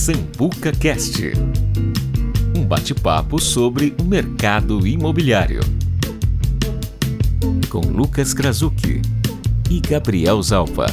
Sambuca 0.00 0.72
Cast. 0.72 1.20
Um 2.56 2.64
bate-papo 2.64 3.38
sobre 3.38 3.94
o 4.00 4.02
mercado 4.02 4.86
imobiliário. 4.86 5.60
Com 7.68 7.80
Lucas 7.80 8.32
Krasucki 8.32 9.02
e 9.68 9.78
Gabriel 9.78 10.42
Zalpa. 10.42 10.86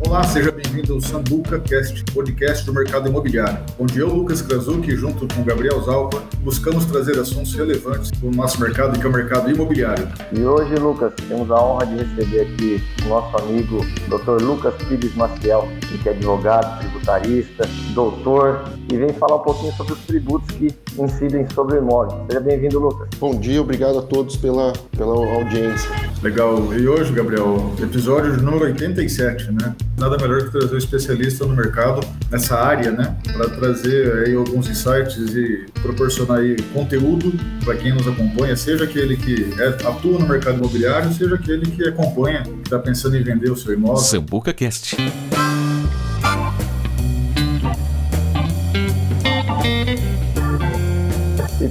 Olá, 0.00 0.24
seja 0.24 0.50
bem-vindo 0.50 0.67
ao 1.08 1.22
Sambuca 1.22 1.58
Cast, 1.60 2.04
podcast 2.12 2.64
do 2.66 2.72
mercado 2.72 3.08
imobiliário, 3.08 3.58
onde 3.78 3.98
eu, 3.98 4.08
Lucas 4.08 4.42
Krasucki, 4.42 4.94
junto 4.94 5.32
com 5.34 5.42
Gabriel 5.42 5.80
Zalpa, 5.82 6.22
buscamos 6.40 6.84
trazer 6.86 7.18
assuntos 7.18 7.54
relevantes 7.54 8.10
do 8.12 8.30
nosso 8.30 8.60
mercado, 8.60 8.98
que 8.98 9.06
é 9.06 9.08
o 9.08 9.12
mercado 9.12 9.50
imobiliário. 9.50 10.08
E 10.32 10.40
hoje, 10.40 10.74
Lucas, 10.74 11.12
temos 11.28 11.50
a 11.50 11.62
honra 11.62 11.86
de 11.86 12.04
receber 12.04 12.40
aqui 12.42 12.82
o 13.04 13.08
nosso 13.08 13.36
amigo 13.38 13.80
Dr. 14.08 14.42
Lucas 14.42 14.74
Pires 14.88 15.14
Maciel, 15.14 15.68
que 16.02 16.08
é 16.08 16.12
advogado, 16.12 16.78
tributarista, 16.80 17.68
doutor, 17.94 18.64
e 18.90 18.96
vem 18.96 19.12
falar 19.14 19.36
um 19.36 19.42
pouquinho 19.42 19.72
sobre 19.74 19.92
os 19.94 20.00
tributos 20.00 20.54
que 20.56 20.74
incidem 20.98 21.46
sobre 21.54 21.76
o 21.76 21.78
imóvel. 21.78 22.24
Seja 22.28 22.40
bem-vindo, 22.40 22.78
Lucas. 22.78 23.08
Bom 23.18 23.34
dia, 23.38 23.60
obrigado 23.60 23.98
a 23.98 24.02
todos 24.02 24.36
pela, 24.36 24.72
pela 24.96 25.14
audiência. 25.14 25.90
Legal. 26.22 26.74
E 26.74 26.88
hoje, 26.88 27.12
Gabriel, 27.12 27.74
episódio 27.80 28.36
número 28.42 28.64
87, 28.64 29.52
né? 29.52 29.74
Nada 29.96 30.16
melhor 30.16 30.42
que 30.42 30.50
trazer 30.50 30.74
um 30.74 30.78
especialista 30.78 31.46
no 31.46 31.54
mercado 31.54 32.04
nessa 32.28 32.56
área, 32.56 32.90
né? 32.90 33.16
Para 33.32 33.48
trazer 33.50 34.26
aí 34.26 34.34
alguns 34.34 34.68
insights 34.68 35.16
e 35.34 35.66
proporcionar 35.80 36.38
aí 36.38 36.56
conteúdo 36.74 37.32
para 37.64 37.76
quem 37.76 37.92
nos 37.92 38.06
acompanha, 38.08 38.56
seja 38.56 38.84
aquele 38.84 39.16
que 39.16 39.54
é, 39.60 39.68
atua 39.86 40.18
no 40.18 40.28
mercado 40.28 40.58
imobiliário, 40.58 41.12
seja 41.12 41.36
aquele 41.36 41.70
que 41.70 41.88
acompanha, 41.88 42.42
que 42.42 42.62
está 42.62 42.78
pensando 42.80 43.16
em 43.16 43.22
vender 43.22 43.50
o 43.50 43.56
seu 43.56 43.72
imóvel. 43.72 43.98
Sambuca 43.98 44.52
Cast. 44.52 44.96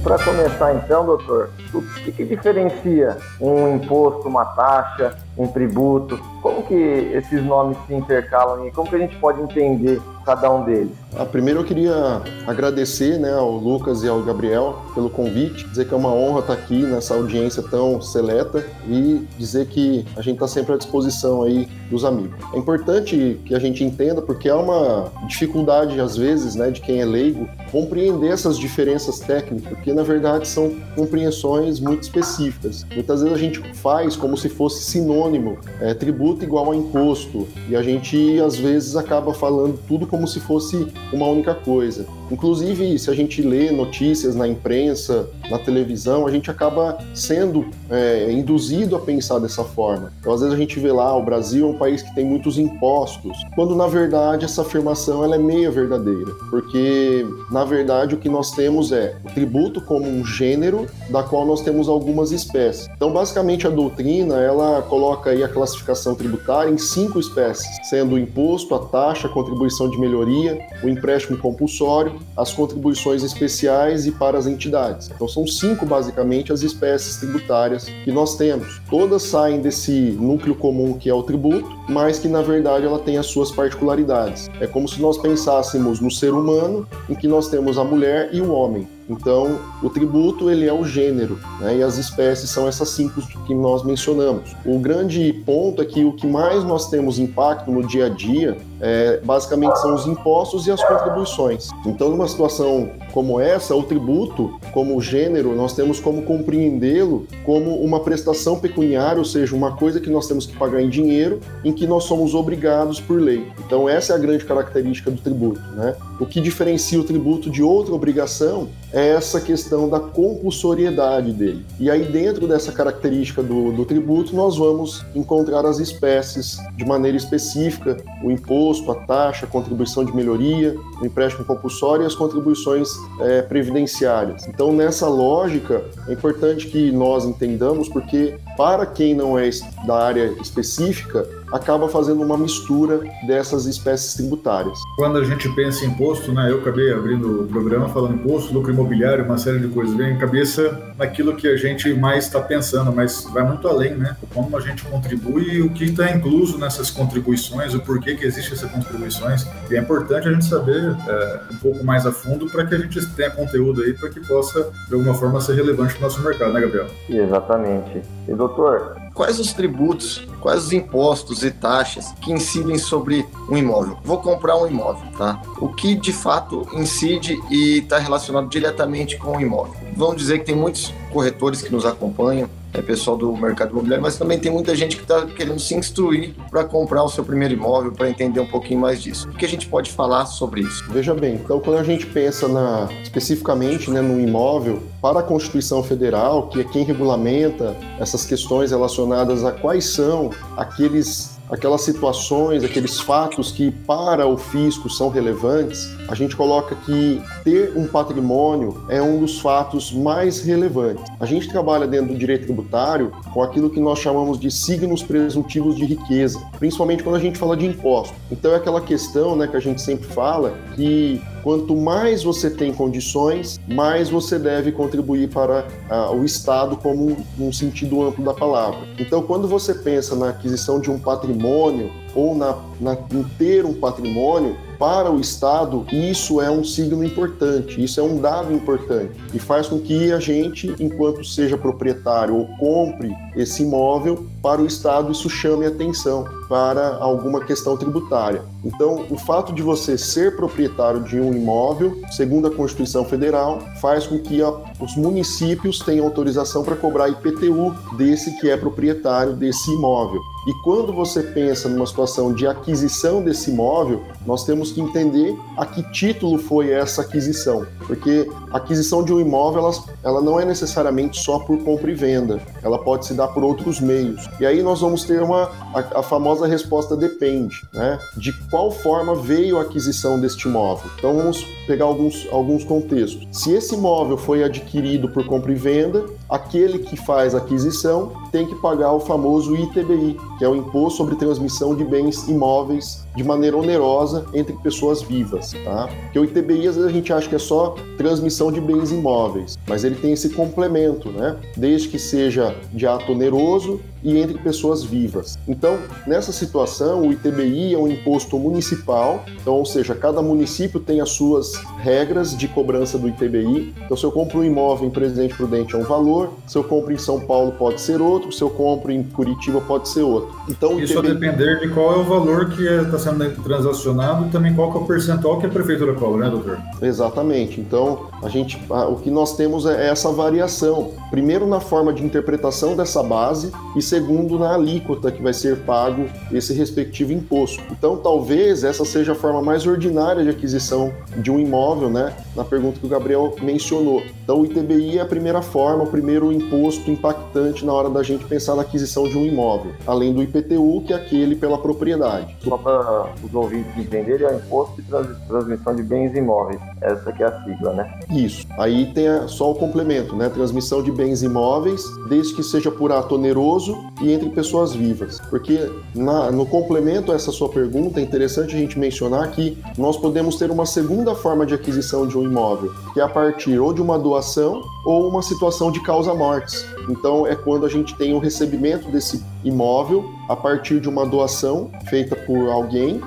Para 0.08 0.24
começar 0.24 0.74
então, 0.74 1.04
doutor, 1.04 1.50
o 1.74 1.82
que, 2.02 2.10
que 2.12 2.24
diferencia 2.24 3.18
um 3.38 3.76
imposto, 3.76 4.26
uma 4.26 4.42
taxa, 4.42 5.14
um 5.36 5.46
tributo? 5.46 6.16
Como 6.40 6.62
que 6.62 6.74
esses 6.74 7.44
nomes 7.44 7.76
se 7.86 7.92
intercalam 7.92 8.66
e 8.66 8.70
como 8.70 8.88
que 8.88 8.96
a 8.96 8.98
gente 9.00 9.14
pode 9.16 9.42
entender 9.42 10.00
cada 10.28 10.52
um 10.52 10.62
deles? 10.62 10.90
Ah, 11.16 11.24
primeiro 11.24 11.60
eu 11.60 11.64
queria 11.64 12.20
agradecer 12.46 13.18
né, 13.18 13.32
ao 13.32 13.50
Lucas 13.52 14.02
e 14.02 14.08
ao 14.08 14.22
Gabriel 14.22 14.82
pelo 14.94 15.08
convite, 15.08 15.66
dizer 15.66 15.88
que 15.88 15.94
é 15.94 15.96
uma 15.96 16.12
honra 16.12 16.40
estar 16.40 16.52
aqui 16.52 16.82
nessa 16.82 17.14
audiência 17.14 17.62
tão 17.62 18.00
seleta 18.02 18.66
e 18.86 19.26
dizer 19.38 19.66
que 19.68 20.04
a 20.16 20.20
gente 20.20 20.34
está 20.34 20.46
sempre 20.46 20.74
à 20.74 20.76
disposição 20.76 21.42
aí 21.42 21.66
dos 21.90 22.04
amigos. 22.04 22.38
É 22.52 22.58
importante 22.58 23.40
que 23.46 23.54
a 23.54 23.58
gente 23.58 23.82
entenda, 23.82 24.20
porque 24.20 24.50
há 24.50 24.56
uma 24.56 25.10
dificuldade 25.26 25.98
às 25.98 26.14
vezes 26.14 26.54
né, 26.54 26.70
de 26.70 26.82
quem 26.82 27.00
é 27.00 27.06
leigo 27.06 27.48
compreender 27.72 28.28
essas 28.28 28.58
diferenças 28.58 29.18
técnicas, 29.18 29.68
porque 29.68 29.94
na 29.94 30.02
verdade 30.02 30.46
são 30.46 30.76
compreensões 30.94 31.80
muito 31.80 32.02
específicas. 32.02 32.84
Muitas 32.94 33.22
vezes 33.22 33.34
a 33.34 33.40
gente 33.40 33.60
faz 33.74 34.14
como 34.14 34.36
se 34.36 34.50
fosse 34.50 34.84
sinônimo, 34.84 35.58
é, 35.80 35.94
tributo 35.94 36.44
igual 36.44 36.70
a 36.70 36.76
imposto, 36.76 37.48
e 37.68 37.74
a 37.74 37.82
gente 37.82 38.38
às 38.40 38.56
vezes 38.56 38.94
acaba 38.94 39.32
falando 39.32 39.78
tudo 39.88 40.06
como 40.06 40.17
se 40.26 40.40
fosse 40.40 40.86
uma 41.12 41.26
única 41.26 41.54
coisa. 41.54 42.06
Inclusive, 42.30 42.98
se 42.98 43.10
a 43.10 43.14
gente 43.14 43.42
lê 43.42 43.70
notícias 43.70 44.34
na 44.34 44.46
imprensa, 44.46 45.28
na 45.50 45.58
televisão, 45.58 46.26
a 46.26 46.30
gente 46.30 46.50
acaba 46.50 46.98
sendo 47.14 47.66
é, 47.90 48.30
induzido 48.32 48.96
a 48.96 49.00
pensar 49.00 49.38
dessa 49.38 49.64
forma. 49.64 50.12
Então, 50.20 50.32
às 50.32 50.40
vezes 50.40 50.54
a 50.54 50.58
gente 50.58 50.78
vê 50.78 50.92
lá, 50.92 51.16
o 51.16 51.22
Brasil 51.22 51.66
é 51.66 51.70
um 51.70 51.78
país 51.78 52.02
que 52.02 52.14
tem 52.14 52.24
muitos 52.24 52.58
impostos, 52.58 53.36
quando 53.54 53.74
na 53.74 53.86
verdade 53.86 54.44
essa 54.44 54.62
afirmação 54.62 55.24
ela 55.24 55.36
é 55.36 55.38
meia 55.38 55.70
verdadeira, 55.70 56.32
porque 56.50 57.26
na 57.50 57.64
verdade 57.64 58.14
o 58.14 58.18
que 58.18 58.28
nós 58.28 58.50
temos 58.50 58.92
é 58.92 59.16
o 59.24 59.32
tributo 59.32 59.80
como 59.80 60.06
um 60.06 60.24
gênero 60.24 60.86
da 61.10 61.22
qual 61.22 61.46
nós 61.46 61.62
temos 61.62 61.88
algumas 61.88 62.32
espécies. 62.32 62.88
Então, 62.94 63.12
basicamente 63.12 63.66
a 63.66 63.70
doutrina 63.70 64.38
ela 64.38 64.82
coloca 64.82 65.30
aí 65.30 65.42
a 65.42 65.48
classificação 65.48 66.14
tributária 66.14 66.70
em 66.70 66.78
cinco 66.78 67.18
espécies, 67.18 67.66
sendo 67.88 68.14
o 68.14 68.18
imposto, 68.18 68.74
a 68.74 68.80
taxa, 68.80 69.28
a 69.28 69.30
contribuição 69.30 69.88
de 69.88 69.98
melhoria, 69.98 70.58
o 70.82 70.88
empréstimo 70.88 71.38
compulsório, 71.38 72.17
as 72.36 72.52
contribuições 72.52 73.22
especiais 73.22 74.06
e 74.06 74.12
para 74.12 74.38
as 74.38 74.46
entidades. 74.46 75.10
Então 75.14 75.28
são 75.28 75.46
cinco 75.46 75.84
basicamente 75.86 76.52
as 76.52 76.62
espécies 76.62 77.16
tributárias 77.16 77.84
que 77.84 78.12
nós 78.12 78.36
temos. 78.36 78.80
Todas 78.88 79.22
saem 79.22 79.60
desse 79.60 80.16
núcleo 80.20 80.54
comum 80.54 80.98
que 80.98 81.08
é 81.08 81.14
o 81.14 81.22
tributo, 81.22 81.68
mas 81.88 82.18
que 82.18 82.28
na 82.28 82.42
verdade 82.42 82.86
ela 82.86 82.98
tem 82.98 83.18
as 83.18 83.26
suas 83.26 83.50
particularidades. 83.50 84.48
É 84.60 84.66
como 84.66 84.88
se 84.88 85.00
nós 85.00 85.18
pensássemos 85.18 86.00
no 86.00 86.10
ser 86.10 86.32
humano, 86.32 86.86
em 87.08 87.14
que 87.14 87.28
nós 87.28 87.48
temos 87.48 87.78
a 87.78 87.84
mulher 87.84 88.30
e 88.32 88.40
o 88.40 88.52
homem. 88.52 88.97
Então, 89.08 89.58
o 89.82 89.88
tributo 89.88 90.50
ele 90.50 90.66
é 90.66 90.72
o 90.72 90.84
gênero, 90.84 91.38
né? 91.60 91.78
e 91.78 91.82
as 91.82 91.96
espécies 91.96 92.50
são 92.50 92.68
essas 92.68 92.90
cinco 92.90 93.22
que 93.46 93.54
nós 93.54 93.82
mencionamos. 93.82 94.54
O 94.64 94.78
grande 94.78 95.32
ponto 95.46 95.80
é 95.80 95.84
que 95.84 96.04
o 96.04 96.12
que 96.12 96.26
mais 96.26 96.62
nós 96.64 96.90
temos 96.90 97.18
impacto 97.18 97.70
no 97.70 97.86
dia 97.86 98.06
a 98.06 98.08
dia 98.08 98.58
é, 98.80 99.20
basicamente 99.24 99.80
são 99.80 99.94
os 99.94 100.06
impostos 100.06 100.66
e 100.66 100.70
as 100.70 100.82
contribuições. 100.84 101.68
Então, 101.86 102.10
numa 102.10 102.28
situação 102.28 102.90
como 103.18 103.40
essa, 103.40 103.74
o 103.74 103.82
tributo, 103.82 104.60
como 104.72 105.02
gênero, 105.02 105.52
nós 105.52 105.74
temos 105.74 105.98
como 105.98 106.22
compreendê-lo 106.22 107.26
como 107.44 107.74
uma 107.82 107.98
prestação 107.98 108.60
pecuniária, 108.60 109.18
ou 109.18 109.24
seja, 109.24 109.56
uma 109.56 109.74
coisa 109.74 109.98
que 109.98 110.08
nós 110.08 110.28
temos 110.28 110.46
que 110.46 110.56
pagar 110.56 110.80
em 110.80 110.88
dinheiro, 110.88 111.40
em 111.64 111.72
que 111.72 111.84
nós 111.84 112.04
somos 112.04 112.32
obrigados 112.32 113.00
por 113.00 113.20
lei. 113.20 113.48
Então, 113.66 113.88
essa 113.88 114.12
é 114.12 114.16
a 114.16 114.18
grande 114.20 114.44
característica 114.44 115.10
do 115.10 115.20
tributo. 115.20 115.60
Né? 115.74 115.96
O 116.20 116.26
que 116.26 116.40
diferencia 116.40 117.00
o 117.00 117.02
tributo 117.02 117.50
de 117.50 117.60
outra 117.60 117.92
obrigação 117.92 118.68
é 118.92 119.08
essa 119.08 119.40
questão 119.40 119.88
da 119.88 119.98
compulsoriedade 119.98 121.32
dele. 121.32 121.64
E 121.80 121.90
aí, 121.90 122.04
dentro 122.04 122.46
dessa 122.46 122.70
característica 122.70 123.42
do, 123.42 123.72
do 123.72 123.84
tributo, 123.84 124.34
nós 124.36 124.56
vamos 124.56 125.04
encontrar 125.12 125.66
as 125.66 125.80
espécies 125.80 126.58
de 126.76 126.84
maneira 126.84 127.16
específica, 127.16 127.96
o 128.22 128.30
imposto, 128.30 128.92
a 128.92 128.94
taxa, 128.94 129.44
a 129.44 129.48
contribuição 129.48 130.04
de 130.04 130.14
melhoria, 130.14 130.76
o 131.02 131.04
empréstimo 131.04 131.44
compulsório 131.44 132.04
e 132.04 132.06
as 132.06 132.14
contribuições 132.14 132.88
é, 133.20 133.42
previdenciárias. 133.42 134.46
Então, 134.46 134.72
nessa 134.72 135.08
lógica, 135.08 135.84
é 136.06 136.12
importante 136.12 136.66
que 136.66 136.92
nós 136.92 137.24
entendamos, 137.24 137.88
porque 137.88 138.34
para 138.56 138.86
quem 138.86 139.14
não 139.14 139.38
é 139.38 139.48
da 139.86 139.96
área 139.96 140.34
específica, 140.40 141.26
acaba 141.52 141.88
fazendo 141.88 142.22
uma 142.22 142.36
mistura 142.36 143.00
dessas 143.26 143.66
espécies 143.66 144.14
tributárias. 144.14 144.78
Quando 144.96 145.18
a 145.18 145.24
gente 145.24 145.48
pensa 145.54 145.84
em 145.84 145.88
imposto, 145.88 146.32
né, 146.32 146.50
eu 146.50 146.58
acabei 146.58 146.92
abrindo 146.92 147.42
o 147.42 147.46
programa 147.46 147.88
falando 147.88 148.14
imposto, 148.14 148.52
lucro 148.52 148.72
imobiliário, 148.72 149.24
uma 149.24 149.38
série 149.38 149.58
de 149.58 149.68
coisas, 149.68 149.94
vem 149.96 150.14
em 150.14 150.18
cabeça 150.18 150.92
naquilo 150.96 151.34
que 151.36 151.48
a 151.48 151.56
gente 151.56 151.92
mais 151.94 152.26
está 152.26 152.40
pensando, 152.40 152.92
mas 152.92 153.24
vai 153.32 153.42
muito 153.42 153.66
além, 153.66 153.94
né? 153.94 154.16
Como 154.32 154.56
a 154.56 154.60
gente 154.60 154.84
contribui 154.84 155.54
e 155.54 155.62
o 155.62 155.70
que 155.70 155.84
está 155.84 156.10
incluso 156.10 156.58
nessas 156.58 156.90
contribuições, 156.90 157.74
o 157.74 157.80
porquê 157.80 158.14
que 158.14 158.26
existe 158.26 158.52
essas 158.52 158.70
contribuições. 158.70 159.46
E 159.70 159.76
é 159.76 159.80
importante 159.80 160.28
a 160.28 160.32
gente 160.32 160.44
saber 160.44 160.96
é, 161.08 161.40
um 161.52 161.56
pouco 161.56 161.84
mais 161.84 162.06
a 162.06 162.12
fundo 162.12 162.46
para 162.50 162.66
que 162.66 162.74
a 162.74 162.78
gente 162.78 163.04
tenha 163.14 163.30
conteúdo 163.30 163.82
aí 163.82 163.92
para 163.92 164.08
que 164.08 164.20
possa, 164.26 164.70
de 164.88 164.94
alguma 164.94 165.14
forma, 165.14 165.40
ser 165.40 165.54
relevante 165.54 165.94
no 165.94 166.02
nosso 166.02 166.20
mercado, 166.22 166.52
né, 166.52 166.60
Gabriel? 166.60 166.86
Exatamente. 167.08 168.02
E 168.26 168.34
doutor, 168.34 168.96
quais 169.18 169.40
os 169.40 169.52
tributos, 169.52 170.24
quais 170.40 170.66
os 170.66 170.72
impostos 170.72 171.42
e 171.42 171.50
taxas 171.50 172.12
que 172.22 172.30
incidem 172.30 172.78
sobre 172.78 173.26
um 173.50 173.56
imóvel. 173.56 173.98
Vou 174.04 174.18
comprar 174.18 174.56
um 174.56 174.68
imóvel, 174.68 175.10
tá? 175.18 175.42
O 175.60 175.74
que 175.74 175.96
de 175.96 176.12
fato 176.12 176.64
incide 176.72 177.36
e 177.50 177.78
está 177.78 177.98
relacionado 177.98 178.48
diretamente 178.48 179.16
com 179.16 179.36
o 179.36 179.40
imóvel. 179.40 179.74
Vamos 179.96 180.18
dizer 180.18 180.38
que 180.38 180.44
tem 180.44 180.54
muitos 180.54 180.94
corretores 181.12 181.60
que 181.60 181.72
nos 181.72 181.84
acompanham, 181.84 182.48
é 182.72 182.82
pessoal 182.82 183.16
do 183.16 183.34
mercado 183.36 183.70
imobiliário, 183.70 184.02
mas 184.02 184.16
também 184.16 184.38
tem 184.38 184.52
muita 184.52 184.74
gente 184.74 184.96
que 184.96 185.02
está 185.02 185.26
querendo 185.26 185.58
se 185.58 185.74
instruir 185.74 186.34
para 186.50 186.64
comprar 186.64 187.02
o 187.02 187.08
seu 187.08 187.24
primeiro 187.24 187.54
imóvel, 187.54 187.92
para 187.92 188.08
entender 188.08 188.40
um 188.40 188.46
pouquinho 188.46 188.80
mais 188.80 189.02
disso. 189.02 189.28
O 189.28 189.32
que 189.32 189.44
a 189.44 189.48
gente 189.48 189.66
pode 189.66 189.90
falar 189.90 190.26
sobre 190.26 190.60
isso? 190.60 190.84
Veja 190.90 191.14
bem, 191.14 191.36
então 191.36 191.60
quando 191.60 191.78
a 191.78 191.84
gente 191.84 192.06
pensa 192.06 192.48
na, 192.48 192.88
especificamente 193.02 193.90
né, 193.90 194.00
no 194.00 194.20
imóvel, 194.20 194.82
para 195.00 195.20
a 195.20 195.22
Constituição 195.22 195.82
Federal, 195.82 196.48
que 196.48 196.60
é 196.60 196.64
quem 196.64 196.84
regulamenta 196.84 197.76
essas 197.98 198.24
questões 198.24 198.70
relacionadas 198.70 199.44
a 199.44 199.52
quais 199.52 199.84
são 199.86 200.30
aqueles 200.56 201.37
aquelas 201.50 201.82
situações, 201.82 202.64
aqueles 202.64 203.00
fatos 203.00 203.50
que 203.50 203.70
para 203.70 204.26
o 204.26 204.36
fisco 204.36 204.88
são 204.88 205.08
relevantes, 205.08 205.88
a 206.08 206.14
gente 206.14 206.36
coloca 206.36 206.74
que 206.74 207.22
ter 207.44 207.72
um 207.76 207.86
patrimônio 207.86 208.84
é 208.88 209.00
um 209.00 209.18
dos 209.20 209.40
fatos 209.40 209.92
mais 209.92 210.40
relevantes. 210.40 211.04
A 211.20 211.26
gente 211.26 211.48
trabalha 211.48 211.86
dentro 211.86 212.12
do 212.12 212.18
direito 212.18 212.44
tributário 212.44 213.12
com 213.32 213.42
aquilo 213.42 213.70
que 213.70 213.80
nós 213.80 213.98
chamamos 213.98 214.38
de 214.38 214.50
signos 214.50 215.02
presuntivos 215.02 215.76
de 215.76 215.84
riqueza, 215.84 216.40
principalmente 216.58 217.02
quando 217.02 217.16
a 217.16 217.20
gente 217.20 217.38
fala 217.38 217.56
de 217.56 217.66
imposto. 217.66 218.14
Então 218.30 218.52
é 218.52 218.56
aquela 218.56 218.80
questão 218.80 219.36
né, 219.36 219.46
que 219.46 219.56
a 219.56 219.60
gente 219.60 219.80
sempre 219.80 220.06
fala 220.08 220.54
que 220.74 221.20
quanto 221.48 221.74
mais 221.74 222.22
você 222.22 222.50
tem 222.50 222.74
condições, 222.74 223.58
mais 223.66 224.10
você 224.10 224.38
deve 224.38 224.70
contribuir 224.70 225.30
para 225.30 225.66
uh, 225.90 226.14
o 226.14 226.22
Estado 226.22 226.76
como 226.76 227.08
um, 227.08 227.46
um 227.46 227.50
sentido 227.50 228.02
amplo 228.02 228.22
da 228.22 228.34
palavra. 228.34 228.80
Então, 228.98 229.22
quando 229.22 229.48
você 229.48 229.72
pensa 229.72 230.14
na 230.14 230.28
aquisição 230.28 230.78
de 230.78 230.90
um 230.90 230.98
patrimônio 230.98 231.90
ou 232.14 232.36
na, 232.36 232.54
na, 232.78 232.98
em 233.14 233.22
ter 233.38 233.64
um 233.64 233.72
patrimônio, 233.72 234.58
para 234.78 235.10
o 235.10 235.18
Estado, 235.18 235.84
isso 235.90 236.40
é 236.40 236.48
um 236.48 236.62
signo 236.62 237.02
importante, 237.02 237.82
isso 237.82 237.98
é 237.98 238.02
um 238.02 238.20
dado 238.20 238.52
importante 238.52 239.10
e 239.34 239.38
faz 239.38 239.66
com 239.66 239.80
que 239.80 240.12
a 240.12 240.20
gente, 240.20 240.72
enquanto 240.78 241.24
seja 241.24 241.58
proprietário 241.58 242.36
ou 242.36 242.46
compre 242.58 243.12
esse 243.34 243.64
imóvel, 243.64 244.26
para 244.42 244.62
o 244.62 244.66
Estado 244.66 245.10
isso 245.12 245.28
chame 245.28 245.66
atenção 245.66 246.24
para 246.48 246.96
alguma 246.96 247.44
questão 247.44 247.76
tributária. 247.76 248.42
Então, 248.64 249.04
o 249.10 249.16
fato 249.18 249.52
de 249.52 249.62
você 249.62 249.98
ser 249.98 250.36
proprietário 250.36 251.02
de 251.02 251.20
um 251.20 251.32
imóvel, 251.32 252.00
segundo 252.10 252.46
a 252.46 252.50
Constituição 252.50 253.04
Federal, 253.04 253.60
faz 253.80 254.06
com 254.06 254.18
que 254.18 254.42
a, 254.42 254.50
os 254.80 254.96
municípios 254.96 255.80
tenham 255.80 256.06
autorização 256.06 256.64
para 256.64 256.74
cobrar 256.74 257.08
IPTU 257.08 257.74
desse 257.96 258.38
que 258.40 258.48
é 258.48 258.56
proprietário 258.56 259.34
desse 259.34 259.70
imóvel. 259.70 260.20
E 260.46 260.54
quando 260.64 260.92
você 260.94 261.22
pensa 261.22 261.68
numa 261.68 261.86
situação 261.86 262.32
de 262.32 262.46
aquisição 262.46 263.22
desse 263.22 263.50
imóvel, 263.50 264.02
nós 264.24 264.44
temos 264.44 264.72
que 264.72 264.80
entender 264.80 265.36
a 265.56 265.66
que 265.66 265.82
título 265.92 266.38
foi 266.38 266.70
essa 266.70 267.02
aquisição, 267.02 267.66
porque 267.86 268.26
aquisição 268.52 269.02
de 269.02 269.12
um 269.12 269.20
imóvel 269.20 269.62
ela, 269.62 269.72
ela 270.02 270.20
não 270.20 270.38
é 270.38 270.44
necessariamente 270.44 271.20
só 271.20 271.38
por 271.38 271.58
compra 271.64 271.90
e 271.90 271.94
venda, 271.94 272.40
ela 272.62 272.78
pode 272.78 273.06
se 273.06 273.14
dar 273.14 273.28
por 273.28 273.42
outros 273.42 273.80
meios. 273.80 274.28
E 274.40 274.46
aí 274.46 274.62
nós 274.62 274.80
vamos 274.80 275.04
ter 275.04 275.22
uma 275.22 275.50
a, 275.74 276.00
a 276.00 276.02
famosa 276.02 276.46
resposta 276.46 276.96
depende, 276.96 277.62
né? 277.72 277.98
De 278.16 278.32
qual 278.48 278.70
forma 278.70 279.14
veio 279.14 279.58
a 279.58 279.62
aquisição 279.62 280.20
deste 280.20 280.48
imóvel. 280.48 280.90
Então 280.98 281.16
vamos 281.16 281.44
pegar 281.66 281.84
alguns, 281.84 282.26
alguns 282.30 282.64
contextos. 282.64 283.26
Se 283.32 283.52
esse 283.52 283.74
imóvel 283.74 284.16
foi 284.16 284.42
adquirido 284.42 285.08
por 285.08 285.26
compra 285.26 285.52
e 285.52 285.54
venda, 285.54 286.04
aquele 286.28 286.78
que 286.78 286.96
faz 286.96 287.34
aquisição 287.34 288.12
tem 288.30 288.46
que 288.46 288.54
pagar 288.56 288.92
o 288.92 289.00
famoso 289.00 289.56
ITBI, 289.56 290.18
que 290.38 290.44
é 290.44 290.48
o 290.48 290.54
Imposto 290.54 290.98
sobre 290.98 291.16
Transmissão 291.16 291.74
de 291.74 291.84
Bens 291.84 292.28
Imóveis 292.28 293.06
de 293.16 293.24
maneira 293.24 293.56
onerosa 293.56 294.26
entre 294.32 294.52
pessoas 294.54 295.02
vivas, 295.02 295.52
tá? 295.64 295.88
Porque 296.04 296.18
o 296.18 296.24
ITBI 296.24 296.68
às 296.68 296.76
vezes 296.76 296.84
a 296.84 296.92
gente 296.92 297.12
acha 297.12 297.28
que 297.28 297.34
é 297.34 297.38
só 297.38 297.74
transmissão 297.96 298.52
de 298.52 298.60
bens 298.60 298.92
imóveis, 298.92 299.58
mas 299.66 299.82
ele 299.82 299.96
tem 299.96 300.12
esse 300.12 300.30
complemento, 300.30 301.10
né? 301.10 301.36
Desde 301.56 301.88
que 301.88 301.98
seja 301.98 302.54
de 302.72 302.86
ato 302.86 303.10
oneroso 303.10 303.80
e 304.04 304.16
entre 304.18 304.38
pessoas 304.38 304.84
vivas. 304.84 305.36
Então, 305.48 305.78
nessa 306.06 306.30
situação, 306.30 307.08
o 307.08 307.12
ITBI 307.12 307.74
é 307.74 307.78
um 307.78 307.88
imposto 307.88 308.38
municipal, 308.38 309.24
então, 309.40 309.54
ou 309.54 309.66
seja, 309.66 309.94
cada 309.94 310.22
município 310.22 310.78
tem 310.78 311.00
as 311.00 311.10
suas 311.10 311.54
regras 311.78 312.36
de 312.36 312.46
cobrança 312.46 312.96
do 312.96 313.08
ITBI. 313.08 313.74
Então, 313.84 313.96
se 313.96 314.04
eu 314.04 314.12
compro 314.12 314.38
um 314.38 314.44
imóvel 314.44 314.86
em 314.86 314.90
Presidente 314.90 315.34
Prudente 315.34 315.74
é 315.74 315.78
um 315.78 315.82
valor, 315.82 316.17
se 316.46 316.56
eu 316.56 316.64
compro 316.64 316.92
em 316.92 316.98
São 316.98 317.20
Paulo 317.20 317.52
pode 317.52 317.80
ser 317.80 318.00
outro, 318.00 318.32
se 318.32 318.42
eu 318.42 318.50
compro 318.50 318.90
em 318.90 319.02
Curitiba 319.02 319.60
pode 319.60 319.88
ser 319.88 320.02
outro. 320.02 320.34
Então, 320.48 320.78
Isso 320.80 320.98
a 320.98 321.02
depender 321.02 321.60
de 321.60 321.68
qual 321.68 321.94
é 321.94 321.96
o 321.98 322.04
valor 322.04 322.50
que 322.50 322.62
está 322.62 322.96
é, 322.96 322.98
sendo 322.98 323.42
transacionado 323.42 324.26
e 324.26 324.30
também 324.30 324.54
qual 324.54 324.72
é 324.72 324.76
o 324.76 324.84
percentual 324.84 325.38
que 325.38 325.46
a 325.46 325.48
prefeitura 325.48 325.94
cobra, 325.94 326.24
né, 326.24 326.30
doutor? 326.30 326.58
Exatamente. 326.80 327.60
Então, 327.60 328.06
a 328.22 328.28
gente, 328.28 328.60
o 328.68 328.96
que 328.96 329.10
nós 329.10 329.36
temos 329.36 329.66
é 329.66 329.88
essa 329.88 330.10
variação. 330.10 330.92
Primeiro 331.10 331.46
na 331.46 331.60
forma 331.60 331.92
de 331.92 332.04
interpretação 332.04 332.76
dessa 332.76 333.02
base 333.02 333.50
e 333.76 333.82
segundo 333.82 334.38
na 334.38 334.54
alíquota 334.54 335.10
que 335.10 335.22
vai 335.22 335.32
ser 335.32 335.58
pago 335.60 336.06
esse 336.32 336.52
respectivo 336.52 337.12
imposto. 337.12 337.62
Então, 337.70 337.96
talvez 337.96 338.64
essa 338.64 338.84
seja 338.84 339.12
a 339.12 339.14
forma 339.14 339.40
mais 339.40 339.66
ordinária 339.66 340.22
de 340.22 340.30
aquisição 340.30 340.92
de 341.16 341.30
um 341.30 341.38
imóvel, 341.38 341.88
né? 341.88 342.14
Na 342.36 342.44
pergunta 342.44 342.78
que 342.78 342.86
o 342.86 342.88
Gabriel 342.88 343.34
mencionou. 343.40 344.02
Então, 344.22 344.40
o 344.40 344.44
ITBI 344.44 344.98
é 344.98 345.00
a 345.00 345.06
primeira 345.06 345.40
forma, 345.40 345.84
o 345.84 345.86
primeiro 345.86 346.30
imposto 346.30 346.90
impactante 346.90 347.64
na 347.64 347.72
hora 347.72 347.88
da 347.88 348.02
gente 348.02 348.24
pensar 348.24 348.54
na 348.54 348.62
aquisição 348.62 349.08
de 349.08 349.16
um 349.16 349.24
imóvel, 349.24 349.72
além 349.86 350.12
do 350.12 350.22
IPTU, 350.22 350.82
que 350.86 350.92
é 350.92 350.96
aquele 350.96 351.34
pela 351.34 351.58
propriedade. 351.58 352.36
Só 352.40 352.56
para 352.56 353.12
os 353.22 353.34
ouvintes 353.34 353.76
entenderem, 353.76 354.26
é 354.26 354.32
o 354.32 354.36
Imposto 354.36 354.82
de 354.82 354.88
Transmissão 355.26 355.74
de 355.74 355.82
Bens 355.82 356.14
Imóveis. 356.14 356.60
Essa 356.80 357.12
que 357.12 357.22
é 357.22 357.26
a 357.26 357.44
sigla, 357.44 357.72
né? 357.72 358.00
Isso. 358.10 358.46
Aí 358.58 358.92
tem 358.92 359.06
só 359.26 359.50
o 359.50 359.54
complemento, 359.54 360.14
né? 360.14 360.28
Transmissão 360.28 360.82
de 360.82 360.90
bens 360.98 361.22
imóveis, 361.22 361.84
desde 362.08 362.34
que 362.34 362.42
seja 362.42 362.72
por 362.72 362.90
ato 362.90 363.14
oneroso 363.14 363.78
e 364.02 364.12
entre 364.12 364.28
pessoas 364.30 364.74
vivas. 364.74 365.20
Porque 365.30 365.70
na, 365.94 366.32
no 366.32 366.44
complemento 366.44 367.12
a 367.12 367.14
essa 367.14 367.30
sua 367.30 367.48
pergunta, 367.48 368.00
é 368.00 368.02
interessante 368.02 368.56
a 368.56 368.58
gente 368.58 368.76
mencionar 368.76 369.30
que 369.30 369.56
nós 369.78 369.96
podemos 369.96 370.34
ter 370.34 370.50
uma 370.50 370.66
segunda 370.66 371.14
forma 371.14 371.46
de 371.46 371.54
aquisição 371.54 372.04
de 372.04 372.18
um 372.18 372.24
imóvel, 372.24 372.72
que 372.92 372.98
é 372.98 373.04
a 373.04 373.08
partir 373.08 373.60
ou 373.60 373.72
de 373.72 373.80
uma 373.80 373.96
doação 373.96 374.60
ou 374.84 375.08
uma 375.08 375.22
situação 375.22 375.70
de 375.70 375.80
causa-mortes. 375.82 376.66
Então, 376.88 377.26
é 377.26 377.34
quando 377.34 377.66
a 377.66 377.68
gente 377.68 377.94
tem 377.96 378.14
o 378.14 378.18
recebimento 378.18 378.90
desse 378.90 379.22
imóvel 379.44 380.10
a 380.28 380.34
partir 380.34 380.80
de 380.80 380.88
uma 380.88 381.06
doação 381.06 381.70
feita 381.88 382.16
por 382.16 382.48
alguém, 382.50 383.00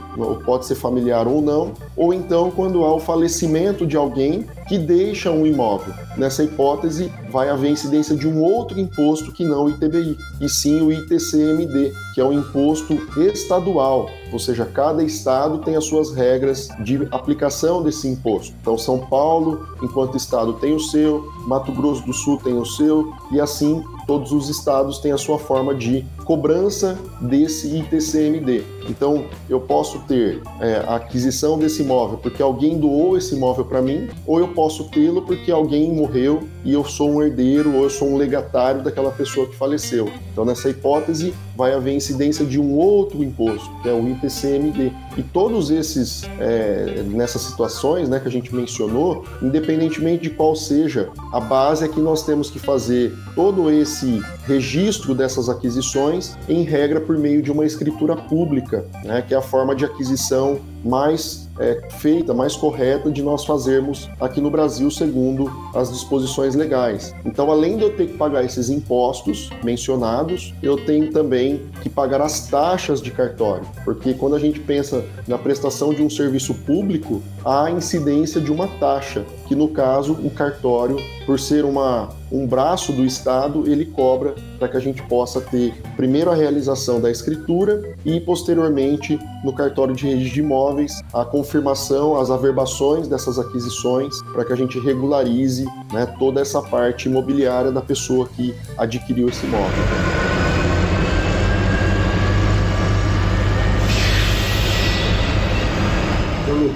pode 0.45 0.65
ser 0.65 0.75
familiar 0.75 1.27
ou 1.27 1.41
não, 1.41 1.73
ou 1.95 2.13
então 2.13 2.51
quando 2.51 2.83
há 2.83 2.93
o 2.93 2.99
falecimento 2.99 3.85
de 3.85 3.97
alguém 3.97 4.45
que 4.67 4.77
deixa 4.77 5.31
um 5.31 5.45
imóvel. 5.45 5.93
Nessa 6.17 6.43
hipótese, 6.43 7.11
vai 7.29 7.49
haver 7.49 7.71
incidência 7.71 8.15
de 8.15 8.27
um 8.27 8.41
outro 8.41 8.79
imposto 8.79 9.31
que 9.31 9.45
não 9.45 9.65
o 9.65 9.69
ITBI, 9.69 10.17
e 10.39 10.49
sim 10.49 10.81
o 10.81 10.91
ITCMD, 10.91 11.93
que 12.13 12.21
é 12.21 12.25
um 12.25 12.33
imposto 12.33 12.93
estadual, 13.17 14.09
ou 14.31 14.39
seja, 14.39 14.65
cada 14.65 15.03
estado 15.03 15.59
tem 15.59 15.75
as 15.75 15.85
suas 15.85 16.13
regras 16.13 16.69
de 16.83 17.07
aplicação 17.11 17.83
desse 17.83 18.07
imposto. 18.07 18.53
Então, 18.61 18.77
São 18.77 18.99
Paulo, 18.99 19.67
enquanto 19.81 20.17
estado, 20.17 20.53
tem 20.53 20.73
o 20.73 20.79
seu, 20.79 21.29
Mato 21.47 21.71
Grosso 21.71 22.05
do 22.05 22.13
Sul 22.13 22.37
tem 22.37 22.53
o 22.53 22.65
seu, 22.65 23.13
e 23.31 23.39
assim 23.39 23.83
todos 24.07 24.31
os 24.31 24.49
estados 24.49 24.99
têm 24.99 25.11
a 25.11 25.17
sua 25.17 25.39
forma 25.39 25.73
de 25.73 26.05
cobrança 26.25 26.97
desse 27.21 27.77
ITCMD. 27.77 28.63
Então, 28.89 29.25
eu 29.49 29.59
posso 29.59 29.99
ter 30.07 30.41
é, 30.59 30.83
a 30.87 30.95
aquisição 30.95 31.57
desse 31.57 31.81
imóvel 31.81 32.17
porque 32.17 32.41
alguém 32.41 32.77
doou 32.77 33.17
esse 33.17 33.35
imóvel 33.35 33.65
para 33.65 33.81
mim, 33.81 34.09
ou 34.25 34.39
eu 34.39 34.49
posso 34.49 34.89
tê-lo 34.89 35.21
porque 35.23 35.51
alguém 35.51 35.91
morreu 35.91 36.43
e 36.63 36.73
eu 36.73 36.83
sou 36.83 37.09
um 37.09 37.21
herdeiro 37.21 37.75
ou 37.75 37.83
eu 37.83 37.89
sou 37.89 38.09
um 38.09 38.17
legatário 38.17 38.81
daquela 38.81 39.11
pessoa 39.11 39.47
que 39.47 39.55
faleceu. 39.55 40.11
Então, 40.31 40.45
nessa 40.45 40.69
hipótese, 40.69 41.33
vai 41.55 41.73
haver 41.73 41.93
incidência 41.93 42.45
de 42.45 42.59
um 42.59 42.75
outro 42.75 43.23
imposto, 43.23 43.69
que 43.81 43.89
é 43.89 43.93
o 43.93 44.07
IPCMD. 44.07 44.91
E 45.17 45.23
todos 45.23 45.69
esses, 45.69 46.23
é, 46.39 47.03
nessas 47.05 47.41
situações 47.41 48.09
né, 48.09 48.19
que 48.19 48.27
a 48.27 48.31
gente 48.31 48.53
mencionou, 48.55 49.25
independentemente 49.41 50.23
de 50.23 50.29
qual 50.29 50.55
seja 50.55 51.09
a 51.31 51.39
base, 51.39 51.83
é 51.83 51.87
que 51.87 51.99
nós 51.99 52.23
temos 52.23 52.49
que 52.49 52.59
fazer 52.59 53.13
todo 53.35 53.69
esse 53.69 54.21
registro 54.45 55.13
dessas 55.13 55.49
aquisições, 55.49 56.35
em 56.47 56.63
regra, 56.63 56.99
por 56.99 57.17
meio 57.17 57.41
de 57.41 57.51
uma 57.51 57.65
escritura 57.65 58.15
pública, 58.15 58.70
né, 59.03 59.23
que 59.25 59.33
é 59.33 59.37
a 59.37 59.41
forma 59.41 59.75
de 59.75 59.85
aquisição 59.85 60.59
mais 60.83 61.47
é, 61.59 61.79
feita, 61.91 62.33
mais 62.33 62.55
correta 62.55 63.11
de 63.11 63.21
nós 63.21 63.45
fazermos 63.45 64.09
aqui 64.19 64.41
no 64.41 64.49
Brasil, 64.49 64.89
segundo 64.89 65.51
as 65.75 65.91
disposições 65.91 66.55
legais. 66.55 67.13
Então, 67.23 67.51
além 67.51 67.77
de 67.77 67.83
eu 67.83 67.95
ter 67.95 68.07
que 68.07 68.17
pagar 68.17 68.43
esses 68.43 68.69
impostos 68.69 69.49
mencionados, 69.63 70.53
eu 70.61 70.83
tenho 70.85 71.11
também 71.11 71.61
que 71.81 71.89
pagar 71.89 72.21
as 72.21 72.47
taxas 72.47 73.01
de 73.01 73.11
cartório, 73.11 73.65
porque 73.85 74.13
quando 74.13 74.35
a 74.35 74.39
gente 74.39 74.59
pensa 74.59 75.05
na 75.27 75.37
prestação 75.37 75.93
de 75.93 76.01
um 76.01 76.09
serviço 76.09 76.53
público, 76.53 77.21
há 77.45 77.69
incidência 77.69 78.41
de 78.41 78.51
uma 78.51 78.67
taxa, 78.67 79.23
que 79.47 79.55
no 79.55 79.67
caso 79.67 80.13
o 80.13 80.29
cartório, 80.29 80.97
por 81.25 81.39
ser 81.39 81.65
uma, 81.65 82.09
um 82.31 82.47
braço 82.47 82.91
do 82.93 83.03
Estado, 83.03 83.69
ele 83.69 83.85
cobra 83.85 84.35
para 84.57 84.67
que 84.67 84.77
a 84.77 84.79
gente 84.79 85.01
possa 85.03 85.41
ter 85.41 85.73
primeiro 85.95 86.31
a 86.31 86.35
realização 86.35 87.01
da 87.01 87.11
escritura 87.11 87.95
e 88.05 88.19
posteriormente 88.19 89.19
no 89.43 89.53
cartório 89.53 89.95
de 89.95 90.07
registro 90.07 90.33
de 90.33 90.39
imóveis 90.39 91.01
a 91.13 91.25
confirmação, 91.25 92.19
as 92.19 92.29
averbações 92.29 93.07
dessas 93.07 93.37
aquisições 93.37 94.21
para 94.31 94.45
que 94.45 94.53
a 94.53 94.55
gente 94.55 94.79
regularize 94.79 95.65
né, 95.91 96.05
toda 96.17 96.39
essa 96.39 96.61
parte 96.61 97.09
imobiliária 97.09 97.71
da 97.71 97.81
pessoa 97.81 98.27
que 98.27 98.55
adquiriu 98.77 99.27
esse 99.27 99.45
imóvel. 99.45 100.10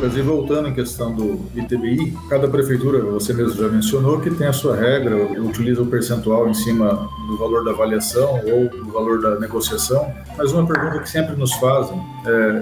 Lucas, 0.05 0.15
e 0.15 0.21
voltando 0.21 0.69
em 0.69 0.73
questão 0.73 1.13
do 1.13 1.39
ITBI, 1.55 2.15
cada 2.29 2.47
prefeitura, 2.47 2.99
você 2.99 3.33
mesmo 3.33 3.61
já 3.61 3.67
mencionou, 3.67 4.19
que 4.19 4.29
tem 4.29 4.47
a 4.47 4.53
sua 4.53 4.75
regra, 4.75 5.15
utiliza 5.41 5.81
o 5.81 5.85
percentual 5.85 6.47
em 6.47 6.53
cima 6.53 7.09
do 7.27 7.37
valor 7.37 7.63
da 7.63 7.71
avaliação 7.71 8.41
ou 8.45 8.69
do 8.69 8.91
valor 8.91 9.21
da 9.21 9.39
negociação, 9.39 10.13
mas 10.37 10.51
uma 10.51 10.65
pergunta 10.65 10.99
que 10.99 11.09
sempre 11.09 11.35
nos 11.35 11.53
fazem 11.53 11.99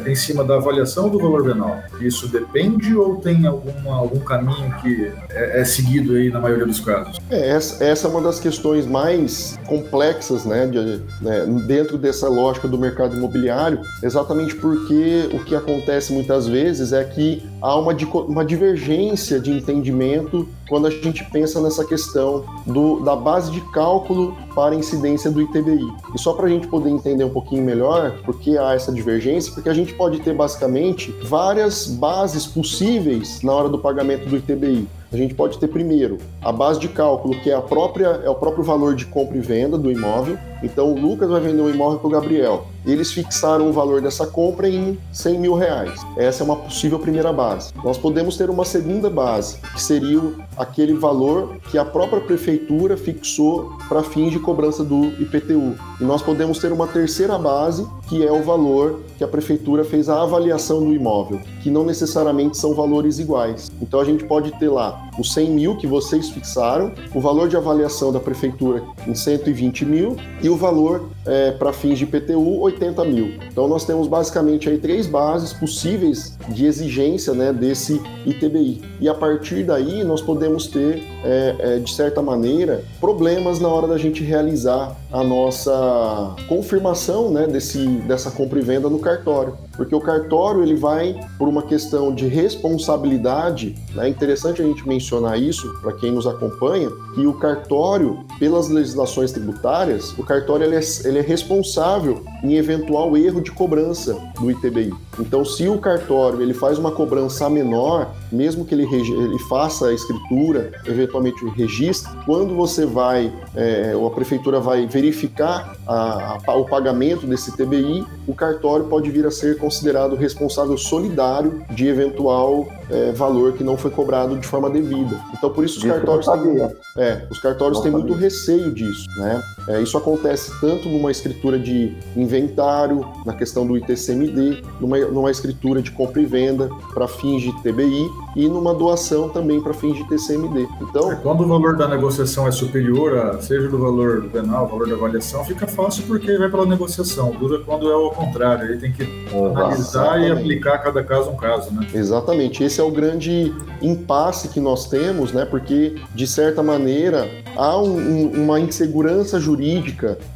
é 0.06 0.12
em 0.12 0.16
cima 0.16 0.44
da 0.44 0.56
avaliação 0.56 1.10
do 1.10 1.20
valor 1.20 1.44
venal. 1.44 1.82
Isso 2.00 2.28
depende 2.28 2.96
ou 2.96 3.18
tem 3.18 3.46
alguma, 3.46 3.96
algum 3.96 4.20
caminho 4.20 4.74
que 4.82 5.12
é, 5.30 5.62
é 5.62 5.66
seguido 5.66 6.16
aí 6.16 6.30
na 6.30 6.40
maioria 6.40 6.66
dos 6.66 6.80
casos? 6.80 7.20
É, 7.30 7.50
essa, 7.50 7.84
essa 7.84 8.08
é 8.08 8.12
uma 8.12 8.22
das 8.22 8.40
questões 8.40 8.86
mais 8.86 9.58
complexas 9.66 10.46
né, 10.46 10.68
de, 10.68 11.02
né, 11.22 11.46
dentro 11.68 11.98
dessa 11.98 12.28
lógica 12.28 12.68
do 12.68 12.78
mercado 12.78 13.16
imobiliário, 13.16 13.80
exatamente 14.02 14.56
porque 14.56 15.30
o 15.34 15.40
que 15.44 15.56
acontece 15.56 16.14
muitas 16.14 16.48
vezes 16.48 16.94
é 16.94 17.04
que 17.04 17.33
que 17.34 17.44
há 17.62 17.76
uma, 17.76 17.94
uma 18.28 18.46
divergência 18.46 19.40
de 19.40 19.52
entendimento 19.52 20.48
quando 20.68 20.88
a 20.88 20.90
gente 20.90 21.24
pensa 21.26 21.62
nessa 21.62 21.86
questão 21.86 22.46
do, 22.66 23.00
da 23.02 23.16
base 23.16 23.52
de 23.52 23.62
cálculo 23.72 24.36
para 24.56 24.76
a 24.76 24.78
incidência 24.78 25.30
do 25.32 25.42
ITBI. 25.42 25.88
E 26.14 26.20
só 26.20 26.34
para 26.34 26.48
a 26.48 26.50
gente 26.50 26.68
poder 26.68 26.90
entender 26.90 27.24
um 27.24 27.30
pouquinho 27.30 27.64
melhor 27.64 28.18
por 28.24 28.40
que 28.40 28.58
há 28.58 28.74
essa 28.74 28.92
divergência, 28.92 29.54
porque 29.54 29.70
a 29.70 29.74
gente 29.74 29.94
pode 29.94 30.20
ter 30.22 30.34
basicamente 30.34 31.12
várias 31.24 31.88
bases 31.88 32.46
possíveis 32.46 33.42
na 33.42 33.54
hora 33.54 33.70
do 33.70 33.80
pagamento 33.80 34.28
do 34.28 34.38
ITBI. 34.38 34.88
A 35.14 35.16
gente 35.16 35.36
pode 35.36 35.60
ter 35.60 35.68
primeiro 35.68 36.18
a 36.42 36.52
base 36.52 36.80
de 36.80 36.88
cálculo, 36.88 37.40
que 37.40 37.52
é 37.52 37.54
a 37.54 37.62
própria 37.62 38.22
é 38.24 38.30
o 38.30 38.34
próprio 38.34 38.64
valor 38.64 38.96
de 38.96 39.06
compra 39.06 39.38
e 39.38 39.42
venda 39.42 39.78
do 39.78 39.92
imóvel. 39.92 40.40
Então 40.64 40.92
o 40.92 41.00
Lucas 41.00 41.30
vai 41.30 41.40
vender 41.40 41.62
um 41.62 41.70
imóvel 41.70 42.00
para 42.00 42.08
o 42.08 42.10
Gabriel. 42.10 42.66
Eles 42.86 43.12
fixaram 43.12 43.70
o 43.70 43.74
valor 43.74 44.02
dessa 44.02 44.26
compra 44.26 44.68
em 44.68 44.98
100 45.12 45.40
mil 45.40 45.54
reais. 45.54 46.02
Essa 46.18 46.44
é 46.44 46.46
uma 46.46 46.56
possível 46.56 46.98
primeira 46.98 47.32
base. 47.32 47.72
Nós 47.84 47.98
podemos 47.98 48.38
ter 48.38 48.50
uma 48.50 48.66
segunda 48.66 49.10
base, 49.10 49.60
que 49.74 49.82
seria 49.82 50.22
aquele 50.58 50.94
valor 50.94 51.58
que 51.70 51.78
a 51.78 51.86
própria 51.86 52.22
prefeitura 52.22 52.98
fixou 52.98 53.78
para 53.88 54.04
fins 54.04 54.32
de 54.32 54.40
cobrança 54.40 54.84
do 54.84 55.06
IPTU. 55.22 55.76
E 56.00 56.04
nós 56.04 56.22
podemos 56.22 56.58
ter 56.60 56.72
uma 56.72 56.88
terceira 56.88 57.38
base, 57.38 57.86
que 58.10 58.26
é 58.26 58.32
o 58.32 58.42
valor 58.42 59.02
que 59.18 59.24
a 59.24 59.28
prefeitura 59.28 59.86
fez 59.86 60.10
a 60.10 60.22
avaliação 60.22 60.84
do 60.84 60.94
imóvel, 60.94 61.40
que 61.62 61.70
não 61.70 61.86
necessariamente 61.86 62.58
são 62.58 62.74
valores 62.74 63.20
iguais. 63.20 63.72
Então 63.82 64.00
a 64.00 64.06
gente 64.06 64.26
pode 64.26 64.52
ter 64.60 64.70
lá 64.70 65.03
os 65.18 65.34
100 65.34 65.50
mil 65.52 65.78
que 65.78 65.88
vocês 65.88 66.30
fixaram, 66.30 66.92
o 67.14 67.22
valor 67.22 67.48
de 67.48 67.56
avaliação 67.56 68.12
da 68.12 68.20
prefeitura 68.20 68.84
em 69.08 69.14
120 69.14 69.86
mil 69.86 70.18
e 70.42 70.50
o 70.50 70.56
valor 70.56 71.10
é, 71.26 71.52
para 71.52 71.72
fins 71.72 71.98
de 71.98 72.04
IPTU 72.04 72.60
80 72.62 73.06
mil. 73.06 73.36
Então 73.50 73.68
nós 73.68 73.86
temos 73.86 74.08
basicamente 74.08 74.70
aí 74.70 74.78
três 74.78 75.08
bases 75.08 75.54
possíveis 75.54 76.38
de 76.50 76.66
exigência 76.66 77.34
né, 77.34 77.54
desse 77.54 78.02
ITBI. 78.26 78.82
E 79.00 79.08
a 79.08 79.14
partir 79.14 79.64
daí 79.64 80.04
nós 80.04 80.22
podemos 80.22 80.68
ter, 80.68 81.04
é, 81.24 81.56
é, 81.60 81.80
de 81.80 81.94
certa 81.94 82.22
maneira, 82.22 82.84
problemas 83.00 83.60
na 83.60 83.68
hora 83.68 83.88
da 83.88 83.98
gente 83.98 84.24
realizar 84.24 84.96
a 85.12 85.24
nossa 85.24 86.36
confirmação 86.48 87.32
né, 87.32 87.48
desse, 87.48 87.86
dessa 87.86 88.32
compra 88.32 88.60
e 88.60 88.62
venda 88.62 88.90
no 88.90 89.00
cartório. 89.00 89.56
Porque 89.76 89.96
o 89.96 90.00
cartório 90.00 90.62
ele 90.62 90.76
vai, 90.76 91.20
por 91.38 91.48
uma 91.48 91.64
questão 91.64 92.14
de 92.14 92.28
responsabilidade, 92.28 93.76
né, 93.94 94.06
é 94.06 94.10
interessante 94.10 94.62
a 94.62 94.66
gente 94.66 94.88
mencionar 94.88 95.40
isso 95.40 95.74
para 95.82 95.94
quem 95.94 96.12
nos 96.12 96.28
acompanha, 96.28 96.90
que 97.16 97.26
o 97.26 97.34
cartório, 97.34 98.24
pelas 98.40 98.70
legislações 98.70 99.32
tributárias, 99.32 100.18
o 100.18 100.24
cartório 100.24 100.66
ele 100.66 100.76
é, 100.76 100.82
ele 101.06 101.20
é 101.20 101.22
responsável 101.22 102.24
em 102.44 102.54
eventual 102.56 103.16
erro 103.18 103.42
de 103.42 103.52
cobrança 103.52 104.18
do 104.40 104.52
ITBI. 104.52 104.94
Então, 105.20 105.44
se 105.44 105.68
o 105.68 105.78
cartório 105.78 106.42
ele 106.42 106.54
faz 106.54 106.78
uma 106.78 106.92
cobrança 106.92 107.50
menor, 107.50 108.14
mesmo 108.34 108.66
que 108.66 108.74
ele, 108.74 108.84
ele 108.84 109.40
faça 109.48 109.88
a 109.88 109.94
escritura, 109.94 110.72
eventualmente 110.86 111.46
o 111.46 111.50
registro, 111.52 112.12
quando 112.26 112.56
você 112.56 112.86
vai, 112.86 113.32
é, 113.56 113.94
ou 113.96 114.08
a 114.08 114.12
prefeitura 114.12 114.60
vai 114.60 114.88
verificar 114.88 115.76
a, 115.88 116.40
a, 116.46 116.56
o 116.56 116.66
pagamento 116.66 117.28
desse 117.28 117.52
ITBI, 117.52 118.06
o 118.28 118.34
cartório 118.34 118.86
pode 118.86 119.10
vir 119.12 119.26
a 119.26 119.32
ser 119.32 119.58
considerado 119.58 120.16
responsável 120.16 120.78
solidário 120.78 121.64
de 121.72 121.88
eventual 121.88 122.68
é, 122.90 123.12
valor 123.12 123.54
que 123.54 123.64
não 123.64 123.78
foi 123.78 123.92
cobrado 123.92 124.38
de 124.38 124.48
forma 124.48 124.70
devida. 124.70 125.20
Então, 125.34 125.50
por 125.50 125.64
isso 125.64 125.78
os 125.78 125.84
cartórios 125.84 126.28
têm, 126.28 126.62
é, 126.98 127.28
os 127.30 127.40
cartórios 127.40 127.80
têm 127.82 127.92
muito 127.92 128.14
receio 128.14 128.72
disso, 128.72 129.08
né? 129.18 129.42
É, 129.68 129.82
isso 129.82 129.98
acontece 129.98 130.52
tanto 130.60 130.90
numa 130.90 131.12
escritura 131.12 131.58
de 131.58 131.96
inventário, 132.16 133.06
na 133.26 133.34
questão 133.34 133.66
do 133.66 133.78
ITCMD, 133.78 134.62
numa, 134.80 134.98
numa 135.00 135.32
escritura 135.32 135.82
de 135.82 135.92
compra 135.92 136.22
e 136.22 136.26
venda 136.26 136.70
para 136.94 137.08
fins 137.08 137.42
de 137.42 137.52
TBI 137.62 138.10
e 138.36 138.48
numa 138.48 138.74
doação 138.74 139.30
também 139.30 139.62
para 139.62 139.74
fins 139.74 139.96
de 139.96 140.08
TCMD. 140.08 140.68
Então, 140.82 141.12
é, 141.12 141.16
quando 141.16 141.42
o 141.42 141.48
valor 141.48 141.78
da 141.78 141.88
negociação 141.88 142.48
é 142.48 142.52
superior, 142.52 143.18
a, 143.18 143.42
seja 143.42 143.68
do 143.68 143.78
valor 143.78 144.22
do 144.22 144.30
penal, 144.30 144.68
valor 144.68 144.88
da 144.88 144.96
avaliação, 144.96 145.44
fica 145.46 145.68
fácil 145.68 146.04
porque 146.08 146.38
vai 146.38 146.50
pela 146.50 146.66
negociação. 146.66 147.32
Dura 147.32 147.60
quando 147.60 147.90
é 147.90 147.94
ao 147.94 148.12
contrário, 148.12 148.70
aí 148.70 148.78
tem 148.78 148.92
que 148.92 149.08
analisar 149.34 150.22
e 150.22 150.32
aplicar 150.32 150.80
cada 150.80 151.04
caso 151.04 151.30
um 151.30 151.36
caso, 151.36 151.72
né? 151.72 151.88
Exatamente. 151.94 152.64
Esse 152.64 152.82
é 152.82 152.84
o 152.84 152.92
grande 152.92 153.54
impasse 153.82 154.48
que 154.50 154.60
nós 154.60 154.88
temos, 154.88 155.32
né? 155.32 155.46
Porque 155.46 155.96
de 156.14 156.28
certa 156.28 156.64
maneira 156.64 157.28
há 157.56 157.78
um, 157.78 157.98
um, 157.98 158.44
uma 158.44 158.60
insegurança 158.60 159.40
jurídica, 159.40 159.53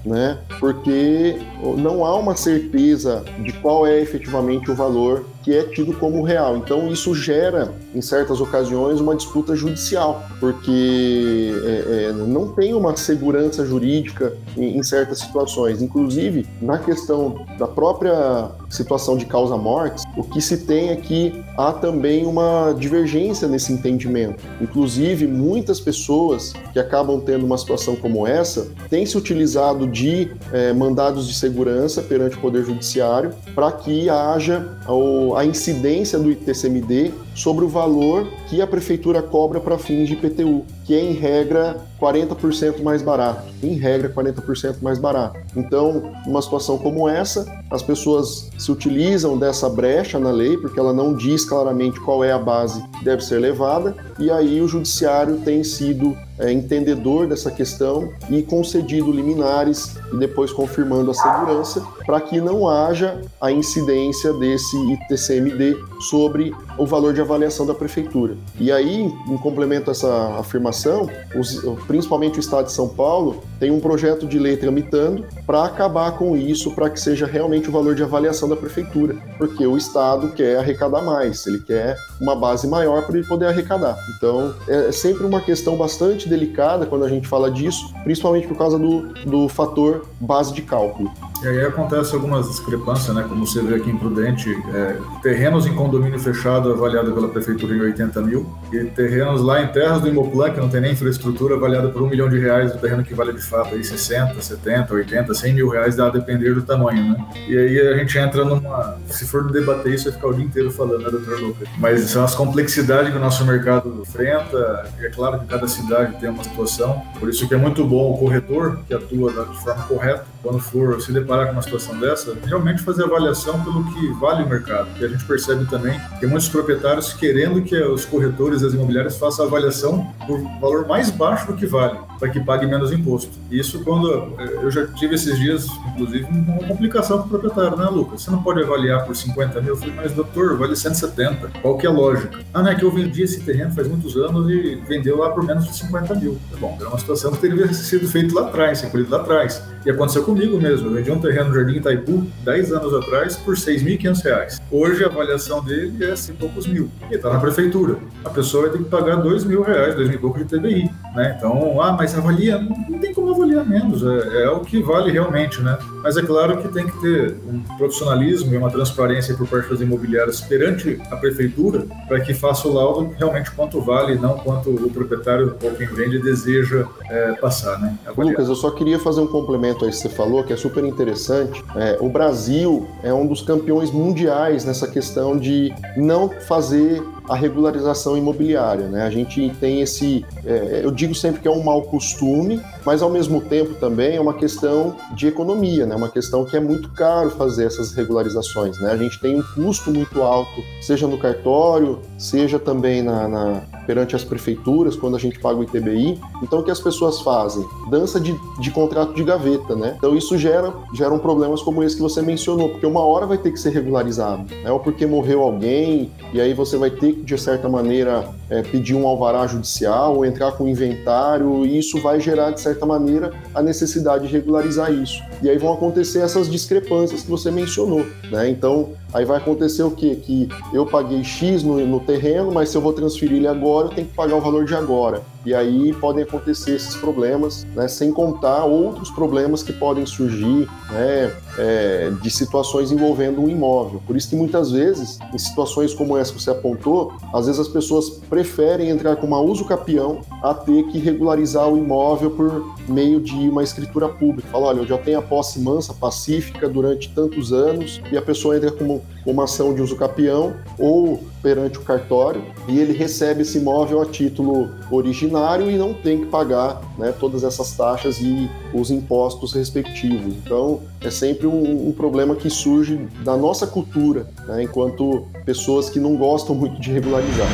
né? 0.05 0.37
Porque 0.59 1.37
não 1.77 2.05
há 2.05 2.15
uma 2.15 2.35
certeza 2.35 3.23
de 3.39 3.51
qual 3.53 3.85
é 3.85 3.99
efetivamente 3.99 4.71
o 4.71 4.75
valor 4.75 5.25
que 5.47 5.55
é 5.55 5.63
tido 5.63 5.93
como 5.93 6.23
real. 6.23 6.57
Então 6.57 6.91
isso 6.91 7.15
gera, 7.15 7.73
em 7.95 8.01
certas 8.01 8.41
ocasiões, 8.41 8.99
uma 8.99 9.15
disputa 9.15 9.55
judicial, 9.55 10.21
porque 10.41 11.53
é, 11.63 12.09
é, 12.09 12.11
não 12.11 12.49
tem 12.49 12.73
uma 12.73 12.97
segurança 12.97 13.65
jurídica 13.65 14.33
em, 14.57 14.77
em, 14.77 14.83
certas 14.83 15.19
situações. 15.19 15.81
Inclusive, 15.81 16.45
na 16.61 16.77
questão 16.77 17.45
da 17.57 17.65
própria 17.65 18.51
situação 18.69 19.15
de 19.15 19.25
causa-mortes, 19.25 20.03
o 20.17 20.23
que 20.23 20.41
se 20.41 20.57
tem 20.65 20.89
é 20.89 20.97
que 20.97 21.41
há 21.57 21.71
também 21.71 22.25
uma 22.25 22.75
divergência 22.77 23.47
nesse 23.47 23.71
entendimento. 23.71 24.43
Inclusive, 24.59 25.27
muitas 25.27 25.79
pessoas 25.79 26.51
que 26.73 26.79
acabam 26.79 27.21
tendo 27.21 27.45
uma 27.45 27.57
situação 27.57 27.95
como 27.95 28.27
essa 28.27 28.67
têm 28.89 29.05
se 29.05 29.17
utilizado 29.17 29.87
de 29.87 30.29
é, 30.51 30.73
mandados 30.73 31.25
de 31.25 31.33
segurança 31.33 32.01
perante 32.01 32.35
o 32.35 32.41
Poder 32.41 32.65
Judiciário 32.65 33.33
para 33.55 33.71
que 33.71 34.09
haja 34.09 34.77
o, 34.89 35.36
a 35.37 35.45
incidência 35.45 36.17
do 36.17 36.31
ITCMD 36.31 37.13
sobre 37.37 37.63
o 37.63 37.69
valor 37.69 38.27
que 38.49 38.61
a 38.61 38.67
prefeitura 38.67 39.21
cobra 39.21 39.59
para 39.59 39.77
fins 39.77 40.07
de 40.07 40.15
IPTU, 40.15 40.65
que 40.85 40.95
é 40.95 40.99
em 40.99 41.13
regra 41.13 41.77
40% 42.01 42.81
mais 42.81 43.01
barato. 43.01 43.43
Em 43.61 43.73
regra, 43.75 44.09
40% 44.09 44.77
mais 44.81 44.97
barato. 44.97 45.39
Então, 45.55 46.11
numa 46.25 46.41
situação 46.41 46.77
como 46.77 47.07
essa, 47.07 47.45
as 47.69 47.83
pessoas 47.83 48.49
se 48.57 48.71
utilizam 48.71 49.37
dessa 49.37 49.69
brecha 49.69 50.19
na 50.19 50.31
lei, 50.31 50.57
porque 50.57 50.79
ela 50.79 50.93
não 50.93 51.13
diz 51.13 51.45
claramente 51.45 51.99
qual 51.99 52.23
é 52.23 52.31
a 52.31 52.39
base 52.39 52.81
que 52.97 53.05
deve 53.05 53.23
ser 53.23 53.37
levada, 53.39 53.95
e 54.17 54.31
aí 54.31 54.59
o 54.59 54.67
judiciário 54.67 55.37
tem 55.37 55.63
sido 55.63 56.17
é, 56.39 56.51
entendedor 56.51 57.27
dessa 57.27 57.49
questão 57.49 58.11
e 58.29 58.43
concedido 58.43 59.11
liminares 59.11 59.95
e 60.13 60.17
depois 60.17 60.51
confirmando 60.51 61.11
a 61.11 61.13
segurança 61.13 61.83
para 62.05 62.21
que 62.21 62.39
não 62.39 62.67
haja 62.67 63.19
a 63.41 63.51
incidência 63.51 64.31
desse 64.33 64.77
ITCMD 64.93 65.77
sobre 65.99 66.53
o 66.77 66.85
valor 66.85 67.13
de 67.13 67.21
avaliação 67.27 67.65
da 67.65 67.73
prefeitura. 67.73 68.35
E 68.59 68.71
aí, 68.71 69.01
em 69.01 69.37
complemento 69.37 69.89
a 69.89 69.91
essa 69.91 70.37
afirmação, 70.39 71.09
os, 71.35 71.61
principalmente 71.85 72.37
o 72.37 72.39
Estado 72.39 72.65
de 72.65 72.71
São 72.71 72.87
Paulo 72.87 73.43
tem 73.59 73.71
um 73.71 73.79
projeto 73.79 74.25
de 74.25 74.39
lei 74.39 74.55
tramitando 74.57 75.25
para 75.45 75.65
acabar 75.65 76.11
com 76.13 76.35
isso, 76.35 76.71
para 76.71 76.89
que 76.89 76.99
seja 76.99 77.25
realmente 77.25 77.69
o 77.69 77.71
valor 77.71 77.95
de 77.95 78.03
avaliação 78.03 78.47
da 78.47 78.55
prefeitura, 78.55 79.15
porque 79.37 79.65
o 79.65 79.77
Estado 79.77 80.29
quer 80.29 80.57
arrecadar 80.57 81.01
mais, 81.01 81.45
ele 81.45 81.59
quer 81.59 81.97
uma 82.19 82.35
base 82.35 82.67
maior 82.67 83.05
para 83.05 83.17
ele 83.17 83.27
poder 83.27 83.47
arrecadar. 83.47 83.97
Então, 84.15 84.53
é 84.67 84.91
sempre 84.91 85.25
uma 85.25 85.41
questão 85.41 85.75
bastante 85.75 86.29
delicada 86.29 86.85
quando 86.85 87.05
a 87.05 87.09
gente 87.09 87.27
fala 87.27 87.51
disso, 87.51 87.93
principalmente 88.03 88.47
por 88.47 88.57
causa 88.57 88.77
do, 88.79 89.13
do 89.25 89.47
fator 89.49 90.05
base 90.19 90.53
de 90.53 90.61
cálculo. 90.61 91.11
E 91.43 91.47
aí 91.47 91.61
acontece 91.65 92.15
algumas 92.15 92.47
discrepâncias, 92.47 93.15
né? 93.15 93.25
Como 93.27 93.45
você 93.45 93.61
vê 93.61 93.75
aqui 93.75 93.89
em 93.89 93.97
Prudente, 93.97 94.51
é, 94.73 94.97
terrenos 95.21 95.65
em 95.65 95.73
condomínio 95.73 96.19
fechado 96.19 96.71
avaliado 96.71 97.11
pela 97.11 97.27
prefeitura 97.27 97.75
em 97.75 97.81
80 97.81 98.21
mil, 98.21 98.49
e 98.71 98.85
terrenos 98.85 99.41
lá 99.41 99.61
em 99.61 99.67
terras 99.67 100.01
do 100.01 100.07
Imoplan, 100.07 100.51
que 100.51 100.59
não 100.59 100.69
tem 100.69 100.81
nem 100.81 100.93
infraestrutura, 100.93 101.55
avaliado 101.55 101.89
por 101.91 102.01
um 102.01 102.09
milhão 102.09 102.27
de 102.29 102.39
reais, 102.39 102.73
o 102.73 102.77
terreno 102.77 103.03
que 103.03 103.13
vale 103.13 103.33
de 103.33 103.41
fato 103.41 103.75
aí 103.75 103.83
60, 103.83 104.41
70, 104.41 104.93
80, 104.93 105.33
100 105.33 105.53
mil 105.53 105.69
reais, 105.69 105.95
dá 105.95 106.07
a 106.07 106.09
depender 106.09 106.53
do 106.53 106.61
tamanho, 106.63 107.11
né? 107.11 107.25
E 107.47 107.57
aí 107.57 107.79
a 107.87 107.97
gente 107.97 108.17
entra 108.17 108.43
numa. 108.43 108.97
Se 109.07 109.25
for 109.25 109.51
debater 109.51 109.93
isso, 109.93 110.05
vai 110.05 110.13
ficar 110.13 110.27
o 110.27 110.33
dia 110.33 110.45
inteiro 110.45 110.71
falando, 110.71 111.03
né, 111.03 111.09
doutor 111.09 111.39
Lucas? 111.39 111.67
Mas 111.77 112.01
são 112.01 112.23
as 112.23 112.33
complexidades 112.33 113.11
que 113.11 113.17
o 113.17 113.21
nosso 113.21 113.45
mercado 113.45 114.01
enfrenta, 114.01 114.89
é 114.99 115.09
claro 115.09 115.39
que 115.39 115.45
cada 115.45 115.67
cidade 115.67 116.19
tem 116.19 116.29
uma 116.29 116.43
situação, 116.43 117.01
por 117.19 117.29
isso 117.29 117.47
que 117.47 117.53
é 117.53 117.57
muito 117.57 117.85
bom 117.85 118.11
o 118.11 118.17
corretor, 118.17 118.79
que 118.87 118.93
atua 118.93 119.31
de 119.31 119.63
forma 119.63 119.83
correta, 119.83 120.25
quando 120.47 120.61
for 120.61 121.01
se 121.01 121.11
deparar 121.11 121.47
com 121.47 121.53
uma 121.53 121.61
situação 121.61 121.99
dessa, 121.99 122.33
realmente 122.45 122.81
fazer 122.81 123.03
avaliação 123.03 123.61
pelo 123.65 123.83
que 123.91 124.07
vale 124.13 124.43
o 124.43 124.47
mercado. 124.47 124.87
E 124.97 125.03
a 125.03 125.07
gente 125.09 125.25
percebe 125.25 125.65
também 125.65 125.99
que 126.21 126.25
muitos 126.25 126.47
proprietários 126.47 127.11
querendo 127.11 127.61
que 127.61 127.75
os 127.75 128.05
corretores 128.05 128.61
e 128.61 128.65
as 128.65 128.73
imobiliárias 128.73 129.17
façam 129.17 129.43
a 129.43 129.47
avaliação 129.49 130.09
por 130.25 130.39
valor 130.61 130.87
mais 130.87 131.11
baixo 131.11 131.47
do 131.47 131.53
que 131.57 131.65
vale. 131.65 131.99
Para 132.19 132.29
que 132.29 132.39
pague 132.39 132.65
menos 132.65 132.91
imposto. 132.91 133.31
Isso 133.51 133.83
quando 133.83 134.33
eh, 134.39 134.59
eu 134.61 134.71
já 134.71 134.87
tive 134.87 135.15
esses 135.15 135.37
dias, 135.37 135.67
inclusive, 135.93 136.25
uma 136.25 136.67
complicação 136.67 137.17
para 137.19 137.25
o 137.25 137.29
proprietário, 137.29 137.77
né, 137.77 137.85
Lucas? 137.85 138.21
Você 138.21 138.31
não 138.31 138.41
pode 138.41 138.63
avaliar 138.63 139.05
por 139.05 139.15
50 139.15 139.61
mil. 139.61 139.69
Eu 139.69 139.77
falei, 139.77 139.95
mas 139.95 140.11
doutor, 140.11 140.57
vale 140.57 140.75
170. 140.75 141.51
Qual 141.61 141.77
que 141.77 141.85
é 141.85 141.89
a 141.89 141.93
lógica? 141.93 142.39
Ah, 142.53 142.61
não 142.61 142.71
é 142.71 142.75
que 142.75 142.83
eu 142.83 142.91
vendi 142.91 143.23
esse 143.23 143.41
terreno 143.41 143.71
faz 143.71 143.87
muitos 143.87 144.15
anos 144.15 144.49
e 144.49 144.75
vendeu 144.87 145.17
lá 145.17 145.29
por 145.29 145.43
menos 145.43 145.65
de 145.65 145.75
50 145.75 146.15
mil. 146.15 146.37
Bom, 146.59 146.77
é 146.81 146.85
uma 146.85 146.97
situação 146.97 147.31
que 147.31 147.39
teria 147.39 147.71
sido 147.73 148.07
feita 148.07 148.33
lá 148.33 148.47
atrás, 148.47 148.81
recolhido 148.81 149.11
lá 149.11 149.21
atrás. 149.21 149.61
E 149.85 149.89
aconteceu 149.89 150.23
comigo 150.23 150.59
mesmo. 150.59 150.87
Eu 150.87 150.93
vendi 150.93 151.11
um 151.11 151.19
terreno 151.19 151.49
no 151.49 151.55
Jardim 151.55 151.77
Itaipu 151.77 152.27
10 152.43 152.73
anos 152.73 152.93
atrás 152.93 153.37
por 153.37 153.55
R$ 153.55 153.61
6.500. 153.61 154.59
Hoje 154.69 155.03
a 155.03 155.07
avaliação 155.07 155.63
dele 155.63 156.03
é 156.03 156.15
5 156.15 156.37
poucos 156.37 156.67
mil. 156.67 156.89
E 157.09 157.15
está 157.15 157.31
na 157.31 157.39
prefeitura. 157.39 157.97
A 158.25 158.29
pessoa 158.29 158.63
vai 158.63 158.71
ter 158.71 158.83
que 158.83 158.89
pagar 158.89 159.23
R$ 159.23 159.45
mil 159.45 159.61
reais, 159.61 159.95
dois 159.95 160.09
mil 160.09 160.17
e 160.17 160.21
pouco 160.21 160.37
de 160.37 160.45
TBI. 160.45 160.91
Né? 161.15 161.35
Então, 161.37 161.81
ah, 161.81 161.93
mas 161.93 162.06
avalia. 162.15 162.59
Não 162.59 162.99
tem 162.99 163.13
como 163.13 163.33
avaliar 163.33 163.65
menos. 163.65 164.03
É, 164.03 164.43
é 164.43 164.49
o 164.49 164.61
que 164.61 164.81
vale 164.81 165.11
realmente, 165.11 165.61
né? 165.61 165.77
Mas 166.03 166.17
é 166.17 166.21
claro 166.21 166.57
que 166.61 166.67
tem 166.69 166.85
que 166.85 167.01
ter 167.01 167.35
um 167.47 167.59
profissionalismo 167.77 168.53
e 168.53 168.57
uma 168.57 168.69
transparência 168.69 169.35
por 169.35 169.47
parte 169.47 169.69
das 169.69 169.81
imobiliárias 169.81 170.41
perante 170.41 170.99
a 171.11 171.17
prefeitura 171.17 171.85
para 172.07 172.19
que 172.21 172.33
faça 172.33 172.67
o 172.67 172.73
laudo 172.73 173.13
realmente 173.17 173.51
quanto 173.51 173.81
vale, 173.81 174.15
não 174.15 174.37
quanto 174.37 174.69
o 174.69 174.89
proprietário 174.89 175.55
ou 175.61 175.71
quem 175.71 175.87
vende 175.87 176.19
deseja 176.19 176.85
é, 177.09 177.33
passar, 177.33 177.79
né? 177.79 177.97
Avaliar. 178.05 178.33
Lucas, 178.33 178.49
eu 178.49 178.55
só 178.55 178.71
queria 178.71 178.99
fazer 178.99 179.21
um 179.21 179.27
complemento 179.27 179.85
aí 179.85 179.91
que 179.91 179.97
você 179.97 180.09
falou, 180.09 180.43
que 180.43 180.53
é 180.53 180.57
super 180.57 180.83
interessante. 180.83 181.63
É, 181.75 181.97
o 181.99 182.09
Brasil 182.09 182.87
é 183.03 183.13
um 183.13 183.25
dos 183.25 183.41
campeões 183.41 183.91
mundiais 183.91 184.65
nessa 184.65 184.87
questão 184.87 185.37
de 185.37 185.73
não 185.95 186.29
fazer 186.47 187.03
a 187.29 187.35
regularização 187.35 188.17
imobiliária. 188.17 188.87
Né? 188.87 189.03
A 189.03 189.09
gente 189.09 189.49
tem 189.59 189.81
esse, 189.81 190.25
é, 190.45 190.81
eu 190.83 190.91
digo 190.91 191.13
sempre 191.13 191.41
que 191.41 191.47
é 191.47 191.51
um 191.51 191.63
mau 191.63 191.83
costume, 191.83 192.61
mas 192.87 193.01
ao 193.01 193.09
mesmo 193.09 193.41
tempo 193.41 193.73
também 193.73 194.15
é 194.15 194.21
uma 194.21 194.33
questão 194.33 194.95
de 195.13 195.27
economia, 195.27 195.85
né? 195.85 195.93
uma 195.93 196.07
questão 196.07 196.45
que 196.45 196.55
é 196.55 196.59
muito 196.61 196.89
caro 196.91 197.29
fazer 197.31 197.65
essas 197.65 197.93
regularizações. 197.93 198.79
Né? 198.79 198.89
A 198.89 198.95
gente 198.95 199.19
tem 199.19 199.37
um 199.37 199.43
custo 199.43 199.91
muito 199.91 200.21
alto, 200.21 200.63
seja 200.79 201.05
no 201.05 201.17
cartório, 201.17 201.99
seja 202.17 202.57
também 202.57 203.01
na, 203.01 203.27
na 203.27 203.61
perante 203.87 204.15
as 204.15 204.23
prefeituras, 204.23 204.97
quando 204.97 205.15
a 205.15 205.19
gente 205.19 205.39
paga 205.39 205.57
o 205.57 205.63
ITBI. 205.63 206.19
Então, 206.43 206.59
o 206.59 206.63
que 206.63 206.69
as 206.69 206.79
pessoas 206.79 207.21
fazem? 207.21 207.65
Dança 207.89 208.19
de, 208.19 208.37
de 208.59 208.69
contrato 208.69 209.13
de 209.13 209.23
gaveta, 209.23 209.75
né? 209.75 209.95
Então, 209.97 210.15
isso 210.15 210.37
gera 210.37 210.73
geram 210.93 211.17
problemas 211.17 211.61
como 211.61 211.81
esse 211.81 211.95
que 211.95 212.01
você 212.01 212.21
mencionou, 212.21 212.69
porque 212.69 212.85
uma 212.85 212.99
hora 212.99 213.25
vai 213.25 213.37
ter 213.37 213.51
que 213.51 213.59
ser 213.59 213.69
regularizado, 213.69 214.43
né? 214.61 214.69
Ou 214.69 214.79
porque 214.79 215.05
morreu 215.05 215.41
alguém, 215.41 216.11
e 216.33 216.41
aí 216.41 216.53
você 216.53 216.77
vai 216.77 216.91
ter 216.91 217.13
que, 217.13 217.23
de 217.23 217.37
certa 217.37 217.69
maneira, 217.69 218.27
é, 218.49 218.61
pedir 218.61 218.93
um 218.93 219.07
alvará 219.07 219.47
judicial 219.47 220.17
ou 220.17 220.25
entrar 220.25 220.51
com 220.51 220.67
inventário, 220.67 221.65
e 221.65 221.79
isso 221.79 222.01
vai 222.01 222.19
gerar, 222.19 222.51
de 222.51 222.59
certa 222.59 222.76
maneira, 222.85 223.31
a 223.53 223.61
necessidade 223.61 224.27
de 224.27 224.33
regularizar 224.33 224.91
isso. 224.91 225.21
E 225.41 225.49
aí 225.49 225.57
vão 225.57 225.73
acontecer 225.73 226.19
essas 226.19 226.49
discrepâncias 226.49 227.23
que 227.23 227.29
você 227.29 227.51
mencionou, 227.51 228.05
né? 228.31 228.49
Então, 228.49 228.89
Aí 229.13 229.23
vai 229.23 229.37
acontecer 229.37 229.83
o 229.83 229.91
quê? 229.91 230.15
Que 230.15 230.49
eu 230.73 230.85
paguei 230.85 231.23
X 231.23 231.63
no, 231.63 231.85
no, 231.85 231.99
terreno, 231.99 232.51
mas 232.51 232.69
se 232.69 232.77
eu 232.77 232.81
vou 232.81 232.91
transferir 232.91 233.37
ele 233.37 233.47
agora, 233.47 233.87
eu 233.87 233.91
tenho 233.91 234.07
que 234.07 234.13
pagar 234.13 234.35
o 234.35 234.41
valor 234.41 234.65
de 234.65 234.75
agora. 234.75 235.21
E 235.45 235.53
aí 235.55 235.93
podem 235.93 236.23
acontecer 236.23 236.75
esses 236.75 236.95
problemas, 236.95 237.65
né? 237.73 237.87
sem 237.87 238.11
contar 238.11 238.65
outros 238.65 239.09
problemas 239.09 239.63
que 239.63 239.71
podem 239.71 240.05
surgir 240.05 240.67
né? 240.91 241.33
É, 241.57 242.11
de 242.21 242.29
situações 242.29 242.91
envolvendo 242.91 243.41
um 243.41 243.47
imóvel. 243.47 244.01
Por 244.05 244.17
isso 244.17 244.29
que 244.29 244.35
muitas 244.35 244.71
vezes, 244.71 245.17
em 245.33 245.37
situações 245.37 245.93
como 245.93 246.17
essa 246.17 246.33
que 246.33 246.41
você 246.41 246.51
apontou, 246.51 247.13
às 247.33 247.45
vezes 247.45 247.61
as 247.61 247.67
pessoas 247.67 248.09
preferem 248.09 248.89
entrar 248.89 249.15
com 249.15 249.25
uma 249.25 249.39
uso 249.39 249.63
capião 249.65 250.19
a 250.43 250.53
ter 250.53 250.83
que 250.87 250.99
regularizar 250.99 251.67
o 251.67 251.77
imóvel 251.77 252.31
por 252.31 252.75
meio 252.87 253.21
de 253.21 253.49
uma 253.49 253.63
escritura 253.63 254.09
pública. 254.09 254.49
Fala, 254.51 254.67
olha, 254.67 254.79
eu 254.79 254.87
já 254.87 254.97
tenho 254.97 255.19
a 255.19 255.21
posse 255.27 255.59
mansa, 255.59 255.93
pacífica 255.93 256.67
durante 256.67 257.09
tantos 257.09 257.53
anos, 257.53 258.01
e 258.11 258.17
a 258.17 258.21
pessoa 258.21 258.55
entra 258.55 258.71
com 258.71 259.01
uma 259.25 259.43
ação 259.43 259.73
de 259.73 259.81
uso 259.81 259.95
capião 259.95 260.55
ou 260.79 261.23
perante 261.41 261.77
o 261.77 261.81
cartório 261.81 262.41
e 262.67 262.79
ele 262.79 262.93
recebe 262.93 263.41
esse 263.41 263.57
imóvel 263.57 264.01
a 264.01 264.05
título 264.05 264.69
originário 264.89 265.69
e 265.69 265.77
não 265.77 265.93
tem 265.93 266.19
que 266.19 266.25
pagar 266.27 266.81
né, 266.97 267.13
todas 267.17 267.43
essas 267.43 267.71
taxas 267.73 268.19
e 268.19 268.49
os 268.73 268.89
impostos 268.89 269.53
respectivos. 269.53 270.33
Então 270.43 270.81
é 271.01 271.09
sempre 271.09 271.45
um, 271.45 271.89
um 271.89 271.91
problema 271.91 272.35
que 272.35 272.49
surge 272.49 272.97
da 273.23 273.35
nossa 273.35 273.67
cultura, 273.67 274.27
né, 274.47 274.63
enquanto 274.63 275.25
pessoas 275.45 275.89
que 275.89 275.99
não 275.99 276.15
gostam 276.15 276.55
muito 276.55 276.79
de 276.79 276.91
regularizar. 276.91 277.47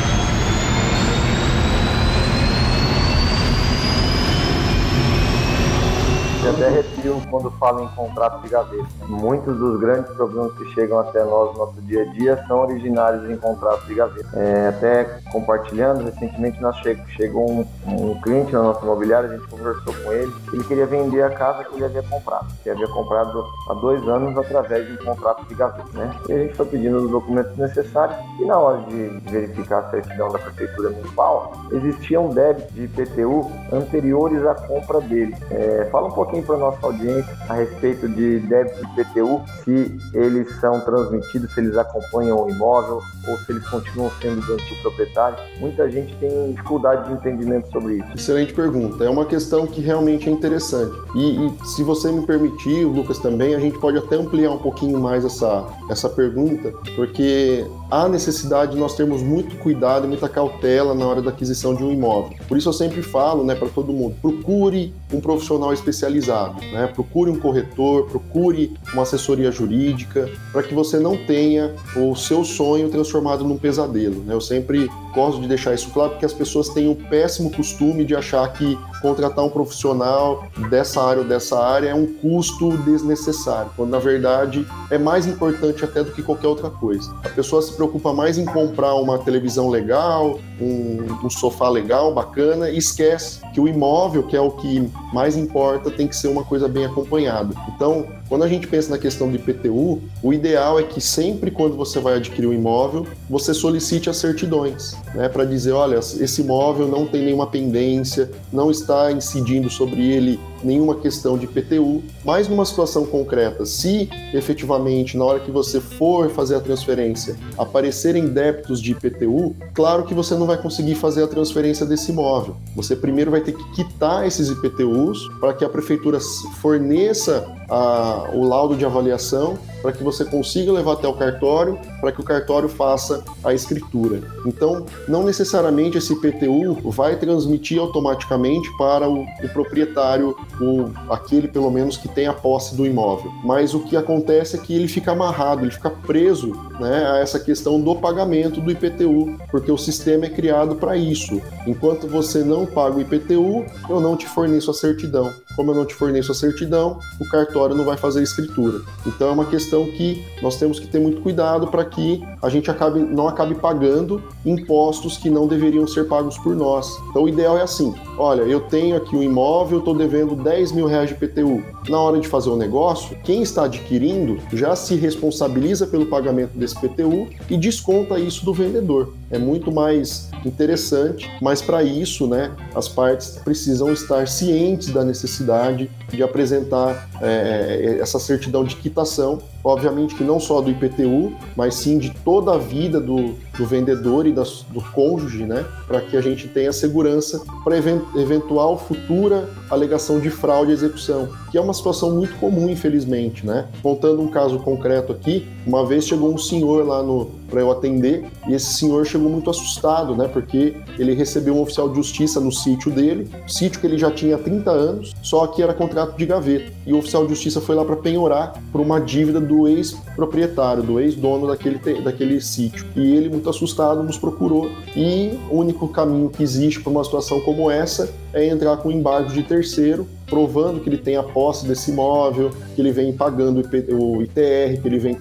até 6.53 6.67
arrepio 6.67 7.22
quando 7.33 7.49
falo 7.57 7.83
em 7.83 7.87
contrato 7.95 8.43
de 8.43 8.49
gaveta. 8.49 8.85
Muitos 9.07 9.57
dos 9.57 9.79
grandes 9.79 10.11
problemas 10.11 10.53
que 10.55 10.71
chegam 10.75 10.99
até 10.99 11.23
nós 11.23 11.53
no 11.53 11.65
nosso 11.65 11.81
dia 11.81 12.03
a 12.03 12.05
dia 12.13 12.45
são 12.47 12.59
originários 12.59 13.27
em 13.27 13.35
contrato 13.37 13.87
de 13.87 13.95
gaveta. 13.95 14.29
É, 14.39 14.67
até 14.67 15.03
compartilhando, 15.31 16.03
recentemente 16.03 16.61
nós 16.61 16.75
chegou, 16.77 17.05
chegou 17.07 17.49
um, 17.49 17.65
um, 17.87 18.21
cliente 18.21 18.53
na 18.53 18.61
nossa 18.61 18.85
imobiliária, 18.85 19.29
a 19.31 19.35
gente 19.35 19.47
conversou 19.47 19.95
com 20.03 20.13
ele, 20.13 20.31
ele 20.53 20.63
queria 20.65 20.85
vender 20.85 21.23
a 21.23 21.31
casa 21.31 21.63
que 21.63 21.73
ele 21.73 21.85
havia 21.85 22.03
comprado, 22.03 22.45
que 22.61 22.69
havia 22.69 22.87
comprado 22.87 23.43
há 23.67 23.73
dois 23.73 24.07
anos 24.07 24.37
através 24.37 24.85
de 24.85 24.93
um 24.93 24.97
contrato 24.97 25.43
de 25.47 25.55
gaveta, 25.55 25.89
né? 25.97 26.15
E 26.29 26.33
a 26.33 26.37
gente 26.37 26.53
foi 26.53 26.67
pedindo 26.67 26.97
os 26.97 27.09
documentos 27.09 27.57
necessários 27.57 28.15
e 28.39 28.45
na 28.45 28.59
hora 28.59 28.83
de 28.83 29.07
verificar 29.31 29.79
a 29.79 29.89
certidão 29.89 30.31
da 30.31 30.37
prefeitura 30.37 30.91
municipal, 30.91 31.51
existiam 31.71 32.29
débitos 32.29 32.75
de 32.75 32.83
IPTU 32.83 33.51
anteriores 33.71 34.45
à 34.45 34.53
compra 34.53 35.01
dele. 35.01 35.35
É, 35.49 35.89
fala 35.91 36.09
um 36.09 36.11
pouquinho 36.11 36.43
para 36.43 36.57
nossa 36.57 36.85
audiência 36.85 37.22
a 37.47 37.53
respeito 37.53 38.07
de 38.07 38.39
débitos 38.39 38.81
de 38.95 39.01
IPTU, 39.01 39.41
se 39.63 39.99
eles 40.13 40.47
são 40.59 40.79
transmitidos, 40.81 41.53
se 41.53 41.59
eles 41.59 41.77
acompanham 41.77 42.43
o 42.45 42.49
imóvel 42.49 43.01
ou 43.27 43.37
se 43.39 43.51
eles 43.51 43.67
continuam 43.67 44.11
sendo 44.21 44.45
do 44.45 44.53
antigo 44.53 44.81
proprietário. 44.81 45.37
Muita 45.59 45.89
gente 45.89 46.15
tem 46.15 46.51
dificuldade 46.51 47.07
de 47.07 47.13
entendimento 47.13 47.71
sobre 47.71 47.95
isso. 47.95 48.07
Excelente 48.15 48.53
pergunta. 48.53 49.03
É 49.03 49.09
uma 49.09 49.25
questão 49.25 49.67
que 49.67 49.81
realmente 49.81 50.29
é 50.29 50.31
interessante. 50.31 50.93
E, 51.15 51.47
e 51.47 51.65
se 51.65 51.83
você 51.83 52.11
me 52.11 52.25
permitir, 52.25 52.85
Lucas 52.85 53.19
também, 53.19 53.55
a 53.55 53.59
gente 53.59 53.77
pode 53.79 53.97
até 53.97 54.15
ampliar 54.15 54.51
um 54.51 54.57
pouquinho 54.57 54.99
mais 54.99 55.25
essa, 55.25 55.65
essa 55.89 56.09
pergunta, 56.09 56.73
porque 56.95 57.65
há 57.89 58.07
necessidade 58.07 58.73
de 58.73 58.77
nós 58.77 58.95
termos 58.95 59.21
muito 59.21 59.55
cuidado 59.57 60.05
e 60.05 60.07
muita 60.07 60.27
cautela 60.27 60.93
na 60.93 61.05
hora 61.05 61.21
da 61.21 61.29
aquisição 61.29 61.75
de 61.75 61.83
um 61.83 61.91
imóvel. 61.91 62.37
Por 62.47 62.57
isso 62.57 62.69
eu 62.69 62.73
sempre 62.73 63.01
falo, 63.01 63.43
né, 63.43 63.55
para 63.55 63.69
todo 63.69 63.93
mundo, 63.93 64.15
procure 64.21 64.93
um 65.15 65.21
profissional 65.21 65.73
especializado, 65.73 66.61
né? 66.71 66.87
Procure 66.87 67.29
um 67.29 67.39
corretor, 67.39 68.07
procure 68.07 68.73
uma 68.93 69.03
assessoria 69.03 69.51
jurídica, 69.51 70.29
para 70.51 70.63
que 70.63 70.73
você 70.73 70.99
não 70.99 71.17
tenha 71.17 71.73
o 71.95 72.15
seu 72.15 72.43
sonho 72.43 72.89
transformado 72.89 73.43
num 73.43 73.57
pesadelo, 73.57 74.23
né? 74.23 74.33
Eu 74.33 74.41
sempre 74.41 74.89
gosto 75.13 75.41
de 75.41 75.47
deixar 75.47 75.73
isso 75.73 75.89
claro 75.91 76.11
porque 76.11 76.25
as 76.25 76.33
pessoas 76.33 76.69
têm 76.69 76.89
o 76.89 76.95
péssimo 76.95 77.51
costume 77.51 78.03
de 78.03 78.15
achar 78.15 78.51
que 78.53 78.77
contratar 79.01 79.43
um 79.45 79.49
profissional 79.49 80.45
dessa 80.69 81.01
área 81.01 81.21
ou 81.21 81.27
dessa 81.27 81.59
área 81.59 81.89
é 81.89 81.95
um 81.95 82.05
custo 82.05 82.77
desnecessário, 82.77 83.71
quando 83.75 83.89
na 83.89 83.99
verdade 83.99 84.65
é 84.89 84.97
mais 84.97 85.27
importante 85.27 85.83
até 85.83 86.03
do 86.03 86.11
que 86.11 86.23
qualquer 86.23 86.47
outra 86.47 86.69
coisa. 86.69 87.13
A 87.23 87.29
pessoa 87.29 87.61
se 87.61 87.73
preocupa 87.73 88.13
mais 88.13 88.37
em 88.37 88.45
comprar 88.45 88.95
uma 88.95 89.19
televisão 89.19 89.69
legal, 89.69 90.39
um, 90.59 91.25
um 91.25 91.29
sofá 91.29 91.69
legal, 91.69 92.13
bacana, 92.13 92.69
e 92.69 92.77
esquece 92.77 93.41
que 93.53 93.59
o 93.59 93.67
imóvel, 93.67 94.23
que 94.23 94.35
é 94.35 94.41
o 94.41 94.51
que 94.51 94.89
mais 95.13 95.35
importa, 95.35 95.91
tem 95.91 96.07
que 96.07 96.15
ser 96.15 96.29
uma 96.29 96.43
coisa 96.43 96.67
bem 96.67 96.85
acompanhada. 96.85 97.53
Então, 97.75 98.07
quando 98.29 98.43
a 98.43 98.47
gente 98.47 98.67
pensa 98.67 98.89
na 98.89 98.97
questão 98.97 99.29
de 99.29 99.35
IPTU, 99.37 100.01
o 100.21 100.33
ideal 100.33 100.79
é 100.79 100.83
que 100.83 100.99
sempre 100.99 101.51
quando 101.51 101.75
você 101.75 101.99
vai 101.99 102.15
adquirir 102.15 102.47
um 102.47 102.53
imóvel, 102.53 103.05
você 103.29 103.53
solicite 103.53 104.09
as 104.09 104.17
certidões, 104.17 104.95
né, 105.13 105.29
para 105.29 105.45
dizer, 105.45 105.71
olha, 105.71 105.97
esse 105.97 106.41
imóvel 106.41 106.87
não 106.87 107.05
tem 107.05 107.23
nenhuma 107.25 107.47
pendência, 107.47 108.31
não 108.51 108.71
está 108.71 109.11
incidindo 109.11 109.69
sobre 109.69 110.09
ele 110.11 110.39
nenhuma 110.63 110.95
questão 110.95 111.37
de 111.37 111.45
IPTU, 111.45 112.03
mas 112.23 112.47
numa 112.47 112.65
situação 112.65 113.05
concreta, 113.05 113.65
se 113.65 114.09
efetivamente 114.33 115.17
na 115.17 115.25
hora 115.25 115.39
que 115.39 115.51
você 115.51 115.79
for 115.79 116.29
fazer 116.29 116.55
a 116.55 116.59
transferência 116.59 117.35
aparecerem 117.57 118.27
débitos 118.27 118.81
de 118.81 118.91
IPTU, 118.91 119.55
claro 119.73 120.03
que 120.03 120.13
você 120.13 120.35
não 120.35 120.45
vai 120.45 120.61
conseguir 120.61 120.95
fazer 120.95 121.23
a 121.23 121.27
transferência 121.27 121.85
desse 121.85 122.11
imóvel. 122.11 122.55
Você 122.75 122.95
primeiro 122.95 123.31
vai 123.31 123.41
ter 123.41 123.53
que 123.53 123.71
quitar 123.73 124.25
esses 124.25 124.49
IPTUs 124.49 125.29
para 125.39 125.53
que 125.53 125.63
a 125.65 125.69
prefeitura 125.69 126.19
forneça 126.61 127.45
a, 127.69 128.29
o 128.33 128.43
laudo 128.47 128.75
de 128.75 128.85
avaliação 128.85 129.57
para 129.83 129.91
que 129.91 130.01
você 130.01 130.23
consiga 130.23 130.71
levar 130.71 130.93
até 130.93 131.07
o 131.07 131.13
cartório, 131.13 131.77
para 131.99 132.13
que 132.13 132.21
o 132.21 132.23
cartório 132.23 132.69
faça 132.69 133.21
a 133.43 133.53
escritura. 133.53 134.21
Então, 134.45 134.85
não 135.09 135.25
necessariamente 135.25 135.97
esse 135.97 136.13
IPTU 136.13 136.89
vai 136.89 137.17
transmitir 137.17 137.79
automaticamente 137.79 138.69
para 138.77 139.09
o, 139.09 139.23
o 139.23 139.49
proprietário, 139.51 140.37
o, 140.61 140.89
aquele 141.11 141.49
pelo 141.49 141.69
menos 141.69 141.97
que 141.97 142.07
tem 142.07 142.27
a 142.27 142.33
posse 142.33 142.75
do 142.75 142.85
imóvel. 142.85 143.29
Mas 143.43 143.73
o 143.73 143.81
que 143.81 143.97
acontece 143.97 144.55
é 144.55 144.59
que 144.59 144.73
ele 144.73 144.87
fica 144.87 145.11
amarrado, 145.11 145.63
ele 145.63 145.71
fica 145.71 145.89
preso 145.89 146.53
né, 146.79 147.05
a 147.11 147.17
essa 147.17 147.37
questão 147.37 147.79
do 147.81 147.93
pagamento 147.95 148.61
do 148.61 148.71
IPTU, 148.71 149.37
porque 149.51 149.71
o 149.71 149.77
sistema 149.77 150.25
é 150.25 150.29
criado 150.29 150.75
para 150.75 150.95
isso. 150.95 151.41
Enquanto 151.67 152.07
você 152.07 152.41
não 152.41 152.65
paga 152.65 152.95
o 152.95 153.01
IPTU, 153.01 153.65
eu 153.89 153.99
não 153.99 154.15
te 154.15 154.27
forneço 154.27 154.71
a 154.71 154.73
certidão. 154.73 155.33
Como 155.57 155.71
eu 155.71 155.75
não 155.75 155.85
te 155.85 155.93
forneço 155.93 156.31
a 156.31 156.35
certidão, 156.35 156.99
o 157.19 157.27
cartório 157.27 157.75
não 157.75 157.83
vai 157.83 157.97
fazer 157.97 158.21
a 158.21 158.23
escritura. 158.23 158.81
Então 159.05 159.29
é 159.29 159.31
uma 159.31 159.45
questão 159.45 159.72
que 159.85 160.23
nós 160.41 160.57
temos 160.57 160.79
que 160.79 160.87
ter 160.87 160.99
muito 160.99 161.21
cuidado 161.21 161.67
para 161.67 161.83
que 161.83 162.23
a 162.41 162.49
gente 162.49 162.69
acabe, 162.69 162.99
não 162.99 163.27
acabe 163.27 163.55
pagando 163.55 164.21
impostos 164.45 165.17
que 165.17 165.29
não 165.29 165.47
deveriam 165.47 165.87
ser 165.87 166.07
pagos 166.07 166.37
por 166.37 166.55
nós. 166.55 166.87
Então 167.09 167.23
o 167.23 167.29
ideal 167.29 167.57
é 167.57 167.63
assim: 167.63 167.93
olha, 168.17 168.41
eu 168.43 168.61
tenho 168.61 168.95
aqui 168.95 169.15
um 169.15 169.23
imóvel, 169.23 169.79
estou 169.79 169.95
devendo 169.95 170.35
10 170.35 170.71
mil 170.73 170.85
reais 170.85 171.09
de 171.09 171.15
IPTU. 171.15 171.63
Na 171.89 171.99
hora 171.99 172.19
de 172.19 172.27
fazer 172.27 172.49
o 172.49 172.55
negócio, 172.55 173.17
quem 173.23 173.41
está 173.41 173.65
adquirindo 173.65 174.39
já 174.53 174.75
se 174.75 174.95
responsabiliza 174.95 175.85
pelo 175.85 176.05
pagamento 176.05 176.57
desse 176.57 176.75
IPTU 176.77 177.27
e 177.49 177.57
desconta 177.57 178.17
isso 178.17 178.45
do 178.45 178.53
vendedor. 178.53 179.13
É 179.29 179.37
muito 179.37 179.71
mais 179.71 180.29
interessante, 180.45 181.29
mas 181.41 181.61
para 181.61 181.83
isso, 181.83 182.27
né, 182.27 182.51
as 182.75 182.87
partes 182.87 183.39
precisam 183.43 183.91
estar 183.91 184.27
cientes 184.27 184.89
da 184.89 185.03
necessidade 185.03 185.89
de 186.09 186.21
apresentar 186.21 187.09
é, 187.21 187.97
essa 187.99 188.19
certidão 188.19 188.63
de 188.63 188.75
quitação, 188.75 189.39
obviamente 189.63 190.13
que 190.15 190.23
não 190.23 190.39
só 190.39 190.61
do 190.61 190.69
IPTU, 190.69 191.33
mas 191.55 191.75
sim 191.75 191.97
de 191.97 192.11
toda 192.11 192.53
a 192.53 192.57
vida 192.57 192.99
do, 192.99 193.33
do 193.57 193.65
vendedor 193.65 194.27
e 194.27 194.31
das, 194.31 194.63
do 194.69 194.81
cônjuge, 194.91 195.45
né, 195.45 195.65
para 195.87 196.01
que 196.01 196.15
a 196.15 196.21
gente 196.21 196.47
tenha 196.47 196.71
segurança 196.71 197.41
para 197.63 197.75
eventual 197.77 198.77
futura 198.77 199.49
alegação 199.69 200.19
de 200.19 200.29
fraude 200.29 200.71
à 200.71 200.73
execução, 200.73 201.29
que 201.49 201.57
é 201.57 201.61
uma 201.61 201.72
situação 201.73 202.11
muito 202.11 202.35
comum, 202.39 202.69
infelizmente, 202.69 203.45
né. 203.45 203.67
Contando 203.81 204.21
um 204.21 204.27
caso 204.27 204.59
concreto 204.59 205.11
aqui, 205.11 205.47
uma 205.65 205.85
vez 205.85 206.05
chegou 206.05 206.33
um 206.33 206.37
senhor 206.37 206.85
lá 206.85 207.01
no 207.01 207.29
para 207.53 207.61
eu 207.61 207.69
atender 207.69 208.25
e 208.47 208.55
esse 208.55 208.73
senhor 208.73 209.05
chegou 209.05 209.29
muito 209.29 209.47
assustado, 209.47 210.15
né, 210.15 210.27
porque 210.27 210.75
ele 210.97 211.13
recebeu 211.13 211.53
um 211.55 211.61
oficial 211.61 211.87
de 211.87 211.95
justiça 211.95 212.39
no 212.39 212.51
sítio 212.51 212.89
dele, 212.89 213.29
sítio 213.47 213.79
que 213.79 213.85
ele 213.85 213.97
já 213.97 214.09
tinha 214.09 214.35
há 214.35 214.39
30 214.39 214.71
anos, 214.71 215.13
só 215.21 215.45
que 215.45 215.61
era 215.61 215.71
contrato 215.71 216.17
de 216.17 216.25
gaveta. 216.25 216.73
E 216.85 216.91
o 216.91 216.97
oficial 216.97 217.23
de 217.23 217.29
justiça 217.29 217.61
foi 217.61 217.75
lá 217.75 217.85
para 217.85 217.95
penhorar 217.95 218.59
por 218.71 218.81
uma 218.81 218.99
dívida 218.99 219.39
do 219.39 219.67
ex-proprietário, 219.67 220.81
do 220.81 220.99
ex-dono 220.99 221.47
daquele, 221.47 221.77
daquele 222.01 222.41
sítio. 222.41 222.85
E 222.95 223.15
ele, 223.15 223.29
muito 223.29 223.49
assustado, 223.49 224.01
nos 224.01 224.17
procurou. 224.17 224.69
E 224.95 225.37
o 225.49 225.57
único 225.57 225.87
caminho 225.87 226.29
que 226.29 226.41
existe 226.41 226.81
para 226.81 226.91
uma 226.91 227.03
situação 227.03 227.39
como 227.41 227.69
essa 227.69 228.11
é 228.33 228.47
entrar 228.47 228.77
com 228.77 228.91
embargo 228.91 229.31
de 229.31 229.43
terceiro, 229.43 230.07
provando 230.25 230.79
que 230.79 230.89
ele 230.89 230.97
tem 230.97 231.15
a 231.15 231.23
posse 231.23 231.67
desse 231.67 231.91
imóvel, 231.91 232.49
que 232.75 232.81
ele 232.81 232.91
vem 232.91 233.13
pagando 233.13 233.61
o 233.61 234.23
ITR, 234.23 234.81
que 234.81 234.87
ele 234.87 234.97
vem 234.97 235.13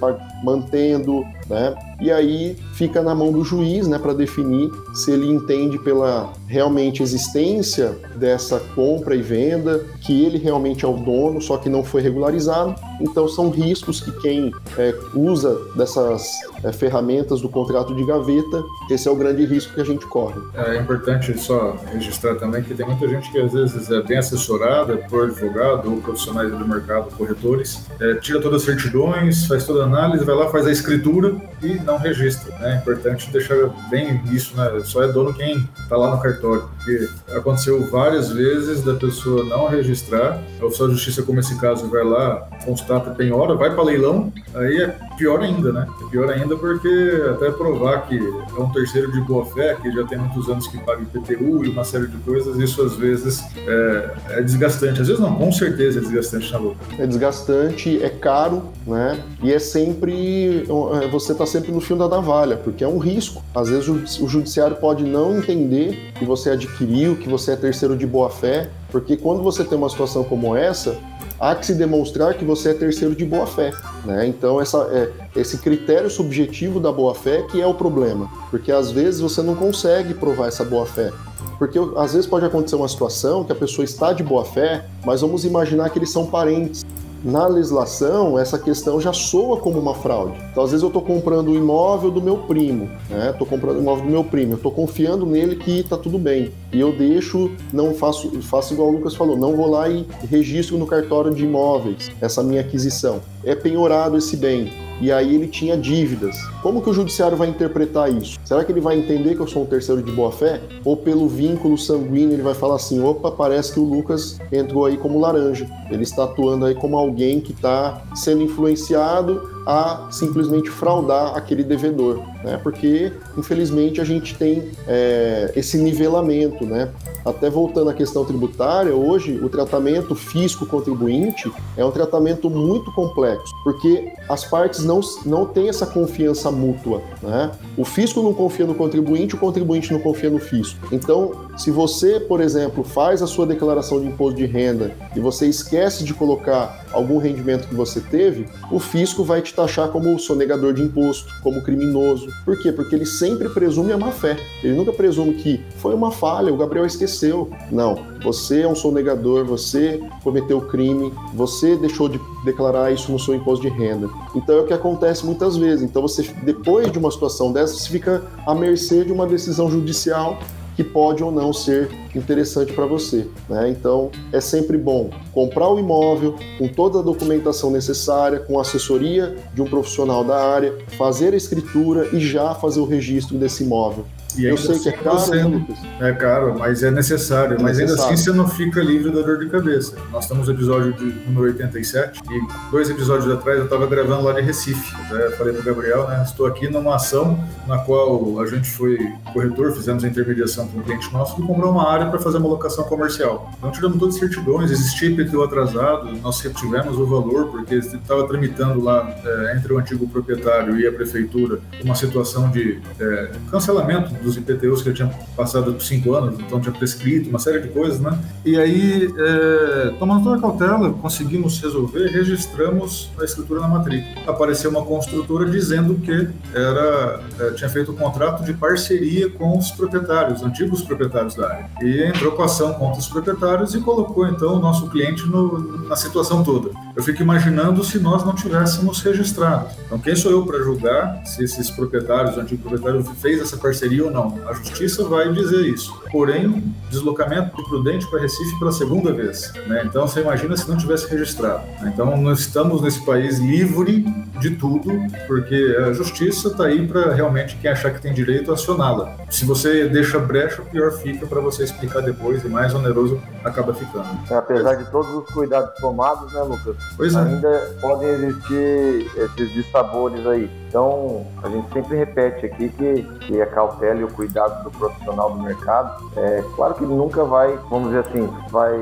mantendo, 0.42 1.24
né? 1.48 1.74
E 2.00 2.10
aí 2.10 2.56
fica 2.82 3.00
na 3.00 3.14
mão 3.14 3.30
do 3.30 3.44
juiz, 3.44 3.86
né, 3.86 3.96
para 3.96 4.12
definir 4.12 4.68
se 4.92 5.12
ele 5.12 5.30
entende 5.30 5.78
pela 5.78 6.32
realmente 6.48 7.00
existência 7.00 7.96
dessa 8.16 8.58
compra 8.74 9.14
e 9.14 9.22
venda, 9.22 9.86
que 10.00 10.24
ele 10.24 10.36
realmente 10.36 10.84
é 10.84 10.88
o 10.88 10.94
dono, 10.94 11.40
só 11.40 11.56
que 11.58 11.68
não 11.68 11.84
foi 11.84 12.02
regularizado. 12.02 12.74
Então 13.00 13.28
são 13.28 13.50
riscos 13.50 14.00
que 14.00 14.10
quem 14.20 14.52
é, 14.76 14.92
usa 15.14 15.56
dessas 15.76 16.28
é, 16.64 16.72
ferramentas 16.72 17.40
do 17.40 17.48
contrato 17.48 17.94
de 17.94 18.04
gaveta, 18.04 18.64
esse 18.90 19.06
é 19.06 19.10
o 19.12 19.14
grande 19.14 19.44
risco 19.44 19.74
que 19.74 19.80
a 19.80 19.84
gente 19.84 20.04
corre. 20.06 20.40
É 20.52 20.76
importante 20.76 21.38
só 21.38 21.76
registrar 21.92 22.34
também 22.34 22.64
que 22.64 22.74
tem 22.74 22.84
muita 22.84 23.06
gente 23.06 23.30
que 23.30 23.38
às 23.38 23.52
vezes 23.52 23.88
é 23.92 24.02
bem 24.02 24.18
assessorada 24.18 24.96
por 25.08 25.26
advogado 25.26 25.88
ou 25.88 25.98
profissionais 25.98 26.50
do 26.50 26.66
mercado, 26.66 27.16
corretores, 27.16 27.86
é, 28.00 28.14
tira 28.14 28.40
todas 28.40 28.62
as 28.62 28.66
certidões, 28.66 29.46
faz 29.46 29.64
toda 29.64 29.82
a 29.82 29.86
análise, 29.86 30.24
vai 30.24 30.34
lá, 30.34 30.50
faz 30.50 30.66
a 30.66 30.72
escritura 30.72 31.40
e 31.62 31.74
não 31.80 31.96
registra. 31.96 32.56
Né? 32.58 32.74
É 32.74 32.76
importante 32.76 33.30
deixar 33.30 33.56
bem 33.90 34.20
isso, 34.30 34.56
né? 34.56 34.80
Só 34.84 35.02
é 35.02 35.08
dono 35.08 35.32
quem 35.32 35.68
está 35.78 35.96
lá 35.96 36.14
no 36.14 36.20
cartório, 36.20 36.68
porque 36.76 37.08
aconteceu 37.34 37.88
várias 37.90 38.30
vezes 38.30 38.82
da 38.82 38.94
pessoa 38.94 39.44
não 39.44 39.68
registrar, 39.68 40.42
a 40.60 40.64
oficial 40.64 40.88
de 40.88 40.94
justiça, 40.94 41.22
como 41.22 41.40
esse 41.40 41.58
caso, 41.58 41.88
vai 41.88 42.04
lá, 42.04 42.48
constata 42.64 43.10
penhora, 43.10 43.54
vai 43.54 43.74
para 43.74 43.82
leilão, 43.82 44.32
aí 44.54 44.82
é 44.82 44.98
pior 45.22 45.40
ainda, 45.40 45.72
né? 45.72 45.86
É 46.00 46.10
pior 46.10 46.30
ainda 46.30 46.56
porque 46.56 46.88
até 47.30 47.50
provar 47.52 48.08
que 48.08 48.18
é 48.18 48.60
um 48.60 48.68
terceiro 48.70 49.12
de 49.12 49.20
boa 49.20 49.44
fé, 49.46 49.76
que 49.80 49.90
já 49.92 50.04
tem 50.04 50.18
muitos 50.18 50.48
anos 50.48 50.66
que 50.66 50.78
paga 50.78 51.02
IPTU 51.02 51.64
e 51.64 51.68
uma 51.68 51.84
série 51.84 52.08
de 52.08 52.16
coisas, 52.18 52.56
isso 52.56 52.82
às 52.82 52.96
vezes 52.96 53.44
é, 53.56 54.14
é 54.30 54.42
desgastante. 54.42 55.00
Às 55.00 55.06
vezes 55.06 55.22
não, 55.22 55.34
com 55.34 55.52
certeza 55.52 56.00
é 56.00 56.02
desgastante 56.02 56.52
na 56.52 56.58
luta. 56.58 56.76
É 56.98 57.06
desgastante, 57.06 58.02
é 58.02 58.08
caro, 58.08 58.64
né? 58.84 59.22
E 59.42 59.52
é 59.52 59.58
sempre. 59.60 60.66
É, 61.02 61.08
você 61.08 61.32
está 61.32 61.46
sempre 61.46 61.70
no 61.70 61.80
fio 61.80 61.96
da 61.96 62.08
navalha, 62.08 62.56
porque 62.56 62.82
é 62.82 62.88
um 62.88 62.98
risco. 62.98 63.42
Às 63.54 63.68
vezes 63.68 63.88
o 63.88 64.28
judiciário 64.28 64.76
pode 64.76 65.04
não 65.04 65.38
entender 65.38 66.12
que 66.18 66.24
você 66.24 66.50
adquiriu, 66.50 67.16
que 67.16 67.28
você 67.28 67.52
é 67.52 67.56
terceiro 67.56 67.96
de 67.96 68.06
boa 68.06 68.28
fé, 68.28 68.68
porque 68.90 69.16
quando 69.16 69.42
você 69.42 69.64
tem 69.64 69.78
uma 69.78 69.88
situação 69.88 70.24
como 70.24 70.56
essa, 70.56 70.98
há 71.42 71.56
que 71.56 71.66
se 71.66 71.74
demonstrar 71.74 72.34
que 72.34 72.44
você 72.44 72.70
é 72.70 72.74
terceiro 72.74 73.16
de 73.16 73.24
boa 73.24 73.48
fé. 73.48 73.72
Né? 74.04 74.28
Então, 74.28 74.60
essa, 74.60 74.78
é, 74.92 75.10
esse 75.34 75.58
critério 75.58 76.08
subjetivo 76.08 76.78
da 76.78 76.92
boa 76.92 77.16
fé 77.16 77.42
que 77.50 77.60
é 77.60 77.66
o 77.66 77.74
problema, 77.74 78.30
porque 78.48 78.70
às 78.70 78.92
vezes 78.92 79.20
você 79.20 79.42
não 79.42 79.56
consegue 79.56 80.14
provar 80.14 80.46
essa 80.46 80.64
boa 80.64 80.86
fé. 80.86 81.10
Porque 81.58 81.78
às 81.96 82.12
vezes 82.12 82.28
pode 82.28 82.46
acontecer 82.46 82.76
uma 82.76 82.88
situação 82.88 83.42
que 83.42 83.50
a 83.50 83.56
pessoa 83.56 83.84
está 83.84 84.12
de 84.12 84.22
boa 84.22 84.44
fé, 84.44 84.84
mas 85.04 85.20
vamos 85.20 85.44
imaginar 85.44 85.90
que 85.90 85.98
eles 85.98 86.10
são 86.10 86.26
parentes 86.26 86.84
na 87.24 87.46
legislação, 87.46 88.38
essa 88.38 88.58
questão 88.58 89.00
já 89.00 89.12
soa 89.12 89.58
como 89.58 89.78
uma 89.78 89.94
fraude. 89.94 90.34
Então, 90.50 90.62
às 90.62 90.70
vezes, 90.70 90.82
eu 90.82 90.88
estou 90.88 91.02
comprando 91.02 91.48
o 91.48 91.54
imóvel 91.54 92.10
do 92.10 92.20
meu 92.20 92.38
primo, 92.38 92.90
né? 93.08 93.30
Estou 93.30 93.46
comprando 93.46 93.76
o 93.76 93.80
imóvel 93.80 94.04
do 94.04 94.10
meu 94.10 94.24
primo, 94.24 94.54
estou 94.54 94.72
confiando 94.72 95.24
nele 95.24 95.56
que 95.56 95.80
está 95.80 95.96
tudo 95.96 96.18
bem. 96.18 96.52
E 96.72 96.80
eu 96.80 96.96
deixo, 96.96 97.50
não 97.72 97.94
faço, 97.94 98.30
faço 98.42 98.74
igual 98.74 98.88
o 98.88 98.92
Lucas 98.92 99.14
falou, 99.14 99.36
não 99.36 99.54
vou 99.56 99.70
lá 99.70 99.88
e 99.88 100.06
registro 100.28 100.78
no 100.78 100.86
cartório 100.86 101.32
de 101.32 101.44
imóveis 101.44 102.10
essa 102.20 102.42
minha 102.42 102.60
aquisição. 102.60 103.20
É 103.44 103.54
penhorado 103.54 104.16
esse 104.16 104.36
bem 104.36 104.70
e 105.02 105.10
aí 105.10 105.34
ele 105.34 105.48
tinha 105.48 105.76
dívidas. 105.76 106.36
Como 106.62 106.80
que 106.80 106.88
o 106.88 106.94
judiciário 106.94 107.36
vai 107.36 107.48
interpretar 107.48 108.08
isso? 108.08 108.38
Será 108.44 108.64
que 108.64 108.70
ele 108.70 108.80
vai 108.80 108.96
entender 108.96 109.34
que 109.34 109.40
eu 109.40 109.48
sou 109.48 109.64
um 109.64 109.66
terceiro 109.66 110.00
de 110.00 110.12
boa 110.12 110.30
fé? 110.30 110.60
Ou 110.84 110.96
pelo 110.96 111.28
vínculo 111.28 111.76
sanguíneo 111.76 112.34
ele 112.34 112.42
vai 112.42 112.54
falar 112.54 112.76
assim: 112.76 113.02
opa, 113.02 113.32
parece 113.32 113.72
que 113.72 113.80
o 113.80 113.84
Lucas 113.84 114.38
entrou 114.52 114.86
aí 114.86 114.96
como 114.96 115.18
laranja. 115.18 115.68
Ele 115.90 116.04
está 116.04 116.22
atuando 116.22 116.66
aí 116.66 116.76
como 116.76 116.96
alguém 116.96 117.40
que 117.40 117.50
está 117.50 118.00
sendo 118.14 118.42
influenciado 118.42 119.42
a 119.66 120.08
simplesmente 120.10 120.70
fraudar 120.70 121.36
aquele 121.36 121.62
devedor, 121.62 122.22
né? 122.42 122.58
Porque 122.62 123.12
infelizmente 123.36 124.00
a 124.00 124.04
gente 124.04 124.34
tem 124.34 124.70
é, 124.86 125.52
esse 125.54 125.78
nivelamento, 125.78 126.64
né? 126.66 126.90
Até 127.24 127.48
voltando 127.48 127.90
à 127.90 127.94
questão 127.94 128.24
tributária, 128.24 128.94
hoje 128.94 129.38
o 129.42 129.48
tratamento 129.48 130.14
fisco-contribuinte 130.14 131.50
é 131.76 131.84
um 131.84 131.90
tratamento 131.90 132.50
muito 132.50 132.90
complexo, 132.92 133.52
porque 133.62 134.12
as 134.28 134.44
partes 134.44 134.84
não, 134.84 135.00
não 135.24 135.46
têm 135.46 135.68
essa 135.68 135.86
confiança 135.86 136.50
mútua, 136.50 137.00
né? 137.22 137.52
O 137.76 137.84
fisco 137.84 138.20
não 138.22 138.34
confia 138.34 138.66
no 138.66 138.74
contribuinte, 138.74 139.34
o 139.34 139.38
contribuinte 139.38 139.92
não 139.92 140.00
confia 140.00 140.30
no 140.30 140.38
fisco. 140.38 140.78
Então, 140.90 141.32
se 141.56 141.70
você, 141.70 142.18
por 142.18 142.40
exemplo, 142.40 142.82
faz 142.82 143.22
a 143.22 143.26
sua 143.26 143.46
declaração 143.46 144.00
de 144.00 144.06
imposto 144.06 144.36
de 144.36 144.46
renda 144.46 144.92
e 145.14 145.20
você 145.20 145.46
esquece 145.46 146.02
de 146.02 146.12
colocar 146.12 146.81
algum 146.92 147.18
rendimento 147.18 147.68
que 147.68 147.74
você 147.74 148.00
teve, 148.00 148.46
o 148.70 148.78
fisco 148.78 149.24
vai 149.24 149.42
te 149.42 149.54
taxar 149.54 149.88
como 149.88 150.18
sonegador 150.18 150.72
de 150.72 150.82
imposto, 150.82 151.32
como 151.42 151.62
criminoso. 151.62 152.28
Por 152.44 152.58
quê? 152.60 152.72
Porque 152.72 152.94
ele 152.94 153.06
sempre 153.06 153.48
presume 153.48 153.92
a 153.92 153.98
má 153.98 154.10
fé. 154.10 154.36
Ele 154.62 154.74
nunca 154.74 154.92
presume 154.92 155.34
que 155.34 155.60
foi 155.76 155.94
uma 155.94 156.10
falha, 156.10 156.52
o 156.52 156.56
Gabriel 156.56 156.86
esqueceu. 156.86 157.50
Não, 157.70 157.96
você 158.22 158.62
é 158.62 158.68
um 158.68 158.74
sonegador, 158.74 159.44
você 159.44 160.00
cometeu 160.22 160.60
crime, 160.60 161.12
você 161.34 161.76
deixou 161.76 162.08
de 162.08 162.20
declarar 162.44 162.92
isso 162.92 163.10
no 163.10 163.18
seu 163.18 163.34
imposto 163.34 163.62
de 163.62 163.68
renda. 163.68 164.08
Então 164.34 164.56
é 164.56 164.60
o 164.60 164.66
que 164.66 164.72
acontece 164.72 165.24
muitas 165.24 165.56
vezes. 165.56 165.82
Então 165.82 166.02
você, 166.02 166.22
depois 166.42 166.90
de 166.90 166.98
uma 166.98 167.10
situação 167.10 167.52
dessa, 167.52 167.74
você 167.74 167.88
fica 167.88 168.22
à 168.46 168.54
mercê 168.54 169.04
de 169.04 169.12
uma 169.12 169.26
decisão 169.26 169.70
judicial 169.70 170.38
que 170.76 170.84
pode 170.84 171.22
ou 171.22 171.30
não 171.30 171.52
ser 171.52 171.88
interessante 172.14 172.72
para 172.72 172.86
você. 172.86 173.26
Né? 173.48 173.70
Então, 173.70 174.10
é 174.32 174.40
sempre 174.40 174.76
bom 174.76 175.10
comprar 175.32 175.68
o 175.68 175.78
imóvel 175.78 176.36
com 176.58 176.68
toda 176.68 176.98
a 176.98 177.02
documentação 177.02 177.70
necessária, 177.70 178.38
com 178.40 178.58
assessoria 178.58 179.36
de 179.54 179.62
um 179.62 179.66
profissional 179.66 180.24
da 180.24 180.36
área, 180.36 180.76
fazer 180.96 181.34
a 181.34 181.36
escritura 181.36 182.08
e 182.12 182.20
já 182.20 182.54
fazer 182.54 182.80
o 182.80 182.86
registro 182.86 183.38
desse 183.38 183.64
imóvel. 183.64 184.04
E 184.36 184.44
eu 184.44 184.56
sei 184.56 184.78
que 184.78 184.88
é 184.88 184.92
caro, 184.92 185.30
né, 185.30 185.44
Lucas? 185.44 185.76
É 186.00 186.12
caro, 186.12 186.58
mas 186.58 186.82
é 186.82 186.90
necessário. 186.90 187.56
É 187.58 187.62
mas 187.62 187.78
necessário. 187.78 188.02
ainda 188.02 188.14
assim 188.14 188.24
você 188.24 188.32
não 188.32 188.48
fica 188.48 188.80
livre 188.80 189.10
da 189.10 189.20
dor 189.22 189.38
de 189.38 189.48
cabeça. 189.48 189.96
Nós 190.10 190.24
estamos 190.24 190.48
no 190.48 190.54
episódio 190.54 190.92
de 190.94 191.04
número 191.26 191.46
87 191.46 192.20
e 192.30 192.70
dois 192.70 192.88
episódios 192.90 193.30
atrás 193.30 193.58
eu 193.58 193.64
estava 193.64 193.86
gravando 193.86 194.24
lá 194.24 194.32
de 194.32 194.40
Recife. 194.40 194.94
Eu 195.10 195.30
já 195.30 195.36
falei 195.36 195.52
para 195.52 195.62
Gabriel, 195.62 196.08
né? 196.08 196.22
Estou 196.22 196.46
aqui 196.46 196.68
numa 196.68 196.96
ação 196.96 197.38
na 197.66 197.78
qual 197.78 198.40
a 198.40 198.46
gente 198.46 198.68
foi 198.70 198.98
corretor, 199.32 199.72
fizemos 199.72 200.04
a 200.04 200.08
intermediação 200.08 200.66
com 200.68 200.78
um 200.78 200.82
cliente 200.82 201.12
nosso 201.12 201.36
que 201.36 201.42
comprou 201.42 201.70
uma 201.70 201.88
área 201.88 202.06
para 202.06 202.18
fazer 202.18 202.38
uma 202.38 202.48
locação 202.48 202.84
comercial. 202.84 203.50
Então 203.58 203.70
tiramos 203.70 203.98
todas 203.98 204.14
as 204.14 204.20
certidões, 204.20 204.70
existia 204.70 205.10
IPTU 205.10 205.42
atrasado, 205.42 206.12
nós 206.22 206.40
retivemos 206.40 206.98
o 206.98 207.06
valor 207.06 207.48
porque 207.48 207.76
estava 207.76 208.26
tramitando 208.26 208.82
lá 208.82 209.14
é, 209.24 209.56
entre 209.56 209.72
o 209.72 209.78
antigo 209.78 210.08
proprietário 210.08 210.78
e 210.78 210.86
a 210.86 210.92
prefeitura 210.92 211.60
uma 211.84 211.94
situação 211.94 212.50
de 212.50 212.80
é, 212.98 213.30
cancelamento 213.50 214.14
dos 214.22 214.36
IPTUs 214.36 214.82
que 214.82 214.88
eu 214.88 214.94
tinha 214.94 215.08
passado 215.36 215.72
por 215.72 215.82
cinco 215.82 216.14
anos, 216.14 216.38
então 216.38 216.60
tinha 216.60 216.72
prescrito 216.72 217.28
uma 217.28 217.38
série 217.38 217.60
de 217.60 217.68
coisas, 217.68 218.00
né? 218.00 218.18
E 218.44 218.56
aí, 218.58 219.12
é, 219.16 219.94
tomando 219.98 220.24
toda 220.24 220.36
a 220.36 220.40
cautela, 220.40 220.92
conseguimos 220.94 221.60
resolver, 221.60 222.06
registramos 222.08 223.10
a 223.20 223.24
escritura 223.24 223.60
na 223.60 223.68
matrícula. 223.68 224.12
Apareceu 224.26 224.70
uma 224.70 224.84
construtora 224.84 225.50
dizendo 225.50 225.94
que 225.94 226.28
era, 226.54 227.20
é, 227.40 227.50
tinha 227.50 227.68
feito 227.68 227.92
um 227.92 227.96
contrato 227.96 228.44
de 228.44 228.54
parceria 228.54 229.28
com 229.30 229.58
os 229.58 229.70
proprietários, 229.70 230.42
antigos 230.42 230.82
proprietários 230.82 231.34
da 231.34 231.48
área. 231.48 231.70
E 231.82 232.02
entrou 232.02 232.32
com 232.32 232.42
ação 232.42 232.74
contra 232.74 233.00
os 233.00 233.08
proprietários 233.08 233.74
e 233.74 233.80
colocou 233.80 234.26
então 234.26 234.56
o 234.56 234.60
nosso 234.60 234.88
cliente 234.88 235.26
no, 235.26 235.86
na 235.88 235.96
situação 235.96 236.42
toda. 236.42 236.70
Eu 236.94 237.02
fico 237.02 237.22
imaginando 237.22 237.82
se 237.82 237.98
nós 237.98 238.24
não 238.24 238.34
tivéssemos 238.34 239.00
registrado. 239.00 239.68
Então, 239.86 239.98
quem 239.98 240.14
sou 240.14 240.30
eu 240.30 240.44
para 240.44 240.58
julgar 240.58 241.22
se 241.24 241.42
esses 241.42 241.70
proprietários, 241.70 242.36
o 242.36 242.40
antigo 242.40 242.60
proprietário, 242.60 243.02
fez 243.16 243.40
essa 243.40 243.56
parceria 243.56 244.04
ou 244.04 244.10
não? 244.10 244.38
A 244.46 244.52
justiça 244.52 245.02
vai 245.04 245.32
dizer 245.32 245.62
isso. 245.62 246.02
Porém, 246.10 246.62
deslocamento 246.90 247.56
do 247.56 247.64
Prudente 247.64 248.06
para 248.10 248.20
Recife 248.20 248.58
pela 248.58 248.72
segunda 248.72 249.10
vez. 249.12 249.52
Né? 249.66 249.84
Então, 249.86 250.06
você 250.06 250.20
imagina 250.20 250.54
se 250.54 250.68
não 250.68 250.76
tivesse 250.76 251.08
registrado. 251.08 251.62
Então, 251.84 252.14
nós 252.18 252.40
estamos 252.40 252.82
nesse 252.82 253.02
país 253.06 253.38
livre 253.38 254.04
de 254.38 254.50
tudo, 254.56 254.90
porque 255.26 255.76
a 255.86 255.92
justiça 255.92 256.48
está 256.48 256.66
aí 256.66 256.86
para 256.86 257.14
realmente 257.14 257.56
quem 257.56 257.70
achar 257.70 257.92
que 257.92 258.02
tem 258.02 258.12
direito 258.12 258.52
acioná-la. 258.52 259.16
Se 259.30 259.46
você 259.46 259.88
deixa 259.88 260.18
brecha, 260.18 260.62
pior 260.62 260.92
fica 260.92 261.26
para 261.26 261.40
você 261.40 261.64
explicar 261.64 262.00
depois 262.00 262.44
e 262.44 262.48
mais 262.48 262.74
oneroso 262.74 263.20
acaba 263.44 263.72
ficando. 263.72 264.06
Apesar 264.30 264.74
de 264.74 264.90
todos 264.90 265.10
os 265.14 265.30
cuidados 265.30 265.70
tomados, 265.80 266.32
né, 266.32 266.42
Lucas? 266.42 266.81
Pois 266.96 267.14
é. 267.14 267.18
Ainda 267.18 267.76
podem 267.80 268.08
existir 268.08 269.10
esses 269.16 269.52
dissabores 269.52 270.26
aí. 270.26 270.50
Então, 270.72 271.26
a 271.42 271.50
gente 271.50 271.70
sempre 271.70 271.98
repete 271.98 272.46
aqui 272.46 272.70
que, 272.70 273.02
que 273.26 273.42
a 273.42 273.44
cautela 273.44 274.00
e 274.00 274.04
o 274.04 274.08
cuidado 274.08 274.64
do 274.64 274.70
profissional 274.70 275.30
do 275.30 275.42
mercado, 275.42 276.10
é 276.16 276.42
claro 276.56 276.72
que 276.72 276.82
ele 276.82 276.94
nunca 276.94 277.24
vai, 277.24 277.58
vamos 277.68 277.88
dizer 277.88 278.06
assim, 278.08 278.26
vai 278.48 278.74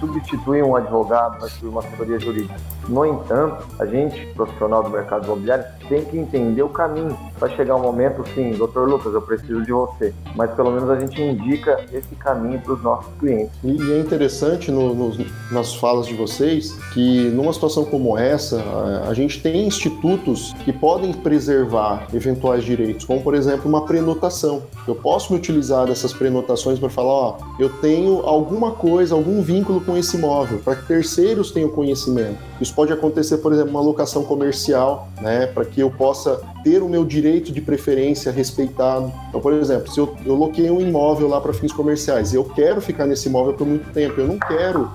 substituir 0.00 0.64
um 0.64 0.74
advogado, 0.74 1.32
vai 1.32 1.50
substituir 1.50 1.68
uma 1.68 1.80
assessoria 1.80 2.18
jurídica. 2.18 2.58
No 2.88 3.04
entanto, 3.04 3.66
a 3.78 3.84
gente, 3.84 4.24
profissional 4.34 4.82
do 4.82 4.88
mercado 4.88 5.26
imobiliário, 5.26 5.66
tem 5.86 6.02
que 6.02 6.16
entender 6.16 6.62
o 6.62 6.70
caminho. 6.70 7.14
Vai 7.38 7.54
chegar 7.54 7.76
um 7.76 7.82
momento, 7.82 8.24
sim, 8.34 8.52
doutor 8.52 8.88
Lucas, 8.88 9.12
eu 9.12 9.20
preciso 9.20 9.62
de 9.62 9.70
você, 9.70 10.14
mas 10.34 10.50
pelo 10.52 10.70
menos 10.70 10.88
a 10.88 10.98
gente 10.98 11.20
indica 11.20 11.84
esse 11.92 12.14
caminho 12.16 12.58
para 12.60 12.72
os 12.72 12.82
nossos 12.82 13.12
clientes. 13.20 13.52
E 13.62 13.92
é 13.92 13.98
interessante 13.98 14.70
no, 14.70 14.94
no, 14.94 15.12
nas 15.52 15.74
falas 15.74 16.06
de 16.06 16.14
vocês 16.14 16.72
que 16.94 17.28
numa 17.28 17.52
situação 17.52 17.84
como 17.84 18.16
essa, 18.16 18.62
a, 18.62 19.10
a 19.10 19.14
gente 19.14 19.42
tem 19.42 19.66
institutos 19.66 20.54
que 20.64 20.72
podem 20.72 21.17
preservar 21.18 22.08
eventuais 22.14 22.64
direitos, 22.64 23.04
como 23.04 23.22
por 23.22 23.34
exemplo 23.34 23.68
uma 23.68 23.84
prenotação. 23.84 24.62
Eu 24.86 24.94
posso 24.94 25.32
me 25.32 25.38
utilizar 25.38 25.86
dessas 25.86 26.12
prenotações 26.12 26.78
para 26.78 26.88
falar, 26.88 27.12
ó, 27.12 27.36
eu 27.58 27.68
tenho 27.68 28.20
alguma 28.20 28.72
coisa, 28.72 29.14
algum 29.14 29.42
vínculo 29.42 29.80
com 29.80 29.96
esse 29.96 30.16
imóvel, 30.16 30.58
para 30.64 30.76
que 30.76 30.86
terceiros 30.86 31.50
tenham 31.50 31.68
conhecimento. 31.68 32.38
Isso 32.60 32.74
pode 32.74 32.92
acontecer, 32.92 33.38
por 33.38 33.52
exemplo, 33.52 33.70
uma 33.70 33.80
locação 33.80 34.24
comercial, 34.24 35.08
né, 35.20 35.46
para 35.46 35.64
que 35.64 35.80
eu 35.80 35.90
possa 35.90 36.40
ter 36.64 36.82
o 36.82 36.88
meu 36.88 37.04
direito 37.04 37.52
de 37.52 37.60
preferência 37.60 38.32
respeitado. 38.32 39.12
Então, 39.28 39.40
por 39.40 39.52
exemplo, 39.52 39.90
se 39.90 40.00
eu, 40.00 40.16
eu 40.24 40.34
loquei 40.34 40.70
um 40.70 40.80
imóvel 40.80 41.28
lá 41.28 41.40
para 41.40 41.52
fins 41.52 41.72
comerciais 41.72 41.98
eu 42.34 42.44
quero 42.44 42.80
ficar 42.80 43.06
nesse 43.06 43.28
imóvel 43.28 43.54
por 43.54 43.66
muito 43.66 43.92
tempo, 43.92 44.20
eu 44.20 44.26
não 44.26 44.38
quero 44.38 44.90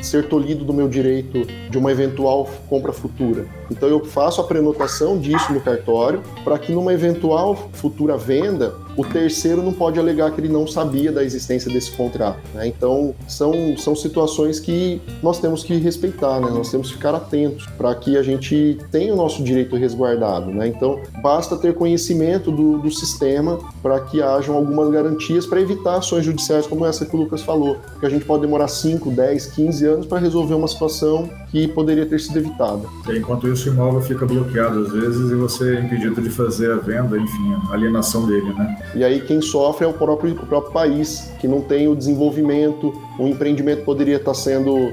ser 0.00 0.28
tolhido 0.28 0.64
do 0.64 0.72
meu 0.72 0.88
direito 0.88 1.44
de 1.70 1.78
uma 1.78 1.90
eventual 1.90 2.48
compra 2.68 2.92
futura. 2.92 3.46
Então 3.70 3.88
eu 3.88 4.04
faço 4.04 4.40
a 4.40 4.44
prenotação 4.44 5.18
disso 5.18 5.52
no 5.52 5.60
cartório 5.60 6.22
para 6.44 6.58
que 6.58 6.72
numa 6.72 6.92
eventual 6.92 7.70
futura 7.72 8.16
venda 8.16 8.74
o 8.96 9.04
terceiro 9.04 9.62
não 9.62 9.72
pode 9.72 9.98
alegar 9.98 10.30
que 10.32 10.40
ele 10.40 10.48
não 10.48 10.66
sabia 10.66 11.12
da 11.12 11.22
existência 11.22 11.70
desse 11.70 11.90
contrato. 11.92 12.40
Né? 12.54 12.68
Então, 12.68 13.14
são, 13.28 13.76
são 13.76 13.94
situações 13.94 14.58
que 14.58 15.00
nós 15.22 15.38
temos 15.38 15.62
que 15.62 15.76
respeitar, 15.76 16.40
né? 16.40 16.50
nós 16.50 16.70
temos 16.70 16.88
que 16.88 16.94
ficar 16.94 17.14
atentos 17.14 17.66
para 17.76 17.94
que 17.94 18.16
a 18.16 18.22
gente 18.22 18.78
tenha 18.90 19.12
o 19.12 19.16
nosso 19.16 19.42
direito 19.42 19.76
resguardado. 19.76 20.50
Né? 20.50 20.68
Então, 20.68 21.00
basta 21.20 21.56
ter 21.56 21.74
conhecimento 21.74 22.50
do, 22.50 22.78
do 22.78 22.90
sistema 22.90 23.58
para 23.82 24.00
que 24.00 24.22
hajam 24.22 24.56
algumas 24.56 24.90
garantias 24.90 25.46
para 25.46 25.60
evitar 25.60 25.96
ações 25.96 26.24
judiciais 26.24 26.66
como 26.66 26.86
essa 26.86 27.04
que 27.04 27.14
o 27.14 27.18
Lucas 27.18 27.42
falou, 27.42 27.76
que 28.00 28.06
a 28.06 28.10
gente 28.10 28.24
pode 28.24 28.42
demorar 28.42 28.68
5, 28.68 29.10
10, 29.10 29.46
15 29.46 29.86
anos 29.86 30.06
para 30.06 30.18
resolver 30.18 30.54
uma 30.54 30.68
situação 30.68 31.28
que 31.56 31.66
poderia 31.66 32.04
ter 32.04 32.20
sido 32.20 32.38
evitada. 32.38 32.86
Enquanto 33.08 33.48
isso, 33.48 33.70
o 33.70 33.72
imóvel 33.72 34.02
fica 34.02 34.26
bloqueado 34.26 34.80
às 34.80 34.92
vezes 34.92 35.30
e 35.30 35.34
você 35.34 35.76
é 35.76 35.80
impedido 35.80 36.20
de 36.20 36.28
fazer 36.28 36.70
a 36.70 36.76
venda, 36.76 37.16
enfim, 37.16 37.56
a 37.70 37.72
alienação 37.72 38.26
dele, 38.26 38.52
né? 38.52 38.76
E 38.94 39.02
aí 39.02 39.22
quem 39.22 39.40
sofre 39.40 39.86
é 39.86 39.88
o 39.88 39.94
próprio, 39.94 40.34
o 40.34 40.46
próprio 40.46 40.70
país, 40.70 41.30
que 41.40 41.48
não 41.48 41.62
tem 41.62 41.88
o 41.88 41.96
desenvolvimento, 41.96 42.92
o 43.18 43.26
empreendimento 43.26 43.84
poderia 43.84 44.16
estar 44.16 44.34
sendo 44.34 44.92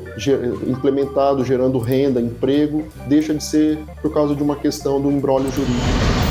implementado, 0.66 1.44
gerando 1.44 1.78
renda, 1.80 2.22
emprego, 2.22 2.86
deixa 3.10 3.34
de 3.34 3.44
ser 3.44 3.80
por 4.02 4.14
causa 4.14 4.34
de 4.34 4.42
uma 4.42 4.56
questão 4.56 5.02
do 5.02 5.12
embrólio 5.12 5.52
jurídico. 5.52 6.23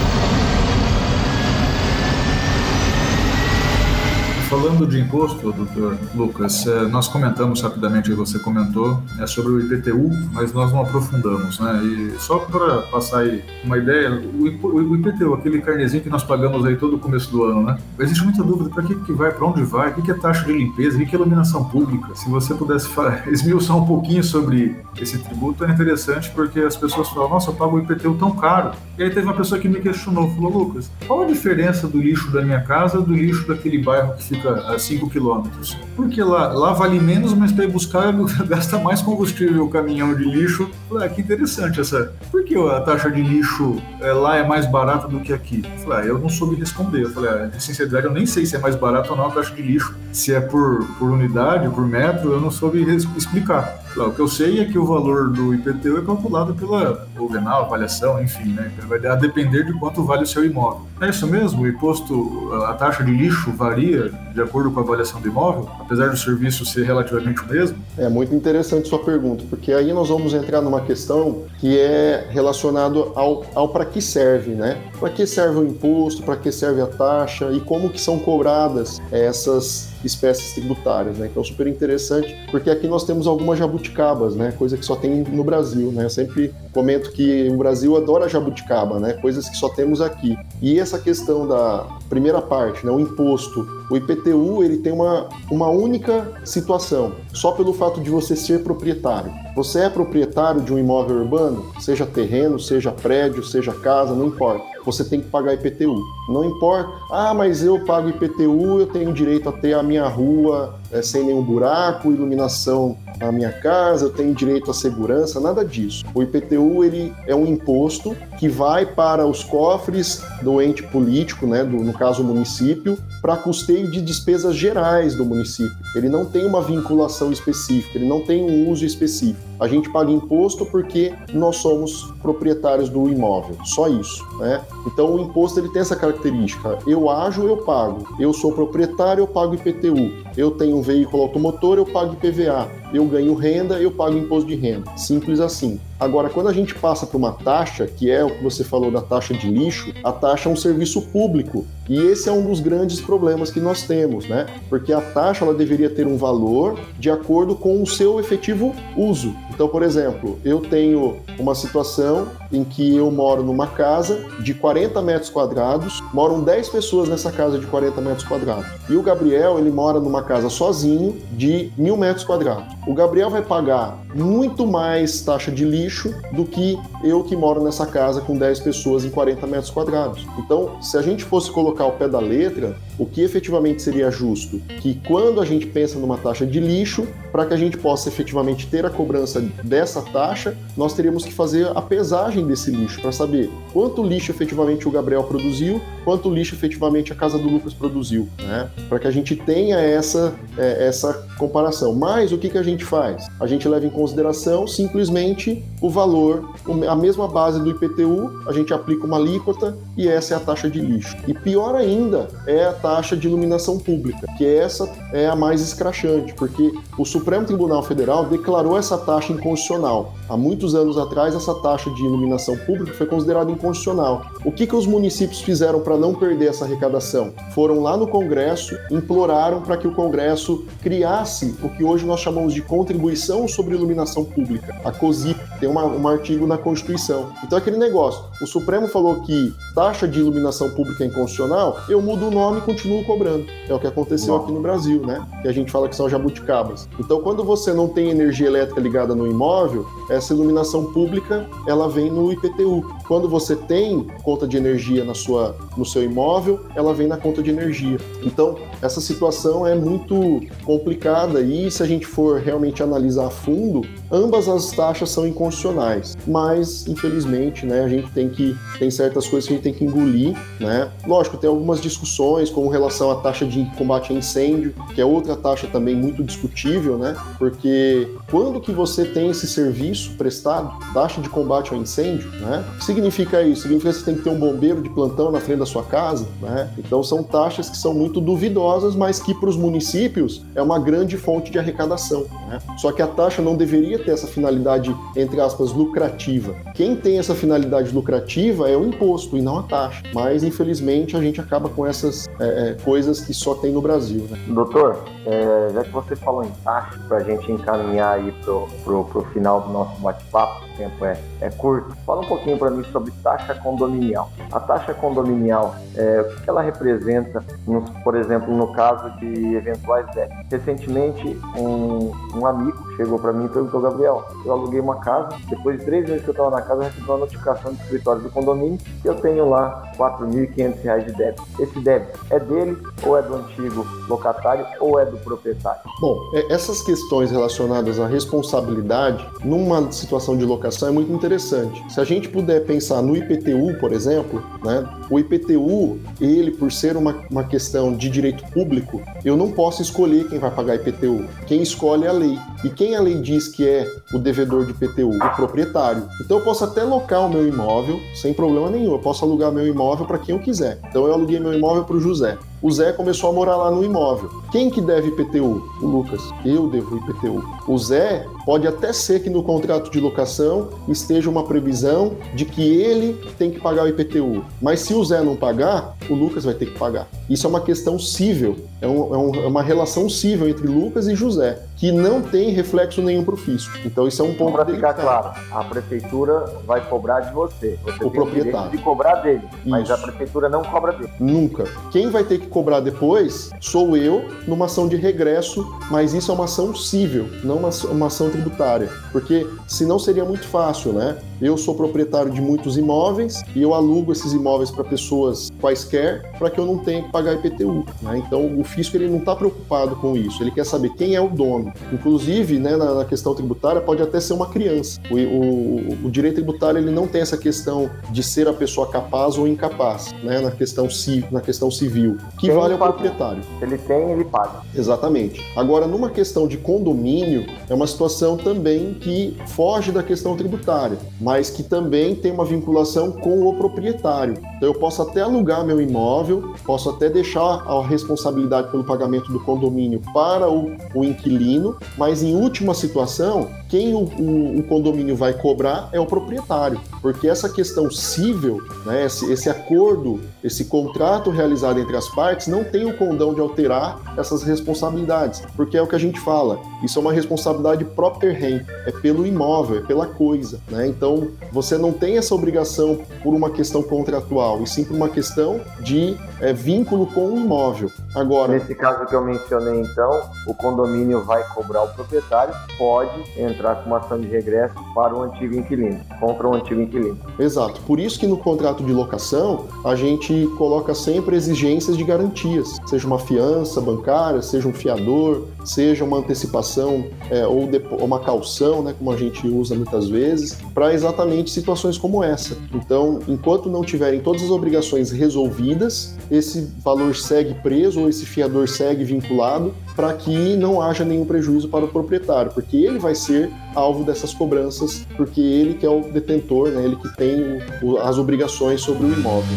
Falando 4.52 4.86
de 4.86 5.00
imposto, 5.00 5.50
doutor 5.50 5.96
Lucas, 6.14 6.66
é, 6.66 6.82
nós 6.82 7.08
comentamos 7.08 7.62
rapidamente, 7.62 8.12
você 8.12 8.38
comentou, 8.38 9.02
é 9.18 9.26
sobre 9.26 9.50
o 9.50 9.60
IPTU, 9.60 10.10
mas 10.30 10.52
nós 10.52 10.70
não 10.70 10.82
aprofundamos, 10.82 11.58
né? 11.58 11.82
E 11.82 12.20
só 12.20 12.38
para 12.38 12.82
passar 12.82 13.20
aí 13.20 13.42
uma 13.64 13.78
ideia, 13.78 14.10
o 14.12 14.94
IPTU, 14.94 15.32
aquele 15.32 15.62
carnezinho 15.62 16.02
que 16.02 16.10
nós 16.10 16.22
pagamos 16.22 16.66
aí 16.66 16.76
todo 16.76 16.96
o 16.96 16.98
começo 16.98 17.32
do 17.32 17.44
ano, 17.44 17.62
né? 17.62 17.78
Existe 17.98 18.22
muita 18.24 18.44
dúvida 18.44 18.68
para 18.68 18.82
que, 18.82 18.94
que 18.94 19.12
vai, 19.14 19.32
para 19.32 19.46
onde 19.46 19.62
vai, 19.62 19.88
o 19.88 19.94
que, 19.94 20.02
que 20.02 20.10
é 20.10 20.14
taxa 20.14 20.44
de 20.44 20.52
limpeza, 20.52 20.98
o 20.98 21.06
que, 21.06 21.16
é 21.16 21.18
iluminação 21.18 21.64
pública. 21.64 22.14
Se 22.14 22.28
você 22.28 22.52
pudesse 22.54 22.90
esmiuçar 23.32 23.74
um 23.74 23.86
pouquinho 23.86 24.22
sobre 24.22 24.76
esse 25.00 25.16
tributo, 25.16 25.64
é 25.64 25.70
interessante 25.70 26.30
porque 26.30 26.60
as 26.60 26.76
pessoas 26.76 27.08
falam, 27.08 27.30
nossa, 27.30 27.48
eu 27.48 27.54
pago 27.54 27.78
o 27.78 27.80
IPTU 27.80 28.16
tão 28.18 28.32
caro. 28.32 28.72
E 28.98 29.02
aí 29.02 29.08
teve 29.08 29.22
uma 29.26 29.34
pessoa 29.34 29.58
que 29.58 29.66
me 29.66 29.80
questionou, 29.80 30.28
falou, 30.34 30.52
Lucas, 30.52 30.90
qual 31.06 31.22
a 31.22 31.24
diferença 31.24 31.88
do 31.88 31.98
lixo 31.98 32.30
da 32.30 32.42
minha 32.42 32.60
casa 32.60 33.00
do 33.00 33.14
lixo 33.14 33.48
daquele 33.48 33.78
bairro 33.78 34.14
que 34.14 34.24
fica 34.24 34.41
fica 34.42 34.74
a 34.74 34.78
5 34.78 35.08
quilômetros. 35.08 35.78
Porque 35.94 36.22
lá, 36.22 36.48
lá 36.48 36.72
vale 36.72 36.98
menos, 36.98 37.32
mas 37.32 37.52
para 37.52 37.64
ir 37.64 37.70
buscar 37.70 38.12
gasta 38.46 38.78
mais 38.78 39.00
combustível 39.00 39.64
o 39.64 39.70
caminhão 39.70 40.14
de 40.14 40.24
lixo. 40.24 40.68
Falei, 40.88 41.06
ah, 41.06 41.10
que 41.10 41.20
interessante 41.20 41.80
essa. 41.80 42.12
Por 42.30 42.44
que 42.44 42.56
a 42.56 42.80
taxa 42.80 43.10
de 43.10 43.22
lixo 43.22 43.80
é, 44.00 44.12
lá 44.12 44.36
é 44.36 44.46
mais 44.46 44.66
barata 44.66 45.06
do 45.06 45.20
que 45.20 45.32
aqui? 45.32 45.62
Falei, 45.84 46.00
ah, 46.00 46.06
eu 46.06 46.18
não 46.18 46.28
soube 46.28 46.56
responder. 46.56 47.04
Eu 47.04 47.10
falei, 47.10 47.30
ah, 47.30 47.46
de 47.46 47.62
sinceridade, 47.62 48.06
eu 48.06 48.12
nem 48.12 48.26
sei 48.26 48.44
se 48.44 48.56
é 48.56 48.58
mais 48.58 48.74
barato 48.74 49.12
ou 49.12 49.16
não 49.16 49.26
a 49.26 49.30
taxa 49.30 49.54
de 49.54 49.62
lixo. 49.62 49.94
Se 50.12 50.34
é 50.34 50.40
por, 50.40 50.84
por 50.98 51.10
unidade, 51.10 51.68
por 51.70 51.86
metro, 51.86 52.32
eu 52.32 52.40
não 52.40 52.50
soube 52.50 52.82
explicar. 53.16 53.80
O 53.96 54.10
que 54.10 54.20
eu 54.20 54.28
sei 54.28 54.60
é 54.60 54.64
que 54.64 54.78
o 54.78 54.84
valor 54.84 55.28
do 55.30 55.54
IPTU 55.54 55.98
é 55.98 56.02
calculado 56.02 56.54
pela 56.54 57.06
Uvenal, 57.18 57.64
avaliação, 57.64 58.22
enfim, 58.22 58.52
né? 58.52 58.72
Vai 58.88 58.98
depender 59.16 59.64
de 59.64 59.72
quanto 59.78 60.02
vale 60.02 60.22
o 60.22 60.26
seu 60.26 60.44
imóvel. 60.44 60.86
É 61.00 61.10
isso 61.10 61.26
mesmo? 61.26 61.62
O 61.62 61.68
imposto, 61.68 62.50
a 62.64 62.74
taxa 62.74 63.04
de 63.04 63.12
lixo 63.12 63.52
varia 63.52 64.10
de 64.34 64.40
acordo 64.40 64.70
com 64.70 64.80
a 64.80 64.82
avaliação 64.82 65.20
do 65.20 65.28
imóvel, 65.28 65.68
apesar 65.78 66.08
do 66.08 66.16
serviço 66.16 66.64
ser 66.64 66.84
relativamente 66.84 67.42
o 67.42 67.46
mesmo? 67.46 67.76
É 67.98 68.08
muito 68.08 68.34
interessante 68.34 68.88
sua 68.88 68.98
pergunta, 68.98 69.44
porque 69.48 69.72
aí 69.72 69.92
nós 69.92 70.08
vamos 70.08 70.32
entrar 70.32 70.62
numa 70.62 70.80
questão 70.80 71.44
que 71.58 71.78
é 71.78 72.26
relacionado 72.30 73.12
ao, 73.14 73.44
ao 73.54 73.68
para 73.68 73.84
que 73.84 74.00
serve, 74.00 74.52
né? 74.52 74.80
Para 74.98 75.10
que 75.10 75.26
serve 75.26 75.58
o 75.58 75.64
imposto, 75.64 76.22
para 76.22 76.36
que 76.36 76.50
serve 76.50 76.80
a 76.80 76.86
taxa 76.86 77.50
e 77.52 77.60
como 77.60 77.90
que 77.90 78.00
são 78.00 78.18
cobradas 78.18 79.00
essas 79.10 79.91
espécies 80.06 80.54
tributárias, 80.54 81.18
né? 81.18 81.28
Então, 81.30 81.42
super 81.42 81.66
interessante, 81.66 82.36
porque 82.50 82.70
aqui 82.70 82.86
nós 82.86 83.04
temos 83.04 83.26
algumas 83.26 83.58
jabuticabas, 83.58 84.34
né? 84.34 84.52
Coisa 84.58 84.76
que 84.76 84.84
só 84.84 84.96
tem 84.96 85.22
no 85.22 85.44
Brasil, 85.44 85.92
né? 85.92 86.04
Eu 86.04 86.10
sempre 86.10 86.54
comento 86.72 87.10
que 87.12 87.48
o 87.48 87.56
Brasil 87.56 87.96
adora 87.96 88.28
jabuticaba, 88.28 88.98
né? 88.98 89.14
Coisas 89.14 89.48
que 89.48 89.56
só 89.56 89.68
temos 89.68 90.00
aqui. 90.00 90.36
E 90.60 90.78
essa 90.78 90.98
questão 90.98 91.46
da 91.46 91.86
primeira 92.08 92.40
parte, 92.40 92.84
né? 92.84 92.92
O 92.92 93.00
imposto. 93.00 93.82
O 93.90 93.96
IPTU, 93.96 94.62
ele 94.62 94.78
tem 94.78 94.92
uma, 94.92 95.28
uma 95.50 95.68
única 95.68 96.32
situação, 96.44 97.12
só 97.34 97.52
pelo 97.52 97.74
fato 97.74 98.00
de 98.00 98.08
você 98.08 98.34
ser 98.34 98.62
proprietário. 98.62 99.30
Você 99.54 99.80
é 99.80 99.90
proprietário 99.90 100.62
de 100.62 100.72
um 100.72 100.78
imóvel 100.78 101.16
urbano, 101.16 101.70
seja 101.78 102.06
terreno, 102.06 102.58
seja 102.58 102.90
prédio, 102.90 103.44
seja 103.44 103.72
casa, 103.72 104.14
não 104.14 104.28
importa 104.28 104.71
você 104.84 105.04
tem 105.04 105.20
que 105.20 105.28
pagar 105.28 105.54
IPTU. 105.54 106.02
Não 106.28 106.44
importa, 106.44 106.90
ah, 107.10 107.34
mas 107.34 107.62
eu 107.62 107.84
pago 107.84 108.08
IPTU, 108.08 108.80
eu 108.80 108.86
tenho 108.86 109.12
direito 109.12 109.48
a 109.48 109.52
ter 109.52 109.74
a 109.74 109.82
minha 109.82 110.06
rua 110.06 110.81
é, 110.92 111.02
sem 111.02 111.24
nenhum 111.24 111.42
buraco, 111.42 112.12
iluminação 112.12 112.96
na 113.18 113.32
minha 113.32 113.52
casa, 113.52 114.06
eu 114.06 114.10
tenho 114.10 114.34
direito 114.34 114.70
à 114.70 114.74
segurança, 114.74 115.40
nada 115.40 115.64
disso. 115.64 116.04
O 116.14 116.22
IPTU 116.22 116.84
ele 116.84 117.12
é 117.26 117.34
um 117.34 117.46
imposto 117.46 118.16
que 118.38 118.48
vai 118.48 118.84
para 118.84 119.26
os 119.26 119.42
cofres 119.42 120.22
do 120.42 120.60
ente 120.60 120.82
político, 120.82 121.46
né, 121.46 121.64
do, 121.64 121.76
no 121.78 121.92
caso 121.92 122.22
o 122.22 122.26
município, 122.26 122.98
para 123.20 123.36
custeio 123.36 123.90
de 123.90 124.02
despesas 124.02 124.56
gerais 124.56 125.14
do 125.14 125.24
município. 125.24 125.72
Ele 125.94 126.08
não 126.08 126.24
tem 126.24 126.44
uma 126.44 126.60
vinculação 126.60 127.32
específica, 127.32 127.96
ele 127.98 128.08
não 128.08 128.20
tem 128.20 128.42
um 128.42 128.70
uso 128.70 128.84
específico. 128.84 129.40
A 129.60 129.68
gente 129.68 129.88
paga 129.90 130.10
imposto 130.10 130.66
porque 130.66 131.14
nós 131.32 131.56
somos 131.56 132.12
proprietários 132.20 132.88
do 132.88 133.08
imóvel, 133.08 133.56
só 133.64 133.86
isso, 133.88 134.24
né? 134.38 134.60
Então 134.86 135.14
o 135.14 135.20
imposto 135.20 135.60
ele 135.60 135.68
tem 135.68 135.80
essa 135.80 135.94
característica. 135.94 136.80
Eu 136.84 137.08
ajo, 137.08 137.46
eu 137.46 137.58
pago. 137.58 138.04
Eu 138.18 138.32
sou 138.32 138.52
proprietário, 138.52 139.22
eu 139.22 139.28
pago 139.28 139.54
IPTU. 139.54 140.10
Eu 140.36 140.50
tenho 140.50 140.81
veículo 140.82 141.22
automotor, 141.22 141.78
eu 141.78 141.86
pago 141.86 142.14
IPVA. 142.14 142.68
Eu 142.92 143.06
ganho 143.06 143.34
renda, 143.34 143.80
eu 143.80 143.90
pago 143.90 144.16
imposto 144.18 144.48
de 144.48 144.56
renda. 144.56 144.90
Simples 144.96 145.40
assim. 145.40 145.80
Agora, 145.98 146.28
quando 146.28 146.48
a 146.48 146.52
gente 146.52 146.74
passa 146.74 147.06
para 147.06 147.16
uma 147.16 147.32
taxa, 147.32 147.86
que 147.86 148.10
é 148.10 148.24
o 148.24 148.30
que 148.30 148.42
você 148.42 148.64
falou 148.64 148.90
da 148.90 149.00
taxa 149.00 149.32
de 149.34 149.48
lixo, 149.48 149.92
a 150.02 150.10
taxa 150.10 150.48
é 150.48 150.52
um 150.52 150.56
serviço 150.56 151.02
público. 151.02 151.64
E 151.88 151.96
esse 151.96 152.28
é 152.28 152.32
um 152.32 152.44
dos 152.44 152.60
grandes 152.60 153.00
problemas 153.00 153.50
que 153.50 153.60
nós 153.60 153.82
temos, 153.82 154.28
né? 154.28 154.46
Porque 154.68 154.92
a 154.92 155.00
taxa 155.00 155.44
ela 155.44 155.54
deveria 155.54 155.90
ter 155.90 156.06
um 156.06 156.16
valor 156.16 156.78
de 156.98 157.10
acordo 157.10 157.54
com 157.54 157.82
o 157.82 157.86
seu 157.86 158.18
efetivo 158.18 158.74
uso. 158.96 159.34
Então, 159.50 159.68
por 159.68 159.82
exemplo, 159.82 160.38
eu 160.44 160.60
tenho 160.60 161.18
uma 161.38 161.54
situação 161.54 162.28
em 162.52 162.64
que 162.64 162.96
eu 162.96 163.10
moro 163.10 163.42
numa 163.42 163.66
casa 163.66 164.24
de 164.40 164.54
40 164.54 165.00
metros 165.02 165.28
quadrados, 165.30 166.02
moram 166.12 166.42
10 166.42 166.68
pessoas 166.68 167.08
nessa 167.08 167.30
casa 167.30 167.58
de 167.58 167.66
40 167.66 168.00
metros 168.00 168.26
quadrados. 168.26 168.66
E 168.88 168.96
o 168.96 169.02
Gabriel, 169.02 169.58
ele 169.58 169.70
mora 169.70 170.00
numa 170.00 170.22
casa 170.22 170.48
sozinho 170.48 171.20
de 171.32 171.70
mil 171.76 171.96
metros 171.96 172.24
quadrados. 172.24 172.74
O 172.86 172.94
Gabriel 172.94 173.30
vai 173.30 173.42
pagar 173.42 173.98
muito 174.14 174.66
mais 174.66 175.20
taxa 175.20 175.50
de 175.50 175.64
lixo 175.64 175.91
do 176.32 176.44
que 176.44 176.78
eu 177.04 177.22
que 177.22 177.36
moro 177.36 177.62
nessa 177.62 177.86
casa 177.86 178.20
com 178.20 178.36
10 178.36 178.60
pessoas 178.60 179.04
em 179.04 179.10
40 179.10 179.46
metros 179.46 179.70
quadrados. 179.70 180.26
Então, 180.38 180.80
se 180.82 180.96
a 180.96 181.02
gente 181.02 181.24
fosse 181.24 181.50
colocar 181.50 181.86
o 181.86 181.92
pé 181.92 182.08
da 182.08 182.20
letra, 182.20 182.76
o 182.98 183.06
que 183.06 183.22
efetivamente 183.22 183.82
seria 183.82 184.10
justo? 184.10 184.58
Que 184.80 185.00
quando 185.06 185.40
a 185.40 185.44
gente 185.44 185.66
pensa 185.66 185.98
numa 185.98 186.16
taxa 186.18 186.46
de 186.46 186.60
lixo, 186.60 187.06
para 187.30 187.46
que 187.46 187.54
a 187.54 187.56
gente 187.56 187.78
possa 187.78 188.08
efetivamente 188.08 188.66
ter 188.66 188.84
a 188.84 188.90
cobrança 188.90 189.40
dessa 189.64 190.02
taxa, 190.02 190.56
nós 190.76 190.94
teríamos 190.94 191.24
que 191.24 191.32
fazer 191.32 191.66
a 191.74 191.80
pesagem 191.80 192.46
desse 192.46 192.70
lixo 192.70 193.00
para 193.00 193.10
saber 193.10 193.50
quanto 193.72 194.02
lixo 194.02 194.30
efetivamente 194.30 194.86
o 194.86 194.90
Gabriel 194.90 195.24
produziu, 195.24 195.80
quanto 196.04 196.30
lixo 196.30 196.54
efetivamente 196.54 197.12
a 197.12 197.16
casa 197.16 197.38
do 197.38 197.48
Lucas 197.48 197.72
produziu, 197.72 198.28
né? 198.38 198.70
Para 198.88 198.98
que 198.98 199.06
a 199.06 199.10
gente 199.10 199.34
tenha 199.34 199.76
essa, 199.78 200.34
é, 200.58 200.86
essa 200.86 201.26
comparação. 201.38 201.94
Mas 201.94 202.32
o 202.32 202.38
que, 202.38 202.50
que 202.50 202.58
a 202.58 202.62
gente 202.62 202.84
faz? 202.84 203.26
A 203.40 203.46
gente 203.46 203.66
leva 203.66 203.86
em 203.86 203.90
consideração 203.90 204.66
simplesmente 204.66 205.64
o 205.80 205.88
valor, 205.88 206.50
a 206.88 206.94
mesma 206.94 207.26
base 207.26 207.60
do 207.60 207.70
IPTU, 207.70 208.42
a 208.46 208.52
gente 208.52 208.74
aplica 208.74 209.06
uma 209.06 209.16
alíquota 209.16 209.76
e 209.96 210.06
essa 210.06 210.34
é 210.34 210.36
a 210.36 210.40
taxa 210.40 210.68
de 210.68 210.80
lixo. 210.80 211.16
E 211.26 211.34
pior 211.34 211.74
ainda 211.74 212.28
é 212.46 212.66
a 212.66 212.72
taxa 212.82 213.16
de 213.16 213.28
iluminação 213.28 213.78
pública, 213.78 214.26
que 214.36 214.44
essa 214.44 214.90
é 215.12 215.28
a 215.28 215.36
mais 215.36 215.60
escrachante, 215.60 216.34
porque 216.34 216.72
o 216.98 217.04
Supremo 217.04 217.46
Tribunal 217.46 217.82
Federal 217.82 218.26
declarou 218.26 218.76
essa 218.76 218.98
taxa 218.98 219.32
inconstitucional. 219.32 220.14
Há 220.28 220.36
muitos 220.36 220.74
anos 220.74 220.98
atrás, 220.98 221.34
essa 221.34 221.54
taxa 221.54 221.88
de 221.90 222.04
iluminação 222.04 222.56
pública 222.58 222.92
foi 222.92 223.06
considerada 223.06 223.50
inconstitucional. 223.50 224.26
O 224.44 224.50
que, 224.50 224.66
que 224.66 224.74
os 224.74 224.86
municípios 224.86 225.40
fizeram 225.40 225.80
para 225.80 225.96
não 225.96 226.14
perder 226.14 226.48
essa 226.48 226.64
arrecadação? 226.64 227.32
Foram 227.54 227.80
lá 227.80 227.96
no 227.96 228.08
Congresso, 228.08 228.76
imploraram 228.90 229.60
para 229.62 229.76
que 229.76 229.86
o 229.86 229.94
Congresso 229.94 230.64
criasse 230.82 231.54
o 231.62 231.68
que 231.68 231.84
hoje 231.84 232.04
nós 232.04 232.20
chamamos 232.20 232.52
de 232.52 232.62
Contribuição 232.62 233.46
sobre 233.46 233.74
Iluminação 233.74 234.24
Pública, 234.24 234.74
a 234.84 234.90
COSIP, 234.90 235.40
tem 235.60 235.68
uma, 235.68 235.84
um 235.84 236.08
artigo 236.08 236.46
na 236.46 236.58
Constituição. 236.58 237.30
Então, 237.44 237.56
aquele 237.56 237.76
negócio, 237.76 238.24
o 238.40 238.46
Supremo 238.46 238.88
falou 238.88 239.20
que 239.22 239.54
taxa 239.74 240.08
de 240.08 240.18
iluminação 240.18 240.70
pública 240.70 241.04
é 241.04 241.06
inconstitucional, 241.06 241.78
eu 241.88 242.02
mudo 242.02 242.26
o 242.26 242.30
nome 242.30 242.58
e 242.58 242.62
continuo 242.72 243.04
cobrando. 243.04 243.46
É 243.68 243.74
o 243.74 243.78
que 243.78 243.86
aconteceu 243.86 244.34
aqui 244.34 244.50
no 244.50 244.60
Brasil, 244.60 245.04
né? 245.04 245.26
Que 245.42 245.48
a 245.48 245.52
gente 245.52 245.70
fala 245.70 245.88
que 245.88 245.94
são 245.94 246.08
jabuticabas. 246.08 246.88
Então, 246.98 247.20
quando 247.20 247.44
você 247.44 247.72
não 247.72 247.86
tem 247.86 248.08
energia 248.10 248.46
elétrica 248.46 248.80
ligada 248.80 249.14
no 249.14 249.26
imóvel, 249.26 249.86
essa 250.08 250.32
iluminação 250.32 250.92
pública, 250.92 251.46
ela 251.66 251.88
vem 251.88 252.10
no 252.10 252.32
IPTU. 252.32 252.82
Quando 253.06 253.28
você 253.28 253.54
tem 253.54 254.06
conta 254.22 254.48
de 254.48 254.56
energia 254.56 255.04
na 255.04 255.14
sua, 255.14 255.54
no 255.76 255.84
seu 255.84 256.02
imóvel, 256.02 256.60
ela 256.74 256.94
vem 256.94 257.06
na 257.06 257.18
conta 257.18 257.42
de 257.42 257.50
energia. 257.50 257.98
Então, 258.22 258.56
essa 258.82 259.00
situação 259.00 259.66
é 259.66 259.74
muito 259.74 260.42
complicada 260.64 261.40
e 261.40 261.70
se 261.70 261.82
a 261.82 261.86
gente 261.86 262.04
for 262.04 262.40
realmente 262.40 262.82
analisar 262.82 263.26
a 263.26 263.30
fundo, 263.30 263.86
ambas 264.10 264.48
as 264.48 264.72
taxas 264.72 265.10
são 265.10 265.26
inconstitucionais. 265.26 266.16
Mas, 266.26 266.86
infelizmente, 266.88 267.64
né, 267.64 267.84
a 267.84 267.88
gente 267.88 268.10
tem 268.10 268.28
que 268.28 268.56
tem 268.78 268.90
certas 268.90 269.28
coisas 269.28 269.46
que 269.46 269.54
a 269.54 269.56
gente 269.56 269.64
tem 269.64 269.72
que 269.72 269.84
engolir, 269.84 270.36
né? 270.58 270.90
Lógico, 271.06 271.36
tem 271.36 271.48
algumas 271.48 271.80
discussões 271.80 272.50
com 272.50 272.68
relação 272.68 273.10
à 273.10 273.16
taxa 273.16 273.46
de 273.46 273.64
combate 273.76 274.12
a 274.12 274.16
incêndio, 274.16 274.74
que 274.94 275.00
é 275.00 275.04
outra 275.04 275.36
taxa 275.36 275.68
também 275.68 275.94
muito 275.94 276.24
discutível, 276.24 276.98
né? 276.98 277.16
Porque 277.38 278.08
quando 278.30 278.60
que 278.60 278.72
você 278.72 279.04
tem 279.04 279.30
esse 279.30 279.46
serviço 279.46 280.12
prestado, 280.16 280.72
taxa 280.92 281.20
de 281.20 281.28
combate 281.28 281.72
ao 281.72 281.78
incêndio, 281.78 282.28
né? 282.32 282.64
O 282.74 282.78
que 282.78 282.84
significa 282.84 283.42
isso? 283.42 283.62
Significa 283.62 283.92
que 283.92 283.98
você 283.98 284.04
tem 284.04 284.16
que 284.16 284.22
ter 284.22 284.30
um 284.30 284.38
bombeiro 284.38 284.82
de 284.82 284.88
plantão 284.88 285.30
na 285.30 285.40
frente 285.40 285.58
da 285.58 285.66
sua 285.66 285.84
casa, 285.84 286.26
né? 286.40 286.70
Então 286.76 287.02
são 287.04 287.22
taxas 287.22 287.70
que 287.70 287.76
são 287.76 287.94
muito 287.94 288.20
duvidosas, 288.20 288.71
mas 288.96 289.20
que 289.20 289.34
para 289.34 289.48
os 289.48 289.56
municípios 289.56 290.42
é 290.54 290.62
uma 290.62 290.78
grande 290.78 291.16
fonte 291.16 291.50
de 291.50 291.58
arrecadação, 291.58 292.26
né? 292.48 292.58
Só 292.78 292.92
que 292.92 293.02
a 293.02 293.06
taxa 293.06 293.42
não 293.42 293.56
deveria 293.56 293.98
ter 293.98 294.12
essa 294.12 294.26
finalidade, 294.26 294.94
entre 295.16 295.40
aspas, 295.40 295.72
lucrativa. 295.72 296.54
Quem 296.74 296.96
tem 296.96 297.18
essa 297.18 297.34
finalidade 297.34 297.92
lucrativa 297.92 298.68
é 298.68 298.76
o 298.76 298.84
imposto 298.84 299.36
e 299.36 299.42
não 299.42 299.58
a 299.58 299.62
taxa. 299.62 300.02
Mas 300.14 300.42
infelizmente 300.42 301.16
a 301.16 301.20
gente 301.20 301.40
acaba 301.40 301.68
com 301.68 301.86
essas 301.86 302.28
é, 302.40 302.70
é 302.70 302.76
coisas 302.84 303.20
que 303.20 303.34
só 303.34 303.54
tem 303.54 303.72
no 303.72 303.80
Brasil. 303.80 304.26
Né? 304.30 304.38
Doutor, 304.48 305.04
é, 305.26 305.70
já 305.72 305.84
que 305.84 305.90
você 305.90 306.16
falou 306.16 306.44
em 306.44 306.50
taxa, 306.64 306.98
para 307.08 307.18
a 307.18 307.22
gente 307.22 307.50
encaminhar 307.50 308.14
aí 308.14 308.32
pro, 308.44 309.04
pro 309.04 309.22
final 309.32 309.60
do 309.62 309.72
nosso 309.72 310.00
bate-papo, 310.00 310.71
tempo 310.76 311.04
é, 311.04 311.18
é 311.40 311.50
curto, 311.50 311.96
fala 312.06 312.20
um 312.20 312.26
pouquinho 312.26 312.58
para 312.58 312.70
mim 312.70 312.84
sobre 312.92 313.12
taxa 313.22 313.54
condominial. 313.54 314.30
A 314.50 314.60
taxa 314.60 314.94
condominial, 314.94 315.74
é, 315.96 316.20
o 316.20 316.42
que 316.42 316.50
ela 316.50 316.62
representa, 316.62 317.44
nos, 317.66 317.88
por 318.02 318.14
exemplo, 318.14 318.54
no 318.56 318.72
caso 318.72 319.10
de 319.18 319.54
eventuais 319.54 320.06
débitos? 320.14 320.46
Recentemente, 320.50 321.38
um, 321.56 322.12
um 322.34 322.46
amigo 322.46 322.96
chegou 322.96 323.18
para 323.18 323.32
mim 323.32 323.46
e 323.46 323.48
perguntou, 323.48 323.80
Gabriel, 323.80 324.24
eu 324.44 324.52
aluguei 324.52 324.80
uma 324.80 324.96
casa, 324.96 325.36
depois 325.48 325.78
de 325.78 325.84
três 325.84 326.08
meses 326.08 326.22
que 326.22 326.30
eu 326.30 326.32
estava 326.32 326.50
na 326.50 326.62
casa, 326.62 326.82
eu 326.82 326.88
recebi 326.88 327.06
uma 327.06 327.18
notificação 327.18 327.72
do 327.72 327.82
escritório 327.82 328.22
do 328.22 328.30
condomínio 328.30 328.78
que 329.00 329.08
eu 329.08 329.14
tenho 329.16 329.48
lá 329.48 329.90
R$ 329.92 329.98
4.500 329.98 331.04
de 331.04 331.12
débito. 331.12 331.42
Esse 331.58 331.80
débito 331.80 332.18
é 332.30 332.38
dele 332.38 332.76
ou 333.04 333.18
é 333.18 333.22
do 333.22 333.34
antigo 333.34 333.86
locatário 334.08 334.66
ou 334.80 334.98
é 334.98 335.04
do 335.04 335.16
proprietário? 335.18 335.80
Bom, 336.00 336.18
é, 336.34 336.52
essas 336.52 336.82
questões 336.82 337.30
relacionadas 337.30 337.98
à 337.98 338.06
responsabilidade 338.06 339.26
numa 339.44 339.90
situação 339.92 340.36
de 340.36 340.44
locação 340.44 340.71
é 340.86 340.90
muito 340.90 341.12
interessante. 341.12 341.82
Se 341.92 342.00
a 342.00 342.04
gente 342.04 342.28
puder 342.28 342.64
pensar 342.64 343.02
no 343.02 343.16
IPTU, 343.16 343.78
por 343.80 343.92
exemplo, 343.92 344.42
né, 344.64 344.88
o 345.10 345.18
IPTU, 345.18 345.98
ele 346.20 346.50
por 346.50 346.70
ser 346.70 346.96
uma, 346.96 347.24
uma 347.30 347.44
questão 347.44 347.94
de 347.94 348.08
direito 348.08 348.44
público, 348.52 349.02
eu 349.24 349.36
não 349.36 349.50
posso 349.50 349.82
escolher 349.82 350.28
quem 350.28 350.38
vai 350.38 350.50
pagar 350.50 350.76
IPTU. 350.76 351.26
Quem 351.46 351.62
escolhe 351.62 352.04
é 352.04 352.08
a 352.08 352.12
lei. 352.12 352.38
E 352.64 352.70
quem 352.70 352.94
a 352.94 353.00
lei 353.00 353.20
diz 353.20 353.48
que 353.48 353.66
é 353.66 353.86
o 354.14 354.18
devedor 354.18 354.64
de 354.64 354.72
IPTU? 354.72 355.16
O 355.16 355.36
proprietário. 355.36 356.08
Então 356.24 356.38
eu 356.38 356.44
posso 356.44 356.64
até 356.64 356.82
locar 356.82 357.26
o 357.26 357.30
meu 357.30 357.46
imóvel 357.46 358.00
sem 358.14 358.32
problema 358.32 358.70
nenhum. 358.70 358.92
Eu 358.92 358.98
posso 358.98 359.24
alugar 359.24 359.52
meu 359.52 359.66
imóvel 359.66 360.06
para 360.06 360.18
quem 360.18 360.34
eu 360.34 360.40
quiser. 360.40 360.78
Então 360.88 361.06
eu 361.06 361.12
aluguei 361.12 361.38
meu 361.38 361.52
imóvel 361.52 361.84
para 361.84 361.96
o 361.96 362.00
José 362.00 362.38
o 362.62 362.70
Zé 362.70 362.92
começou 362.92 363.28
a 363.28 363.32
morar 363.32 363.56
lá 363.56 363.70
no 363.70 363.84
imóvel. 363.84 364.30
Quem 364.52 364.70
que 364.70 364.80
deve 364.80 365.08
IPTU? 365.08 365.68
O 365.82 365.86
Lucas. 365.86 366.22
Eu 366.44 366.68
devo 366.68 366.96
IPTU. 366.96 367.42
O 367.66 367.76
Zé 367.76 368.24
pode 368.46 368.68
até 368.68 368.92
ser 368.92 369.20
que 369.20 369.28
no 369.28 369.42
contrato 369.42 369.90
de 369.90 369.98
locação 369.98 370.68
esteja 370.88 371.28
uma 371.28 371.42
previsão 371.42 372.16
de 372.34 372.44
que 372.44 372.62
ele 372.62 373.20
tem 373.36 373.50
que 373.50 373.58
pagar 373.58 373.84
o 373.84 373.88
IPTU. 373.88 374.44
Mas 374.60 374.80
se 374.80 374.94
o 374.94 375.04
Zé 375.04 375.22
não 375.22 375.34
pagar, 375.34 375.96
o 376.08 376.14
Lucas 376.14 376.44
vai 376.44 376.54
ter 376.54 376.66
que 376.66 376.78
pagar. 376.78 377.08
Isso 377.28 377.46
é 377.46 377.50
uma 377.50 377.60
questão 377.60 377.98
cível, 377.98 378.56
é, 378.82 378.88
um, 378.88 379.14
é, 379.14 379.18
um, 379.18 379.34
é 379.44 379.46
uma 379.46 379.62
relação 379.62 380.08
cível 380.08 380.48
entre 380.48 380.66
Lucas 380.66 381.06
e 381.06 381.14
José, 381.14 381.60
que 381.76 381.92
não 381.92 382.20
tem 382.20 382.50
reflexo 382.50 383.00
nenhum 383.00 383.24
para 383.24 383.34
o 383.34 383.36
fisco. 383.36 383.72
Então 383.84 384.08
isso 384.08 384.20
é 384.20 384.24
um 384.24 384.34
ponto 384.34 384.52
Para 384.54 384.66
ficar 384.66 384.94
claro, 384.94 385.30
a 385.52 385.64
prefeitura 385.64 386.44
vai 386.66 386.84
cobrar 386.86 387.20
de 387.20 387.32
você. 387.32 387.78
Você 387.84 388.04
o 388.04 388.10
proprietário. 388.10 388.72
de 388.72 388.78
cobrar 388.78 389.16
dele, 389.16 389.42
mas 389.64 389.88
a 389.88 389.96
prefeitura 389.96 390.48
não 390.48 390.62
cobra 390.62 390.92
dele. 390.92 391.12
Nunca. 391.20 391.64
Quem 391.92 392.10
vai 392.10 392.24
ter 392.24 392.38
que 392.38 392.48
cobrar 392.48 392.80
depois 392.80 393.50
sou 393.60 393.96
eu 393.96 394.24
numa 394.48 394.64
ação 394.64 394.88
de 394.88 394.96
regresso, 394.96 395.64
mas 395.88 396.12
isso 396.12 396.32
é 396.32 396.34
uma 396.34 396.44
ação 396.44 396.74
cível, 396.74 397.28
não 397.44 397.58
uma, 397.58 397.70
uma 397.90 398.06
ação 398.06 398.30
tributária. 398.30 398.90
Porque 399.12 399.46
senão 399.68 399.98
seria 399.98 400.24
muito 400.24 400.46
fácil, 400.48 400.92
né? 400.92 401.16
Eu 401.42 401.56
sou 401.58 401.74
proprietário 401.74 402.30
de 402.30 402.40
muitos 402.40 402.78
imóveis 402.78 403.42
e 403.54 403.60
eu 403.60 403.74
alugo 403.74 404.12
esses 404.12 404.32
imóveis 404.32 404.70
para 404.70 404.84
pessoas 404.84 405.50
quaisquer 405.60 406.22
para 406.38 406.48
que 406.48 406.58
eu 406.58 406.64
não 406.64 406.78
tenha 406.78 407.02
que 407.02 407.10
pagar 407.10 407.34
IPTU. 407.34 407.84
Né? 408.00 408.22
Então, 408.24 408.58
o 408.58 408.62
fisco 408.62 408.96
ele 408.96 409.08
não 409.08 409.18
está 409.18 409.34
preocupado 409.34 409.96
com 409.96 410.16
isso, 410.16 410.42
ele 410.42 410.52
quer 410.52 410.64
saber 410.64 410.90
quem 410.90 411.16
é 411.16 411.20
o 411.20 411.28
dono. 411.28 411.72
Inclusive, 411.92 412.58
né, 412.58 412.76
na, 412.76 412.94
na 412.94 413.04
questão 413.04 413.34
tributária, 413.34 413.80
pode 413.80 414.00
até 414.00 414.20
ser 414.20 414.34
uma 414.34 414.46
criança. 414.46 415.00
O, 415.10 415.16
o, 415.16 416.06
o, 416.06 416.10
direito 416.10 416.36
tributário 416.36 416.78
ele 416.78 416.90
não 416.90 417.08
tem 417.08 417.20
essa 417.20 417.36
questão 417.36 417.90
de 418.10 418.22
ser 418.22 418.46
a 418.46 418.52
pessoa 418.52 418.88
capaz 418.88 419.36
ou 419.36 419.48
incapaz, 419.48 420.14
né, 420.22 420.40
na 420.40 420.50
questão, 420.50 420.86
na 421.30 421.40
questão 421.40 421.70
civil. 421.70 422.18
Que 422.38 422.50
vale 422.50 422.74
ao 422.74 422.78
proprietário. 422.78 423.42
Ele 423.60 423.78
tem, 423.78 424.10
ele 424.12 424.24
paga. 424.24 424.62
Exatamente. 424.74 425.44
Agora, 425.56 425.86
numa 425.86 426.10
questão 426.10 426.46
de 426.46 426.56
condomínio, 426.56 427.46
é 427.68 427.74
uma 427.74 427.86
situação 427.86 428.36
também 428.36 428.94
que 428.94 429.36
foge 429.48 429.90
da 429.90 430.02
questão 430.02 430.36
tributária, 430.36 430.98
mas 431.20 431.31
que 431.40 431.62
também 431.62 432.14
tem 432.14 432.32
uma 432.32 432.44
vinculação 432.44 433.12
com 433.12 433.48
o 433.48 433.54
proprietário. 433.54 434.34
Então, 434.56 434.68
eu 434.68 434.74
posso 434.74 435.02
até 435.02 435.20
alugar 435.20 435.64
meu 435.64 435.80
imóvel, 435.80 436.54
posso 436.64 436.90
até 436.90 437.08
deixar 437.08 437.64
a 437.66 437.86
responsabilidade 437.86 438.70
pelo 438.70 438.84
pagamento 438.84 439.32
do 439.32 439.40
condomínio 439.40 440.00
para 440.12 440.48
o, 440.50 440.76
o 440.94 441.04
inquilino, 441.04 441.76
mas 441.96 442.22
em 442.22 442.34
última 442.34 442.74
situação, 442.74 443.48
quem 443.68 443.94
o, 443.94 444.00
o, 444.00 444.58
o, 444.58 444.62
condomínio 444.64 445.16
vai 445.16 445.32
cobrar 445.32 445.88
é 445.92 445.98
o 445.98 446.06
proprietário, 446.06 446.80
porque 447.02 447.28
essa 447.28 447.48
questão 447.48 447.90
civil, 447.90 448.62
né, 448.86 449.04
esse, 449.04 449.30
esse, 449.30 449.50
acordo, 449.50 450.20
esse 450.42 450.66
contrato 450.66 451.28
realizado 451.30 451.80
entre 451.80 451.96
as 451.96 452.08
partes 452.08 452.46
não 452.46 452.62
tem 452.62 452.88
o 452.88 452.96
condão 452.96 453.34
de 453.34 453.40
alterar 453.40 454.00
essas 454.16 454.44
responsabilidades, 454.44 455.42
porque 455.56 455.76
é 455.76 455.82
o 455.82 455.86
que 455.86 455.96
a 455.96 455.98
gente 455.98 456.20
fala, 456.20 456.60
isso 456.82 456.98
é 456.98 457.02
uma 457.02 457.12
responsabilidade 457.12 457.84
própria 457.84 458.32
rem, 458.32 458.64
é 458.86 458.92
pelo 458.92 459.26
imóvel, 459.26 459.78
é 459.78 459.80
pela 459.80 460.06
coisa, 460.06 460.60
né? 460.70 460.86
Então 460.86 461.28
você 461.50 461.76
não 461.76 461.92
tem 461.92 462.16
essa 462.16 462.34
obrigação 462.34 463.00
por 463.22 463.34
uma 463.34 463.50
questão 463.50 463.82
contratual, 463.82 464.62
e 464.62 464.66
sim 464.66 464.84
por 464.84 464.94
uma 464.94 465.08
questão 465.08 465.60
de 465.80 466.16
é, 466.40 466.52
vínculo 466.52 467.06
com 467.06 467.26
o 467.32 467.40
imóvel. 467.40 467.90
Agora, 468.14 468.52
nesse 468.52 468.74
caso 468.74 469.06
que 469.06 469.14
eu 469.14 469.24
mencionei, 469.24 469.80
então, 469.80 470.22
o 470.46 470.54
condomínio 470.54 471.24
vai 471.24 471.42
cobrar 471.54 471.82
o 471.84 471.88
proprietário, 471.88 472.54
pode 472.76 473.10
entrar 473.38 473.76
com 473.76 473.86
uma 473.86 473.98
ação 473.98 474.20
de 474.20 474.26
regresso 474.28 474.74
para 474.94 475.14
o 475.14 475.22
antigo 475.22 475.54
inquilino, 475.54 476.00
contra 476.20 476.46
o 476.46 476.54
antigo 476.54 476.82
inquilino. 476.82 477.18
Exato. 477.38 477.80
Por 477.82 477.98
isso 477.98 478.18
que 478.20 478.26
no 478.26 478.36
contrato 478.36 478.84
de 478.84 478.92
locação 478.92 479.66
a 479.84 479.94
gente 479.94 480.46
coloca 480.58 480.94
sempre 480.94 481.36
exigências 481.36 481.96
de 481.96 482.04
garantias, 482.04 482.76
seja 482.86 483.06
uma 483.06 483.18
fiança 483.18 483.80
bancária, 483.80 484.42
seja 484.42 484.68
um 484.68 484.74
fiador, 484.74 485.46
seja 485.64 486.04
uma 486.04 486.18
antecipação 486.18 487.06
é, 487.30 487.46
ou 487.46 487.68
uma 488.00 488.20
calção, 488.20 488.82
né, 488.82 488.94
como 488.96 489.10
a 489.10 489.16
gente 489.16 489.46
usa 489.46 489.74
muitas 489.74 490.08
vezes, 490.08 490.58
para 490.74 490.92
exatamente 490.92 491.50
situações 491.50 491.96
como 491.96 492.22
essa. 492.22 492.56
Então, 492.74 493.20
enquanto 493.26 493.70
não 493.70 493.82
tiverem 493.82 494.20
todas 494.20 494.42
as 494.42 494.50
obrigações 494.50 495.10
resolvidas, 495.10 496.14
esse 496.30 496.70
valor 496.84 497.14
segue 497.14 497.54
preso 497.54 498.01
esse 498.08 498.26
fiador 498.26 498.68
segue 498.68 499.04
vinculado 499.04 499.74
para 499.94 500.12
que 500.14 500.56
não 500.56 500.80
haja 500.80 501.04
nenhum 501.04 501.24
prejuízo 501.24 501.68
para 501.68 501.84
o 501.84 501.88
proprietário, 501.88 502.52
porque 502.52 502.76
ele 502.76 502.98
vai 502.98 503.14
ser 503.14 503.50
alvo 503.74 504.04
dessas 504.04 504.34
cobranças, 504.34 505.06
porque 505.16 505.40
ele 505.40 505.74
que 505.74 505.86
é 505.86 505.88
o 505.88 506.00
detentor, 506.02 506.70
né, 506.70 506.84
ele 506.84 506.96
que 506.96 507.08
tem 507.16 507.62
as 508.02 508.18
obrigações 508.18 508.80
sobre 508.80 509.06
o 509.06 509.12
imóvel. 509.12 509.56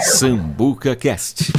Sambuca 0.00 0.94
Cast. 0.94 1.53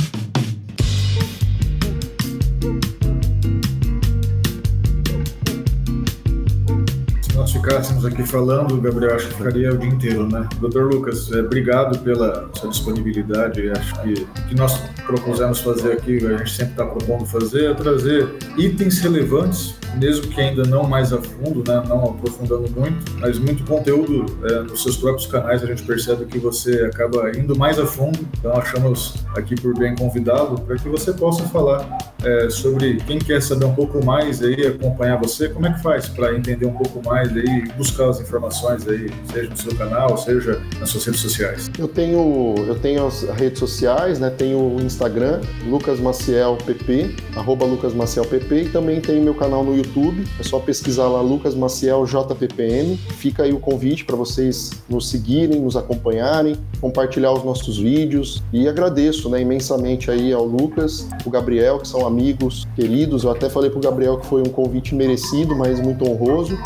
Ficássemos 7.86 8.06
aqui 8.06 8.24
falando, 8.24 8.82
Gabriel, 8.82 9.16
acho 9.16 9.28
que 9.28 9.36
ficaria 9.36 9.72
o 9.72 9.78
dia 9.78 9.90
inteiro, 9.90 10.28
né? 10.28 10.48
Doutor 10.60 10.92
Lucas, 10.92 11.32
é, 11.32 11.42
obrigado 11.42 12.00
pela 12.00 12.50
sua 12.56 12.70
disponibilidade. 12.70 13.70
Acho 13.70 14.02
que 14.02 14.14
o 14.14 14.48
que 14.48 14.56
nós 14.56 14.76
propusemos 15.06 15.60
fazer 15.60 15.94
aqui, 15.94 16.18
a 16.26 16.38
gente 16.38 16.52
sempre 16.52 16.72
está 16.72 16.86
propondo 16.86 17.26
fazer, 17.26 17.72
é 17.72 17.74
trazer 17.76 18.28
itens 18.58 19.00
relevantes, 19.00 19.76
mesmo 19.98 20.28
que 20.28 20.40
ainda 20.40 20.64
não 20.64 20.84
mais 20.84 21.12
a 21.14 21.22
fundo, 21.22 21.64
né? 21.68 21.84
não 21.88 22.06
aprofundando 22.06 22.70
muito, 22.72 23.12
mas 23.20 23.38
muito 23.40 23.64
conteúdo 23.66 24.26
é, 24.50 24.60
nos 24.64 24.84
seus 24.84 24.98
próprios 24.98 25.28
canais. 25.28 25.64
A 25.64 25.68
gente 25.68 25.84
percebe 25.84 26.26
que 26.26 26.40
você 26.40 26.86
acaba 26.86 27.32
indo 27.38 27.58
mais 27.58 27.80
a 27.80 27.86
fundo, 27.86 28.20
então 28.38 28.54
achamos 28.54 29.16
aqui 29.36 29.56
por 29.56 29.78
bem 29.78 29.96
convidá-lo 29.96 30.60
para 30.62 30.76
que 30.76 30.88
você 30.90 31.14
possa 31.14 31.44
falar 31.44 31.98
é, 32.24 32.50
sobre 32.50 32.96
quem 33.06 33.20
quer 33.20 33.42
saber 33.42 33.66
um 33.66 33.76
pouco 33.76 34.04
mais 34.04 34.42
aí, 34.42 34.68
acompanhar 34.68 35.18
você, 35.18 35.48
como 35.50 35.68
é 35.68 35.74
que 35.74 35.82
faz 35.82 36.10
para 36.10 36.36
entender 36.36 36.66
um 36.66 36.74
pouco 36.74 37.02
mais 37.08 37.32
aí, 37.36 37.64
buscar 37.78 38.10
as 38.10 38.20
informações 38.20 38.88
aí, 38.88 39.10
seja 39.32 39.50
no 39.50 39.58
seu 39.58 39.76
canal, 39.76 40.18
seja 40.18 40.62
nas 40.80 40.90
suas 40.90 41.06
redes 41.06 41.22
sociais? 41.22 41.72
Eu 41.78 41.88
tenho, 41.88 42.56
eu 42.68 42.76
tenho 42.76 43.06
as 43.06 43.24
redes 43.24 43.60
sociais, 43.60 44.20
né? 44.20 44.30
Tenho 44.30 44.58
o 44.58 44.82
Instagram, 44.82 45.42
Lucas 45.68 46.00
Maciel 46.00 46.58
PP, 46.66 47.16
arroba 47.36 47.66
Lucas 47.66 47.94
Maciel 47.94 48.26
PP, 48.26 48.56
e 48.64 48.70
também 48.70 49.00
tem 49.00 49.22
meu 49.22 49.36
canal 49.36 49.64
no 49.64 49.76
YouTube, 49.76 49.85
é 50.40 50.44
só 50.44 50.60
pesquisar 50.60 51.08
lá 51.08 51.22
Lucas 51.22 51.56
Maciel 51.56 52.06
JPPM. 52.06 52.98
Fica 52.98 53.44
aí 53.44 53.54
o 53.54 53.60
convite 53.60 54.06
para 54.06 54.16
vocês 54.16 54.72
nos 54.90 55.10
seguirem, 55.10 55.60
nos 55.60 55.76
acompanharem, 55.76 56.58
compartilhar 56.82 57.32
os 57.32 57.44
nossos 57.44 57.78
vídeos 57.78 58.44
e 58.52 58.68
agradeço, 58.68 59.30
né, 59.30 59.42
imensamente 59.42 60.10
aí 60.12 60.34
ao 60.34 60.46
Lucas, 60.46 61.08
o 61.26 61.30
Gabriel, 61.30 61.80
que 61.80 61.88
são 61.88 62.06
amigos 62.06 62.68
queridos. 62.76 63.24
Eu 63.24 63.32
até 63.32 63.50
falei 63.50 63.70
para 63.70 63.80
o 63.80 63.82
Gabriel 63.82 64.18
que 64.18 64.26
foi 64.28 64.42
um 64.42 64.50
convite 64.50 64.94
merecido, 64.94 65.56
mas 65.56 65.80
muito 65.80 66.06
honroso. 66.06 66.58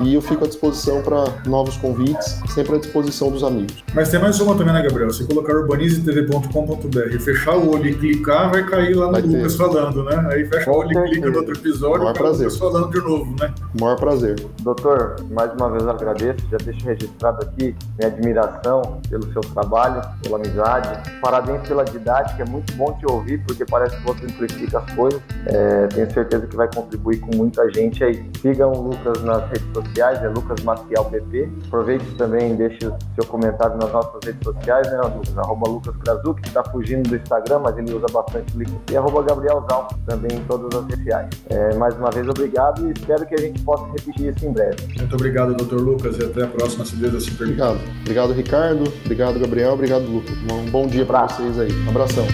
E 0.00 0.14
eu 0.14 0.22
fico 0.22 0.44
à 0.44 0.48
disposição 0.48 1.02
para 1.02 1.24
novos 1.46 1.76
convites, 1.76 2.40
sempre 2.54 2.76
à 2.76 2.78
disposição 2.78 3.30
dos 3.30 3.44
amigos. 3.44 3.84
Mas 3.94 4.08
tem 4.08 4.20
mais 4.20 4.40
uma 4.40 4.54
também, 4.56 4.72
né, 4.72 4.82
Gabriel? 4.82 5.10
Se 5.10 5.24
colocar 5.24 5.54
urbanizetv.com.br, 5.54 7.18
fechar 7.20 7.56
o 7.56 7.70
olho 7.72 7.88
e 7.88 7.94
clicar, 7.94 8.50
vai 8.50 8.64
cair 8.64 8.94
lá 8.94 9.06
no 9.06 9.12
vai 9.12 9.22
Lucas 9.22 9.52
ter. 9.52 9.58
falando, 9.58 10.04
né? 10.04 10.28
Aí 10.30 10.46
fecha 10.46 10.70
o 10.70 10.76
olho 10.76 10.90
e 10.90 11.10
clica 11.10 11.30
no 11.30 11.38
outro 11.38 11.54
episódio 11.54 12.08
e 12.08 12.12
prazer. 12.12 12.50
Lucas 12.52 12.58
falando 12.58 12.90
de 12.90 13.00
novo, 13.00 13.34
né? 13.40 13.52
Maior 13.80 13.96
prazer. 13.96 14.40
Doutor, 14.62 15.16
mais 15.30 15.52
uma 15.52 15.70
vez 15.70 15.86
agradeço, 15.86 16.46
já 16.50 16.56
deixo 16.58 16.84
registrado 16.86 17.42
aqui 17.42 17.74
minha 17.98 18.08
admiração 18.08 19.00
pelo 19.08 19.32
seu 19.32 19.40
trabalho, 19.40 20.02
pela 20.22 20.36
amizade. 20.36 20.88
Parabéns 21.20 21.66
pela 21.66 21.84
didática, 21.84 22.42
é 22.42 22.46
muito 22.46 22.72
bom 22.74 22.92
te 22.98 23.06
ouvir, 23.10 23.42
porque 23.46 23.64
parece 23.64 23.96
que 23.96 24.04
você 24.04 24.28
simplifica 24.28 24.78
as 24.78 24.94
coisas. 24.94 25.20
É, 25.46 25.86
tenho 25.88 26.12
certeza 26.12 26.46
que 26.46 26.56
vai 26.56 26.68
contribuir 26.72 27.20
com 27.20 27.36
muita 27.36 27.68
gente 27.72 28.02
aí. 28.04 28.30
Sigam 28.40 28.72
o 28.72 28.88
Lucas 28.88 29.22
nas 29.22 29.42
redes 29.48 29.66
sociais, 29.74 30.22
é 30.22 30.28
Lucas 30.28 30.62
Maciel 30.62 31.04
PP. 31.06 31.50
Aproveite 31.66 32.14
também 32.16 32.52
e 32.52 32.56
deixe 32.56 32.86
o 32.86 32.96
seu 33.14 33.26
comentário 33.26 33.76
nas 33.76 33.92
nossas 33.92 34.20
redes 34.24 34.42
sociais, 34.42 34.86
né, 34.90 35.00
Lucas? 35.02 35.38
Arroba 35.38 35.68
Lucas 35.68 35.96
Krasuk, 35.96 36.40
que 36.40 36.48
está 36.48 36.62
fugindo 36.64 37.08
do 37.08 37.16
Instagram, 37.16 37.60
mas 37.60 37.76
ele 37.78 37.94
usa 37.94 38.06
bastante 38.12 38.54
o 38.54 38.58
LinkedIn. 38.58 38.80
E 38.92 38.96
arroba 38.96 39.22
Gabriel 39.22 39.64
Zal, 39.68 39.88
também 40.06 40.38
em 40.38 40.44
todas 40.44 40.78
as 40.78 40.84
redes 40.86 40.98
sociais. 40.98 41.30
É, 41.48 41.74
mais 41.76 41.96
uma 41.96 42.10
vez, 42.10 42.28
obrigado 42.28 42.41
e 42.46 42.92
espero 42.92 43.26
que 43.26 43.34
a 43.34 43.38
gente 43.38 43.60
possa 43.62 43.84
repetir 43.86 44.34
isso 44.34 44.46
em 44.46 44.52
breve. 44.52 44.76
Muito 44.96 45.14
obrigado, 45.14 45.54
doutor 45.54 45.80
Lucas, 45.80 46.16
e 46.18 46.24
até 46.24 46.44
a 46.44 46.46
próxima, 46.46 46.84
se 46.84 46.96
Deus 46.96 47.14
assim 47.14 47.34
permitir. 47.34 47.62
Obrigado. 47.62 48.00
Obrigado, 48.00 48.32
Ricardo. 48.32 48.92
Obrigado, 49.04 49.38
Gabriel. 49.38 49.72
Obrigado, 49.72 50.04
Lucas. 50.04 50.36
Um 50.50 50.70
bom 50.70 50.86
dia 50.86 51.04
para 51.04 51.28
vocês 51.28 51.58
aí. 51.58 51.72
Um 51.72 51.88
abração. 51.88 52.26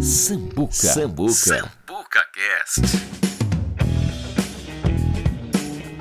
Sambuca. 0.00 0.72
Sambuca. 0.72 1.32
Sambuca 1.32 2.20
Cast. 2.32 3.08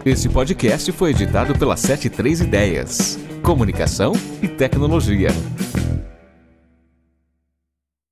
Esse 0.06 0.30
podcast 0.30 0.90
foi 0.94 1.10
editado 1.10 1.58
pela 1.58 1.76
73 1.76 2.42
Ideias. 2.42 3.20
Comunicação 3.44 4.14
e 4.42 4.48
tecnologia. 4.48 5.30